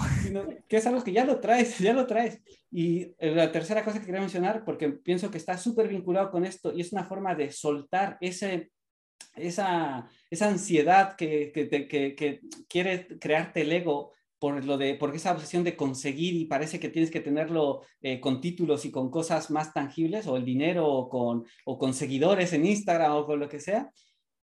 que 0.68 0.78
es 0.78 0.86
algo 0.86 1.04
que 1.04 1.14
ya 1.14 1.26
lo 1.26 1.40
traes, 1.40 1.80
ya 1.80 1.94
lo 1.94 2.06
traes. 2.06 2.44
Y 2.72 3.16
eh, 3.18 3.34
la 3.34 3.52
tercera 3.52 3.84
cosa 3.84 4.00
que 4.00 4.06
quería 4.06 4.22
mencionar, 4.22 4.64
porque 4.64 4.88
pienso 4.90 5.32
que 5.32 5.40
está 5.40 5.58
súper 5.58 5.88
vinculado 5.88 6.30
con 6.30 6.46
esto 6.46 6.72
y 6.72 6.82
es 6.82 6.94
una 6.94 7.06
forma 7.06 7.34
de 7.34 7.52
soltar 7.52 8.16
ese, 8.22 8.70
esa, 9.36 10.10
esa 10.30 10.48
ansiedad 10.48 11.16
que, 11.16 11.52
que, 11.52 11.88
que, 11.88 12.42
quiere 12.68 13.08
crearte 13.20 13.62
el 13.62 13.72
ego 13.72 14.14
por 14.40 14.64
lo 14.64 14.78
de, 14.78 14.96
porque 14.96 15.18
esa 15.18 15.34
obsesión 15.34 15.64
de 15.64 15.76
conseguir 15.76 16.36
y 16.36 16.46
parece 16.46 16.80
que 16.80 16.90
tienes 16.90 17.12
que 17.12 17.20
tenerlo 17.20 17.82
eh, 18.02 18.22
con 18.22 18.40
títulos 18.40 18.86
y 18.86 18.92
con 18.92 19.12
cosas 19.12 19.52
más 19.52 19.74
tangibles, 19.74 20.28
o 20.28 20.38
el 20.38 20.46
dinero, 20.46 20.88
o 20.88 21.10
con, 21.10 21.46
o 21.66 21.78
con 21.78 21.94
seguidores 21.94 22.54
en 22.54 22.66
Instagram, 22.66 23.12
o 23.12 23.26
con 23.26 23.40
lo 23.40 23.50
que 23.50 23.60
sea, 23.60 23.92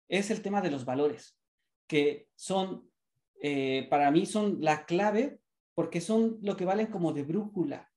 es 0.08 0.30
el 0.30 0.42
tema 0.42 0.60
de 0.60 0.70
los 0.70 0.84
valores, 0.84 1.38
que 1.86 2.28
son, 2.34 2.90
eh, 3.40 3.86
para 3.88 4.10
mí 4.10 4.26
son 4.26 4.58
la 4.60 4.84
clave, 4.84 5.40
porque 5.74 6.02
son 6.02 6.38
lo 6.42 6.56
que 6.56 6.66
valen 6.66 6.88
como 6.88 7.12
de 7.12 7.22
brújula. 7.22 7.90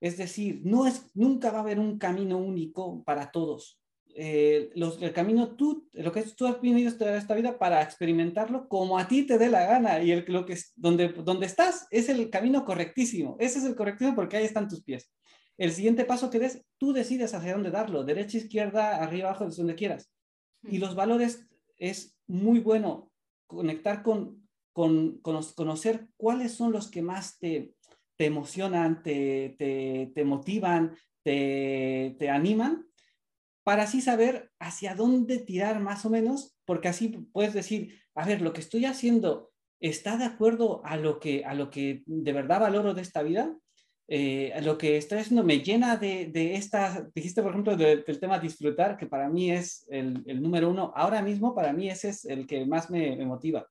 Es 0.00 0.16
decir, 0.16 0.60
no 0.64 0.86
es, 0.86 1.10
nunca 1.14 1.50
va 1.50 1.58
a 1.58 1.62
haber 1.62 1.78
un 1.78 1.98
camino 1.98 2.36
único 2.36 3.04
para 3.04 3.30
todos. 3.30 3.80
Eh, 4.16 4.70
los, 4.76 5.02
el 5.02 5.12
camino, 5.12 5.56
tú, 5.56 5.88
lo 5.92 6.12
que 6.12 6.22
tú 6.22 6.46
has 6.46 6.60
venido 6.60 6.88
esta, 6.88 7.16
esta, 7.16 7.34
vida 7.34 7.58
para 7.58 7.82
experimentarlo 7.82 8.68
como 8.68 8.96
a 8.96 9.08
ti 9.08 9.24
te 9.24 9.38
dé 9.38 9.48
la 9.48 9.66
gana 9.66 10.00
y 10.04 10.12
el, 10.12 10.24
lo 10.28 10.46
que, 10.46 10.56
donde, 10.76 11.08
donde 11.08 11.46
estás 11.46 11.88
es 11.90 12.08
el 12.08 12.30
camino 12.30 12.64
correctísimo. 12.64 13.36
Ese 13.40 13.58
es 13.58 13.64
el 13.64 13.74
correctísimo 13.74 14.14
porque 14.14 14.36
ahí 14.36 14.44
están 14.44 14.68
tus 14.68 14.84
pies. 14.84 15.10
El 15.58 15.72
siguiente 15.72 16.04
paso 16.04 16.30
que 16.30 16.38
des, 16.38 16.64
tú 16.78 16.92
decides 16.92 17.34
hacia 17.34 17.54
dónde 17.54 17.72
darlo, 17.72 18.04
derecha, 18.04 18.38
izquierda, 18.38 19.02
arriba, 19.02 19.30
abajo, 19.30 19.48
donde 19.48 19.74
quieras. 19.74 20.08
Y 20.62 20.78
los 20.78 20.94
valores 20.94 21.48
es 21.76 22.16
muy 22.28 22.60
bueno 22.60 23.10
conectar 23.48 24.04
con, 24.04 24.48
con, 24.72 25.18
con 25.22 25.42
conocer 25.56 26.06
cuáles 26.16 26.52
son 26.52 26.70
los 26.70 26.88
que 26.88 27.02
más 27.02 27.40
te, 27.40 27.74
te 28.16 28.26
emocionan, 28.26 29.02
te, 29.02 29.56
te, 29.58 30.12
te 30.14 30.24
motivan, 30.24 30.96
te, 31.24 32.14
te 32.16 32.30
animan 32.30 32.86
para 33.64 33.84
así 33.84 34.00
saber 34.02 34.50
hacia 34.60 34.94
dónde 34.94 35.38
tirar 35.38 35.80
más 35.80 36.04
o 36.04 36.10
menos, 36.10 36.54
porque 36.66 36.88
así 36.88 37.08
puedes 37.32 37.54
decir, 37.54 37.98
a 38.14 38.26
ver, 38.26 38.42
lo 38.42 38.52
que 38.52 38.60
estoy 38.60 38.84
haciendo 38.84 39.50
está 39.80 40.16
de 40.16 40.24
acuerdo 40.24 40.82
a 40.84 40.96
lo 40.96 41.18
que, 41.18 41.44
a 41.44 41.54
lo 41.54 41.70
que 41.70 42.02
de 42.06 42.32
verdad 42.32 42.60
valoro 42.60 42.94
de 42.94 43.02
esta 43.02 43.22
vida, 43.22 43.56
eh, 44.06 44.52
lo 44.62 44.76
que 44.76 44.98
estoy 44.98 45.18
haciendo 45.18 45.42
me 45.42 45.60
llena 45.60 45.96
de, 45.96 46.26
de 46.26 46.56
esta, 46.56 47.08
dijiste 47.14 47.40
por 47.40 47.52
ejemplo 47.52 47.74
del 47.74 48.04
tema 48.20 48.38
disfrutar, 48.38 48.98
que 48.98 49.06
para 49.06 49.30
mí 49.30 49.50
es 49.50 49.86
el, 49.88 50.42
número 50.42 50.70
uno, 50.70 50.92
ahora 50.94 51.22
mismo 51.22 51.54
para 51.54 51.72
mí 51.72 51.88
ese 51.88 52.10
es 52.10 52.26
el 52.26 52.46
que 52.46 52.66
más 52.66 52.90
me, 52.90 53.16
me 53.16 53.24
motiva. 53.24 53.66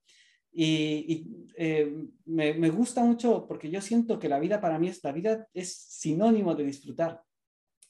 Y, 0.55 1.25
eh, 1.55 1.91
me, 2.25 2.53
me, 2.53 2.69
gusta 2.69 3.03
mucho 3.03 3.47
porque 3.47 3.71
yo 3.71 3.81
siento 3.81 4.19
que 4.19 4.29
la 4.29 4.39
vida 4.39 4.61
para 4.61 4.77
mí 4.77 4.87
es, 4.87 5.03
la 5.03 5.11
vida 5.11 5.47
es 5.53 5.73
sinónimo 5.75 6.53
de 6.53 6.65
disfrutar. 6.65 7.21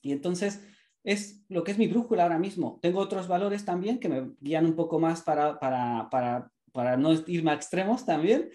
Y 0.01 0.13
entonces 0.13 0.61
es 1.03 1.43
lo 1.49 1.63
que 1.63 1.71
es 1.71 1.77
mi 1.77 1.87
brújula 1.87 2.23
ahora 2.23 2.39
mismo. 2.39 2.79
Tengo 2.81 2.99
otros 2.99 3.27
valores 3.27 3.65
también 3.65 3.99
que 3.99 4.09
me 4.09 4.31
guían 4.39 4.65
un 4.65 4.75
poco 4.75 4.99
más 4.99 5.21
para, 5.21 5.59
para, 5.59 6.07
para, 6.09 6.49
para 6.71 6.97
no 6.97 7.13
irme 7.27 7.51
a 7.51 7.55
extremos 7.55 8.05
también, 8.05 8.49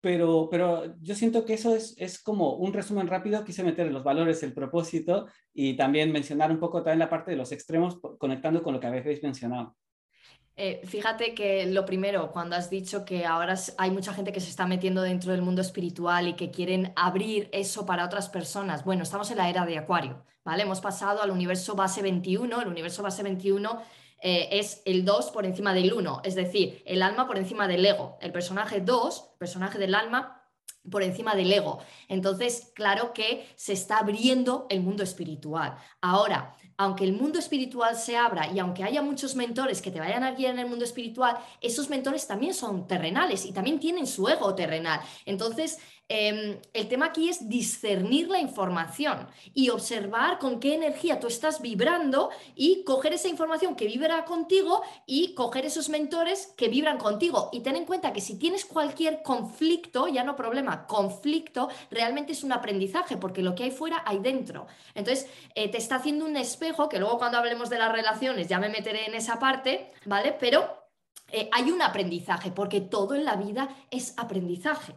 pero, 0.00 0.48
pero 0.50 0.94
yo 1.00 1.14
siento 1.14 1.46
que 1.46 1.54
eso 1.54 1.74
es, 1.74 1.94
es 1.96 2.22
como 2.22 2.56
un 2.56 2.74
resumen 2.74 3.06
rápido. 3.06 3.42
Quise 3.42 3.64
meter 3.64 3.90
los 3.90 4.04
valores, 4.04 4.42
el 4.42 4.52
propósito 4.52 5.26
y 5.54 5.76
también 5.76 6.12
mencionar 6.12 6.50
un 6.50 6.60
poco 6.60 6.82
también 6.82 6.98
la 6.98 7.08
parte 7.08 7.30
de 7.30 7.38
los 7.38 7.52
extremos, 7.52 7.98
conectando 8.18 8.62
con 8.62 8.74
lo 8.74 8.80
que 8.80 8.86
habéis 8.86 9.22
mencionado. 9.22 9.74
Eh, 10.56 10.82
fíjate 10.84 11.34
que 11.34 11.66
lo 11.66 11.84
primero, 11.84 12.30
cuando 12.30 12.54
has 12.54 12.70
dicho 12.70 13.04
que 13.04 13.24
ahora 13.24 13.54
hay 13.78 13.90
mucha 13.90 14.12
gente 14.12 14.30
que 14.30 14.40
se 14.40 14.50
está 14.50 14.66
metiendo 14.66 15.02
dentro 15.02 15.32
del 15.32 15.42
mundo 15.42 15.62
espiritual 15.62 16.28
y 16.28 16.34
que 16.34 16.50
quieren 16.50 16.92
abrir 16.94 17.48
eso 17.50 17.86
para 17.86 18.04
otras 18.04 18.28
personas. 18.28 18.84
Bueno, 18.84 19.02
estamos 19.02 19.30
en 19.32 19.38
la 19.38 19.48
era 19.48 19.66
de 19.66 19.78
Acuario, 19.78 20.22
¿vale? 20.44 20.62
Hemos 20.62 20.80
pasado 20.80 21.22
al 21.22 21.30
universo 21.30 21.74
base 21.74 22.02
21. 22.02 22.60
El 22.60 22.68
universo 22.68 23.02
base 23.02 23.22
21 23.22 23.82
eh, 24.20 24.48
es 24.52 24.82
el 24.84 25.04
2 25.04 25.30
por 25.30 25.46
encima 25.46 25.74
del 25.74 25.92
1, 25.92 26.22
es 26.24 26.34
decir, 26.34 26.82
el 26.86 27.02
alma 27.02 27.26
por 27.26 27.38
encima 27.38 27.66
del 27.68 27.84
ego. 27.84 28.16
El 28.20 28.32
personaje 28.32 28.80
2, 28.80 29.34
personaje 29.38 29.78
del 29.78 29.94
alma, 29.94 30.40
por 30.90 31.02
encima 31.02 31.34
del 31.34 31.52
ego. 31.52 31.78
Entonces, 32.08 32.72
claro 32.74 33.12
que 33.12 33.48
se 33.56 33.72
está 33.72 33.98
abriendo 33.98 34.66
el 34.68 34.80
mundo 34.80 35.02
espiritual. 35.02 35.76
Ahora, 36.00 36.56
aunque 36.76 37.04
el 37.04 37.12
mundo 37.12 37.38
espiritual 37.38 37.96
se 37.96 38.16
abra 38.16 38.50
y 38.52 38.58
aunque 38.58 38.84
haya 38.84 39.00
muchos 39.00 39.36
mentores 39.36 39.80
que 39.80 39.90
te 39.90 40.00
vayan 40.00 40.24
a 40.24 40.32
guiar 40.32 40.54
en 40.54 40.60
el 40.60 40.66
mundo 40.66 40.84
espiritual, 40.84 41.38
esos 41.60 41.88
mentores 41.88 42.26
también 42.26 42.52
son 42.52 42.86
terrenales 42.86 43.46
y 43.46 43.52
también 43.52 43.78
tienen 43.78 44.06
su 44.06 44.28
ego 44.28 44.54
terrenal. 44.54 45.00
Entonces, 45.24 45.78
Em, 46.08 46.60
el 46.74 46.88
tema 46.88 47.06
aquí 47.06 47.30
es 47.30 47.48
discernir 47.48 48.28
la 48.28 48.38
información 48.38 49.26
y 49.54 49.70
observar 49.70 50.38
con 50.38 50.60
qué 50.60 50.74
energía 50.74 51.18
tú 51.18 51.28
estás 51.28 51.62
vibrando 51.62 52.28
y 52.54 52.84
coger 52.84 53.14
esa 53.14 53.28
información 53.28 53.74
que 53.74 53.86
vibra 53.86 54.26
contigo 54.26 54.82
y 55.06 55.34
coger 55.34 55.64
esos 55.64 55.88
mentores 55.88 56.52
que 56.58 56.68
vibran 56.68 56.98
contigo. 56.98 57.48
Y 57.52 57.60
ten 57.60 57.76
en 57.76 57.86
cuenta 57.86 58.12
que 58.12 58.20
si 58.20 58.38
tienes 58.38 58.66
cualquier 58.66 59.22
conflicto, 59.22 60.06
ya 60.06 60.24
no 60.24 60.36
problema, 60.36 60.86
conflicto, 60.86 61.70
realmente 61.90 62.32
es 62.32 62.44
un 62.44 62.52
aprendizaje 62.52 63.16
porque 63.16 63.42
lo 63.42 63.54
que 63.54 63.64
hay 63.64 63.70
fuera 63.70 64.02
hay 64.04 64.18
dentro. 64.18 64.66
Entonces, 64.94 65.26
eh, 65.54 65.70
te 65.70 65.78
está 65.78 65.96
haciendo 65.96 66.26
un 66.26 66.36
espejo, 66.36 66.88
que 66.90 66.98
luego 66.98 67.16
cuando 67.16 67.38
hablemos 67.38 67.70
de 67.70 67.78
las 67.78 67.90
relaciones 67.90 68.46
ya 68.48 68.58
me 68.58 68.68
meteré 68.68 69.06
en 69.06 69.14
esa 69.14 69.38
parte, 69.38 69.92
¿vale? 70.04 70.36
Pero... 70.38 70.84
Eh, 71.32 71.48
hay 71.52 71.70
un 71.70 71.80
aprendizaje, 71.82 72.52
porque 72.52 72.80
todo 72.80 73.14
en 73.14 73.24
la 73.24 73.34
vida 73.34 73.68
es 73.90 74.14
aprendizaje. 74.18 74.94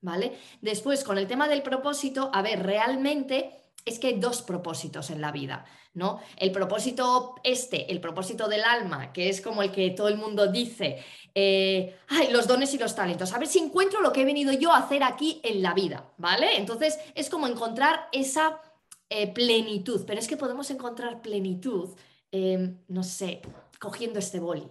¿Vale? 0.00 0.38
Después, 0.60 1.04
con 1.04 1.18
el 1.18 1.26
tema 1.26 1.48
del 1.48 1.62
propósito, 1.62 2.30
a 2.32 2.42
ver, 2.42 2.62
realmente 2.62 3.66
es 3.84 3.98
que 4.00 4.08
hay 4.08 4.18
dos 4.18 4.42
propósitos 4.42 5.10
en 5.10 5.20
la 5.20 5.30
vida, 5.30 5.64
¿no? 5.94 6.20
El 6.36 6.50
propósito 6.50 7.36
este, 7.44 7.90
el 7.90 8.00
propósito 8.00 8.48
del 8.48 8.64
alma, 8.64 9.12
que 9.12 9.28
es 9.28 9.40
como 9.40 9.62
el 9.62 9.70
que 9.70 9.90
todo 9.90 10.08
el 10.08 10.16
mundo 10.16 10.48
dice, 10.48 11.04
eh, 11.34 11.96
ay, 12.08 12.28
los 12.32 12.48
dones 12.48 12.74
y 12.74 12.78
los 12.78 12.96
talentos, 12.96 13.32
a 13.32 13.38
ver 13.38 13.46
si 13.46 13.60
encuentro 13.60 14.00
lo 14.00 14.12
que 14.12 14.22
he 14.22 14.24
venido 14.24 14.52
yo 14.52 14.72
a 14.72 14.78
hacer 14.78 15.04
aquí 15.04 15.40
en 15.44 15.62
la 15.62 15.72
vida, 15.72 16.12
¿vale? 16.18 16.56
Entonces 16.56 16.98
es 17.14 17.30
como 17.30 17.46
encontrar 17.46 18.08
esa 18.10 18.60
eh, 19.08 19.32
plenitud, 19.32 20.04
pero 20.04 20.18
es 20.18 20.26
que 20.26 20.36
podemos 20.36 20.68
encontrar 20.70 21.22
plenitud, 21.22 21.96
em, 22.32 22.78
no 22.88 23.04
sé, 23.04 23.40
cogiendo 23.78 24.18
este 24.18 24.40
boli, 24.40 24.66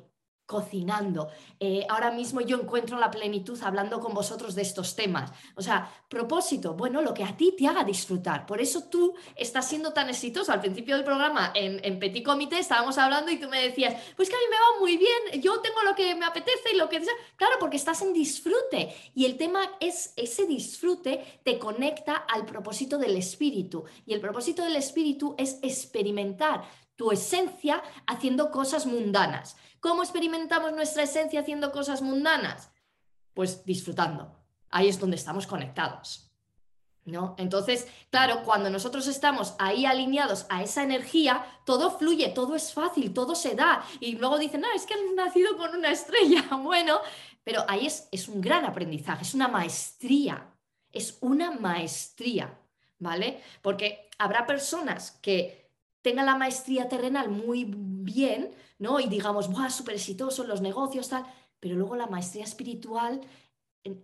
cocinando. 0.45 1.29
Eh, 1.59 1.85
ahora 1.89 2.11
mismo 2.11 2.41
yo 2.41 2.57
encuentro 2.59 2.99
la 2.99 3.09
plenitud 3.09 3.59
hablando 3.63 3.99
con 3.99 4.13
vosotros 4.13 4.55
de 4.55 4.61
estos 4.61 4.95
temas. 4.95 5.31
O 5.55 5.61
sea, 5.61 5.91
propósito, 6.09 6.73
bueno, 6.73 7.01
lo 7.01 7.13
que 7.13 7.23
a 7.23 7.35
ti 7.35 7.55
te 7.57 7.67
haga 7.67 7.83
disfrutar. 7.83 8.45
Por 8.45 8.61
eso 8.61 8.83
tú 8.89 9.15
estás 9.35 9.67
siendo 9.67 9.93
tan 9.93 10.09
exitoso. 10.09 10.51
Al 10.51 10.61
principio 10.61 10.95
del 10.95 11.03
programa, 11.03 11.51
en, 11.55 11.83
en 11.83 11.99
Petit 11.99 12.23
Comité, 12.23 12.59
estábamos 12.59 12.97
hablando 12.97 13.31
y 13.31 13.39
tú 13.39 13.49
me 13.49 13.61
decías, 13.61 13.95
pues 14.15 14.29
que 14.29 14.35
a 14.35 14.39
mí 14.39 14.45
me 14.49 14.57
va 14.57 14.79
muy 14.79 14.97
bien, 14.97 15.41
yo 15.41 15.59
tengo 15.61 15.81
lo 15.83 15.95
que 15.95 16.15
me 16.15 16.25
apetece 16.25 16.73
y 16.73 16.77
lo 16.77 16.89
que. 16.89 17.01
Claro, 17.35 17.55
porque 17.59 17.77
estás 17.77 18.01
en 18.01 18.13
disfrute. 18.13 18.95
Y 19.15 19.25
el 19.25 19.37
tema 19.37 19.61
es, 19.79 20.13
ese 20.15 20.45
disfrute 20.45 21.41
te 21.43 21.57
conecta 21.57 22.15
al 22.15 22.45
propósito 22.45 22.97
del 22.97 23.15
espíritu. 23.15 23.85
Y 24.05 24.13
el 24.13 24.21
propósito 24.21 24.63
del 24.63 24.75
espíritu 24.75 25.35
es 25.37 25.59
experimentar 25.61 26.63
tu 26.95 27.11
esencia 27.11 27.83
haciendo 28.07 28.51
cosas 28.51 28.85
mundanas. 28.85 29.57
¿Cómo 29.85 30.01
experimentamos 30.01 30.73
nuestra 30.73 31.03
esencia 31.03 31.41
haciendo 31.41 31.71
cosas 31.71 32.01
mundanas? 32.01 32.71
Pues 33.35 33.63
disfrutando. 33.65 34.35
Ahí 34.71 34.89
es 34.89 34.99
donde 34.99 35.15
estamos 35.15 35.45
conectados. 35.45 36.31
¿No? 37.03 37.35
Entonces, 37.37 37.87
claro, 38.09 38.41
cuando 38.43 38.71
nosotros 38.71 39.05
estamos 39.05 39.53
ahí 39.59 39.85
alineados 39.85 40.47
a 40.49 40.63
esa 40.63 40.81
energía, 40.81 41.45
todo 41.67 41.99
fluye, 41.99 42.29
todo 42.29 42.55
es 42.55 42.73
fácil, 42.73 43.13
todo 43.13 43.35
se 43.35 43.53
da. 43.53 43.85
Y 43.99 44.15
luego 44.15 44.39
dicen, 44.39 44.61
no, 44.61 44.71
es 44.75 44.87
que 44.87 44.95
han 44.95 45.15
nacido 45.15 45.55
con 45.55 45.75
una 45.75 45.91
estrella. 45.91 46.43
Bueno, 46.63 46.99
pero 47.43 47.63
ahí 47.67 47.85
es, 47.85 48.09
es 48.11 48.27
un 48.27 48.41
gran 48.41 48.65
aprendizaje, 48.65 49.21
es 49.21 49.35
una 49.35 49.49
maestría, 49.49 50.51
es 50.91 51.19
una 51.21 51.51
maestría, 51.51 52.57
¿vale? 52.97 53.39
Porque 53.61 54.09
habrá 54.17 54.47
personas 54.47 55.11
que 55.21 55.69
tenga 56.01 56.23
la 56.23 56.35
maestría 56.35 56.89
terrenal 56.89 57.29
muy 57.29 57.65
bien, 57.67 58.51
¿no? 58.77 58.99
Y 58.99 59.07
digamos, 59.07 59.49
¡buah, 59.49 59.69
súper 59.69 59.95
exitoso 59.95 60.43
los 60.43 60.61
negocios, 60.61 61.09
tal! 61.09 61.25
Pero 61.59 61.75
luego 61.75 61.95
la 61.95 62.07
maestría 62.07 62.43
espiritual 62.43 63.21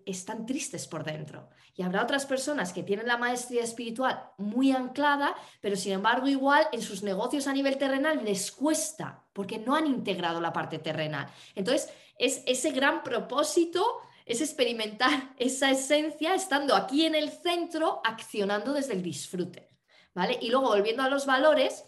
están 0.05 0.45
tristes 0.45 0.87
por 0.87 1.03
dentro. 1.03 1.49
Y 1.75 1.81
habrá 1.81 2.03
otras 2.03 2.25
personas 2.25 2.71
que 2.71 2.83
tienen 2.83 3.07
la 3.07 3.17
maestría 3.17 3.63
espiritual 3.63 4.31
muy 4.37 4.71
anclada, 4.71 5.35
pero 5.59 5.75
sin 5.75 5.93
embargo 5.93 6.27
igual 6.27 6.67
en 6.71 6.81
sus 6.81 7.01
negocios 7.01 7.47
a 7.47 7.53
nivel 7.53 7.77
terrenal 7.77 8.23
les 8.23 8.51
cuesta, 8.51 9.25
porque 9.33 9.57
no 9.57 9.75
han 9.75 9.87
integrado 9.87 10.39
la 10.39 10.53
parte 10.53 10.79
terrenal. 10.79 11.27
Entonces, 11.55 11.89
es 12.17 12.43
ese 12.45 12.71
gran 12.71 13.01
propósito 13.01 14.01
es 14.25 14.41
experimentar 14.41 15.33
esa 15.37 15.71
esencia 15.71 16.35
estando 16.35 16.75
aquí 16.75 17.05
en 17.05 17.15
el 17.15 17.29
centro, 17.29 18.01
accionando 18.03 18.73
desde 18.73 18.93
el 18.93 19.03
disfrute. 19.03 19.69
¿Vale? 20.13 20.37
Y 20.41 20.49
luego 20.49 20.67
volviendo 20.67 21.03
a 21.03 21.09
los 21.09 21.25
valores, 21.25 21.85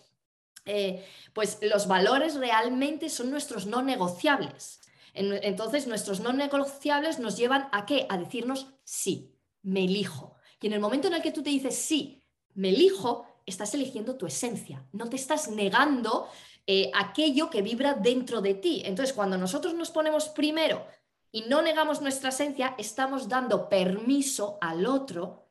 eh, 0.65 1.05
pues 1.33 1.59
los 1.61 1.87
valores 1.87 2.35
realmente 2.35 3.09
son 3.09 3.29
nuestros 3.31 3.65
no 3.65 3.81
negociables. 3.81 4.79
entonces, 5.13 5.87
nuestros 5.87 6.21
no 6.21 6.33
negociables 6.33 7.19
nos 7.19 7.37
llevan 7.37 7.69
a 7.71 7.85
qué? 7.85 8.07
A 8.09 8.17
decirnos 8.17 8.67
sí, 8.83 9.35
me 9.61 9.85
elijo. 9.85 10.35
Y 10.59 10.67
en 10.67 10.73
el 10.73 10.79
momento 10.79 11.07
en 11.07 11.15
el 11.15 11.21
que 11.21 11.31
tú 11.31 11.43
te 11.43 11.49
dices 11.49 11.75
sí, 11.75 12.23
me 12.55 12.69
elijo, 12.69 13.25
estás 13.45 13.73
eligiendo 13.73 14.15
tu 14.15 14.25
esencia, 14.25 14.87
no 14.91 15.09
te 15.09 15.17
estás 15.17 15.49
negando 15.49 16.29
eh, 16.65 16.89
aquello 16.95 17.49
que 17.49 17.61
vibra 17.61 17.93
dentro 17.93 18.41
de 18.41 18.53
ti. 18.53 18.81
Entonces, 18.85 19.13
cuando 19.13 19.37
nosotros 19.37 19.73
nos 19.73 19.91
ponemos 19.91 20.29
primero 20.29 20.85
y 21.31 21.41
no 21.41 21.61
negamos 21.61 22.01
nuestra 22.01 22.29
esencia, 22.29 22.75
estamos 22.77 23.27
dando 23.27 23.67
permiso 23.67 24.57
al 24.61 24.85
otro 24.85 25.42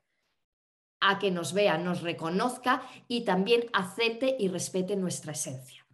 a 1.02 1.18
que 1.18 1.30
nos 1.30 1.52
vea, 1.52 1.76
nos 1.76 2.00
reconozca 2.00 2.82
y 3.08 3.24
también 3.24 3.66
acepte 3.72 4.36
y 4.38 4.48
respete 4.48 4.96
nuestra 4.96 5.32
esencia. 5.32 5.84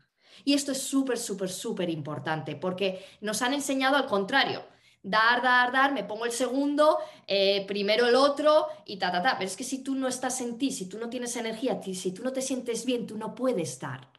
Y 0.44 0.54
esto 0.54 0.72
es 0.72 0.82
súper, 0.82 1.18
súper, 1.18 1.48
súper 1.48 1.90
importante 1.90 2.54
porque 2.54 3.04
nos 3.20 3.42
han 3.42 3.54
enseñado 3.54 3.96
al 3.96 4.06
contrario. 4.06 4.62
Dar, 5.02 5.42
dar, 5.42 5.72
dar, 5.72 5.92
me 5.92 6.04
pongo 6.04 6.26
el 6.26 6.32
segundo, 6.32 6.98
eh, 7.26 7.64
primero 7.66 8.06
el 8.06 8.14
otro 8.14 8.66
y 8.84 8.98
ta, 8.98 9.10
ta, 9.10 9.22
ta. 9.22 9.38
Pero 9.38 9.48
es 9.48 9.56
que 9.56 9.64
si 9.64 9.82
tú 9.82 9.94
no 9.94 10.08
estás 10.08 10.40
en 10.40 10.58
ti, 10.58 10.70
si 10.70 10.88
tú 10.88 10.98
no 10.98 11.08
tienes 11.08 11.34
energía, 11.36 11.80
si 11.82 12.12
tú 12.12 12.22
no 12.22 12.32
te 12.32 12.42
sientes 12.42 12.84
bien, 12.84 13.06
tú 13.06 13.16
no 13.16 13.34
puedes 13.34 13.80
dar. 13.80 14.10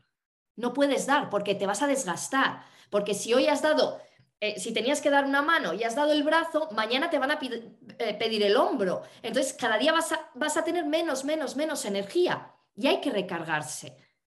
No 0.55 0.73
puedes 0.73 1.05
dar 1.05 1.29
porque 1.29 1.55
te 1.55 1.67
vas 1.67 1.81
a 1.83 1.87
desgastar. 1.87 2.63
Porque 2.89 3.13
si 3.13 3.33
hoy 3.33 3.47
has 3.47 3.61
dado 3.61 3.99
eh, 4.41 4.59
si 4.59 4.73
tenías 4.73 5.01
que 5.01 5.09
dar 5.09 5.25
una 5.25 5.41
mano 5.41 5.73
y 5.73 5.83
has 5.83 5.95
dado 5.95 6.13
el 6.13 6.23
brazo, 6.23 6.69
mañana 6.71 7.09
te 7.09 7.19
van 7.19 7.31
a 7.31 7.39
eh, 7.41 8.13
pedir 8.13 8.43
el 8.43 8.55
hombro. 8.55 9.01
Entonces, 9.21 9.53
cada 9.53 9.77
día 9.77 9.91
vas 9.91 10.13
a, 10.13 10.29
vas 10.33 10.55
a 10.55 10.63
tener 10.63 10.85
menos, 10.85 11.25
menos, 11.25 11.55
menos 11.57 11.83
energía 11.83 12.53
y 12.75 12.87
hay 12.87 13.01
que 13.01 13.11
recargarse. 13.11 13.97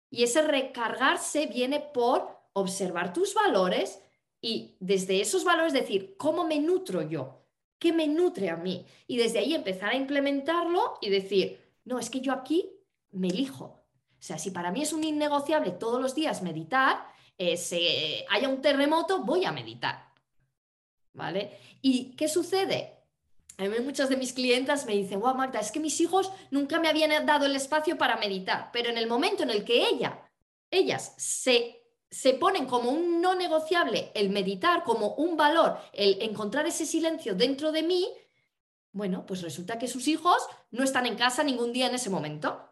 Y 0.10 0.24
ese 0.24 0.42
recargarse 0.42 1.48
viene 1.48 1.82
por 1.82 2.40
observar 2.54 3.12
tus 3.12 3.34
valores 3.34 4.02
y 4.42 4.78
desde 4.80 5.20
esos 5.20 5.44
valores 5.44 5.74
decir, 5.74 6.16
¿cómo 6.18 6.46
me 6.46 6.60
nutro 6.60 7.02
yo? 7.02 7.46
¿Qué 7.78 7.92
me 7.92 8.08
nutre 8.08 8.50
a 8.50 8.56
mí? 8.56 8.86
Y 9.08 9.18
desde 9.18 9.40
ahí 9.40 9.54
empezar 9.54 9.90
a 9.90 9.96
implementarlo 9.96 10.98
y 11.02 11.10
decir, 11.10 11.60
no, 11.84 12.00
es 12.00 12.10
que 12.10 12.22
yo 12.22 12.32
aquí 12.32 12.72
me 13.12 13.28
elijo. 13.28 13.66
O 13.66 14.22
sea, 14.22 14.38
si 14.38 14.52
para 14.52 14.72
mí 14.72 14.82
es 14.82 14.94
un 14.94 15.04
innegociable 15.04 15.72
todos 15.72 16.02
los 16.02 16.16
días 16.16 16.42
meditar, 16.42 17.06
eh, 17.40 17.58
se, 17.58 18.26
haya 18.30 18.50
un 18.50 18.62
terremoto, 18.62 19.24
voy 19.24 19.46
a 19.46 19.52
meditar. 19.52 20.14
¿Vale? 21.14 21.58
¿Y 21.82 22.16
qué 22.16 22.28
sucede? 22.28 22.98
A 23.58 23.64
mí 23.64 23.76
muchas 23.84 24.10
de 24.10 24.18
mis 24.18 24.34
clientas 24.34 24.86
me 24.86 24.94
dicen, 24.94 25.20
wow, 25.20 25.34
Magda, 25.34 25.60
es 25.60 25.72
que 25.72 25.80
mis 25.80 26.00
hijos 26.02 26.32
nunca 26.52 26.80
me 26.80 26.90
habían 26.90 27.26
dado 27.26 27.46
el 27.46 27.56
espacio 27.56 27.98
para 27.98 28.18
meditar, 28.18 28.70
pero 28.72 28.90
en 28.90 28.98
el 28.98 29.08
momento 29.08 29.44
en 29.44 29.50
el 29.50 29.64
que 29.64 29.88
ella, 29.88 30.30
ellas 30.70 31.14
se, 31.18 31.82
se 32.12 32.34
ponen 32.34 32.68
como 32.68 32.92
un 32.92 33.22
no 33.22 33.36
negociable 33.36 34.12
el 34.16 34.30
meditar, 34.30 34.84
como 34.84 35.16
un 35.16 35.36
valor, 35.36 35.78
el 35.94 36.22
encontrar 36.22 36.68
ese 36.68 36.86
silencio 36.86 37.36
dentro 37.36 37.72
de 37.72 37.84
mí, 37.84 38.08
bueno, 38.92 39.26
pues 39.26 39.42
resulta 39.42 39.80
que 39.80 39.88
sus 39.88 40.08
hijos 40.08 40.42
no 40.72 40.84
están 40.84 41.06
en 41.06 41.16
casa 41.16 41.44
ningún 41.44 41.72
día 41.72 41.88
en 41.88 41.96
ese 41.96 42.10
momento. 42.10 42.69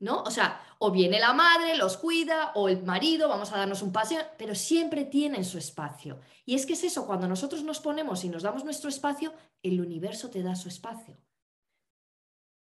¿No? 0.00 0.22
O 0.22 0.30
sea, 0.30 0.60
o 0.78 0.90
viene 0.90 1.18
la 1.18 1.32
madre, 1.32 1.76
los 1.76 1.96
cuida, 1.96 2.52
o 2.54 2.68
el 2.68 2.82
marido, 2.82 3.28
vamos 3.28 3.52
a 3.52 3.58
darnos 3.58 3.82
un 3.82 3.92
paseo, 3.92 4.22
pero 4.36 4.54
siempre 4.54 5.04
tienen 5.04 5.44
su 5.44 5.58
espacio. 5.58 6.20
Y 6.44 6.54
es 6.54 6.66
que 6.66 6.74
es 6.74 6.84
eso, 6.84 7.06
cuando 7.06 7.26
nosotros 7.26 7.62
nos 7.64 7.80
ponemos 7.80 8.24
y 8.24 8.28
nos 8.28 8.42
damos 8.42 8.64
nuestro 8.64 8.88
espacio, 8.88 9.32
el 9.62 9.80
universo 9.80 10.30
te 10.30 10.42
da 10.42 10.54
su 10.54 10.68
espacio. 10.68 11.16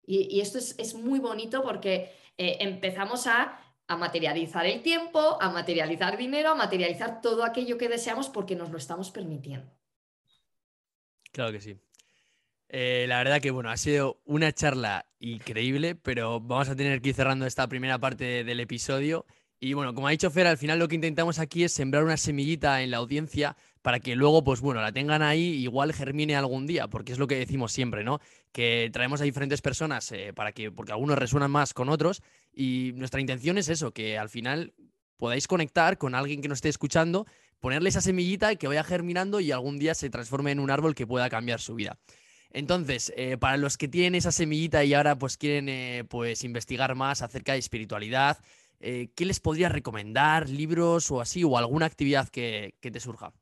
Y, 0.08 0.40
esto 0.40 0.58
es, 0.58 0.94
muy 0.94 1.18
bonito 1.18 1.64
porque 1.64 2.14
eh, 2.38 2.58
empezamos 2.60 3.26
a, 3.26 3.58
a 3.88 3.96
materializar 3.96 4.64
el 4.64 4.80
tiempo, 4.82 5.36
a 5.40 5.50
materializar 5.50 6.16
dinero, 6.16 6.50
a 6.50 6.54
materializar 6.54 7.20
todo 7.20 7.44
aquello 7.44 7.76
que 7.76 7.88
deseamos 7.88 8.28
porque 8.28 8.54
nos 8.54 8.70
lo 8.70 8.78
estamos 8.78 9.10
permitiendo. 9.10 9.68
Claro 11.32 11.50
que 11.50 11.60
sí. 11.60 11.76
Eh, 12.68 13.06
la 13.08 13.18
verdad 13.18 13.40
que 13.40 13.50
bueno, 13.50 13.70
ha 13.70 13.76
sido 13.76 14.20
una 14.24 14.52
charla 14.52 15.06
increíble, 15.20 15.94
pero 15.94 16.40
vamos 16.40 16.68
a 16.68 16.76
tener 16.76 17.00
que 17.00 17.10
ir 17.10 17.14
cerrando 17.14 17.46
esta 17.46 17.68
primera 17.68 17.98
parte 17.98 18.44
del 18.44 18.60
episodio. 18.60 19.24
Y 19.58 19.72
bueno, 19.72 19.94
como 19.94 20.08
ha 20.08 20.10
dicho 20.10 20.30
Fer, 20.30 20.46
al 20.46 20.58
final 20.58 20.78
lo 20.78 20.88
que 20.88 20.96
intentamos 20.96 21.38
aquí 21.38 21.64
es 21.64 21.72
sembrar 21.72 22.04
una 22.04 22.16
semillita 22.16 22.82
en 22.82 22.90
la 22.90 22.98
audiencia 22.98 23.56
para 23.80 24.00
que 24.00 24.16
luego, 24.16 24.44
pues 24.44 24.60
bueno, 24.60 24.82
la 24.82 24.92
tengan 24.92 25.22
ahí, 25.22 25.54
igual 25.62 25.92
germine 25.92 26.36
algún 26.36 26.66
día, 26.66 26.88
porque 26.88 27.12
es 27.12 27.18
lo 27.18 27.26
que 27.26 27.36
decimos 27.36 27.72
siempre, 27.72 28.04
¿no? 28.04 28.20
Que 28.52 28.90
traemos 28.92 29.20
a 29.20 29.24
diferentes 29.24 29.62
personas 29.62 30.10
eh, 30.12 30.32
para 30.34 30.52
que, 30.52 30.70
porque 30.70 30.92
algunos 30.92 31.16
resuenan 31.16 31.52
más 31.52 31.72
con 31.72 31.88
otros, 31.88 32.22
y 32.52 32.92
nuestra 32.96 33.20
intención 33.20 33.58
es 33.58 33.68
eso, 33.68 33.92
que 33.92 34.18
al 34.18 34.28
final 34.28 34.74
podáis 35.16 35.46
conectar 35.46 35.98
con 35.98 36.14
alguien 36.14 36.42
que 36.42 36.48
nos 36.48 36.58
esté 36.58 36.68
escuchando, 36.68 37.26
ponerle 37.60 37.88
esa 37.88 38.00
semillita 38.00 38.52
y 38.52 38.56
que 38.56 38.68
vaya 38.68 38.84
germinando 38.84 39.40
y 39.40 39.52
algún 39.52 39.78
día 39.78 39.94
se 39.94 40.10
transforme 40.10 40.50
en 40.50 40.60
un 40.60 40.70
árbol 40.70 40.94
que 40.94 41.06
pueda 41.06 41.30
cambiar 41.30 41.60
su 41.60 41.74
vida. 41.76 41.96
Entonces, 42.56 43.12
eh, 43.18 43.36
para 43.36 43.58
los 43.58 43.76
que 43.76 43.86
tienen 43.86 44.14
esa 44.14 44.32
semillita 44.32 44.82
y 44.82 44.94
ahora 44.94 45.18
pues 45.18 45.36
quieren 45.36 45.68
eh, 45.68 46.04
pues 46.08 46.42
investigar 46.42 46.94
más 46.94 47.20
acerca 47.20 47.52
de 47.52 47.58
espiritualidad, 47.58 48.38
eh, 48.80 49.10
¿qué 49.14 49.26
les 49.26 49.40
podrías 49.40 49.70
recomendar? 49.70 50.48
¿Libros 50.48 51.10
o 51.10 51.20
así? 51.20 51.44
¿O 51.44 51.58
alguna 51.58 51.84
actividad 51.84 52.30
que, 52.30 52.72
te 52.80 52.98
surja? 52.98 53.34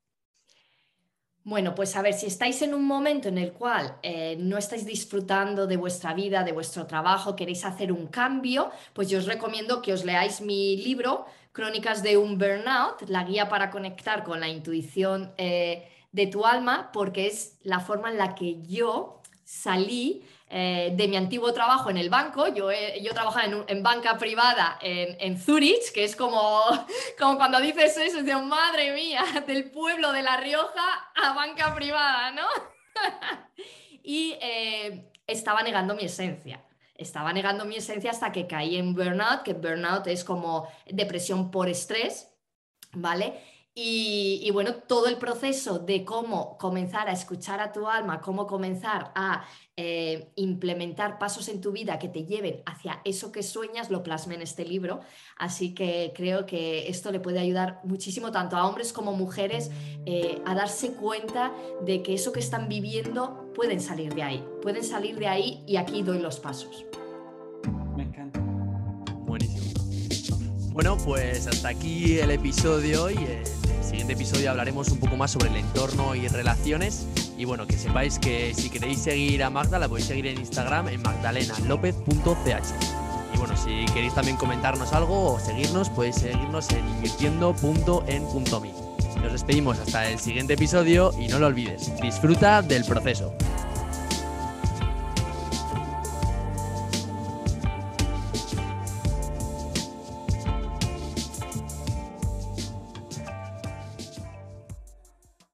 Bueno, 1.45 1.77
pues 1.77 1.95
a 1.95 2.03
ver, 2.03 2.15
si 2.15 2.27
estáis 2.27 2.61
en 2.62 2.75
un 2.75 2.85
momento 2.85 3.29
en 3.29 3.39
el 3.39 3.53
cual 3.53 3.99
no 4.39 4.59
estáis 4.59 4.85
disfrutando 4.85 5.69
de 5.69 5.77
vuestra 5.77 6.12
vida, 6.12 6.43
de 6.43 6.51
vuestro 6.51 6.85
trabajo, 6.87 7.37
queréis 7.37 7.65
hacer 7.65 7.93
un 7.93 8.09
cambio, 8.09 8.73
pues 8.95 9.09
yo 9.11 9.19
os 9.19 9.27
recomiendo 9.27 9.81
que 9.81 9.93
os 9.93 10.05
leáis 10.05 10.41
mi 10.41 10.79
libro, 10.79 11.27
Crónicas 11.53 12.03
de 12.03 12.17
un 12.17 12.37
Burnout, 12.37 13.09
la 13.09 13.23
guía 13.23 13.49
para 13.49 13.71
conectar 13.71 14.25
con 14.25 14.41
la 14.41 14.49
intuición 14.49 15.33
de 16.15 16.29
tu 16.29 16.47
alma 16.47 16.91
porque 16.93 17.27
es 17.27 17.59
la 17.62 17.81
forma 17.81 18.09
en 18.09 18.19
la 18.19 18.37
que 18.37 18.62
yo 18.62 19.21
salí 19.43 20.25
eh, 20.49 20.93
de 20.95 21.09
mi 21.09 21.17
antiguo 21.17 21.53
trabajo 21.53 21.91
en 21.91 21.97
el 21.97 22.09
banco. 22.09 22.47
Yo, 22.47 22.71
yo 23.03 23.12
trabajaba 23.12 23.65
en, 23.67 23.83
banca 23.83 24.17
privada 24.17 24.79
en, 24.81 25.17
en, 25.19 25.37
Zurich, 25.37 25.91
que 25.93 26.05
es 26.05 26.15
como, 26.15 26.62
como 27.19 27.37
cuando 27.37 27.61
dices 27.61 27.97
eso, 27.97 28.21
es 28.21 28.25
de 28.25 28.37
madre 28.37 28.93
mía, 28.93 29.25
del 29.49 29.73
pueblo 29.73 30.12
de 30.12 30.23
La 30.23 30.37
Rioja 30.37 31.11
a 31.17 31.33
banca 31.33 31.75
privada, 31.75 32.31
¿no? 32.31 32.47
y 34.05 34.37
eh, 34.41 35.11
estaba 35.27 35.65
negando 35.65 35.97
mi 35.97 36.05
esencia. 36.05 36.65
Estaba 36.95 37.33
negando 37.33 37.65
mi 37.65 37.75
esencia 37.75 38.12
hasta 38.12 38.31
que 38.31 38.47
caí 38.47 38.77
en 38.77 38.95
burnout, 38.95 39.43
que 39.43 39.55
burnout 39.55 40.07
es 40.07 40.23
como 40.23 40.69
depresión 40.87 41.51
por 41.51 41.69
estrés, 41.69 42.31
¿vale? 42.93 43.35
Y, 43.77 44.49
bueno, 44.53 44.75
todo 44.87 45.09
el 45.09 45.16
proceso 45.16 45.81
de 45.81 46.05
cómo 46.05 46.57
comenzar 46.59 47.09
a 47.09 47.12
escuchar 47.12 47.59
a 47.59 47.72
tu 47.72 47.89
alma, 47.89 48.20
cómo 48.20 48.47
comenzar 48.47 49.11
a 49.16 49.45
eh, 49.77 50.31
implementar 50.37 51.18
pasos 51.18 51.49
en 51.49 51.61
tu 51.61 51.72
vida 51.72 51.99
que 51.99 52.09
te 52.09 52.25
lleven 52.25 52.62
hacia 52.66 53.01
eso 53.05 53.33
que 53.33 53.43
sueñas, 53.43 53.91
lo 53.91 54.05
plasmé 54.05 54.37
en 54.37 54.43
este 54.43 54.64
libro. 54.64 55.01
Así 55.37 55.75
que 55.75 56.12
creo 56.14 56.47
que 56.47 56.87
esto 56.87 57.11
le 57.11 57.18
puede 57.18 57.41
ayudar 57.41 57.81
muchísimo 57.83 58.31
tanto 58.31 58.57
a 58.57 58.64
hombres 58.68 58.93
como 58.93 59.12
mujeres 59.12 59.72
eh, 60.07 60.41
a 60.47 60.55
darse 60.55 60.93
cuenta 60.93 61.53
de 61.85 62.01
que 62.05 62.14
eso 62.14 62.31
que 62.31 62.39
están 62.39 62.68
viviendo 62.68 63.53
pueden 63.57 63.81
salir 63.81 64.14
de 64.14 64.22
ahí, 64.22 64.45
pueden 64.62 64.85
salir 64.85 65.18
de 65.18 65.27
ahí 65.27 65.64
y 65.66 65.79
aquí 65.79 66.05
doy 66.05 66.20
los 66.20 66.39
pasos. 66.39 66.85
Me 67.97 68.05
encanta. 68.05 68.39
Buenísimo. 69.27 69.64
Bueno, 70.72 70.97
pues 71.05 71.49
hasta 71.49 71.68
aquí 71.68 72.18
el 72.18 72.31
episodio 72.31 73.11
y 73.11 73.16
siguiente 73.85 74.14
episodio 74.14 74.51
hablaremos 74.51 74.89
un 74.89 74.99
poco 74.99 75.16
más 75.16 75.30
sobre 75.30 75.51
el 75.51 75.57
entorno 75.57 76.14
y 76.14 76.26
relaciones. 76.28 77.07
Y 77.37 77.45
bueno, 77.45 77.66
que 77.66 77.76
sepáis 77.76 78.18
que 78.18 78.55
si 78.55 78.70
queréis 78.70 78.99
seguir 79.01 79.43
a 79.45 79.51
Magda, 79.51 79.78
la 79.78 79.89
podéis 79.89 80.07
seguir 80.07 80.26
en 80.26 80.39
Instagram 80.39 80.89
en 80.89 81.03
magdalenalopez.ch. 81.03 82.95
Y 83.35 83.39
bueno, 83.39 83.57
si 83.57 83.85
queréis 83.93 84.14
también 84.14 84.37
comentarnos 84.37 84.93
algo 84.93 85.35
o 85.35 85.41
seguirnos, 85.41 85.91
podéis 85.91 86.16
seguirnos 86.16 86.70
en 86.70 86.89
invirtiendo.en.me. 86.89 88.72
Nos 89.22 89.32
despedimos 89.32 89.78
hasta 89.78 90.11
el 90.11 90.18
siguiente 90.18 90.55
episodio 90.55 91.12
y 91.18 91.28
no 91.28 91.39
lo 91.39 91.47
olvides, 91.47 91.91
disfruta 92.01 92.62
del 92.62 92.85
proceso. 92.85 93.35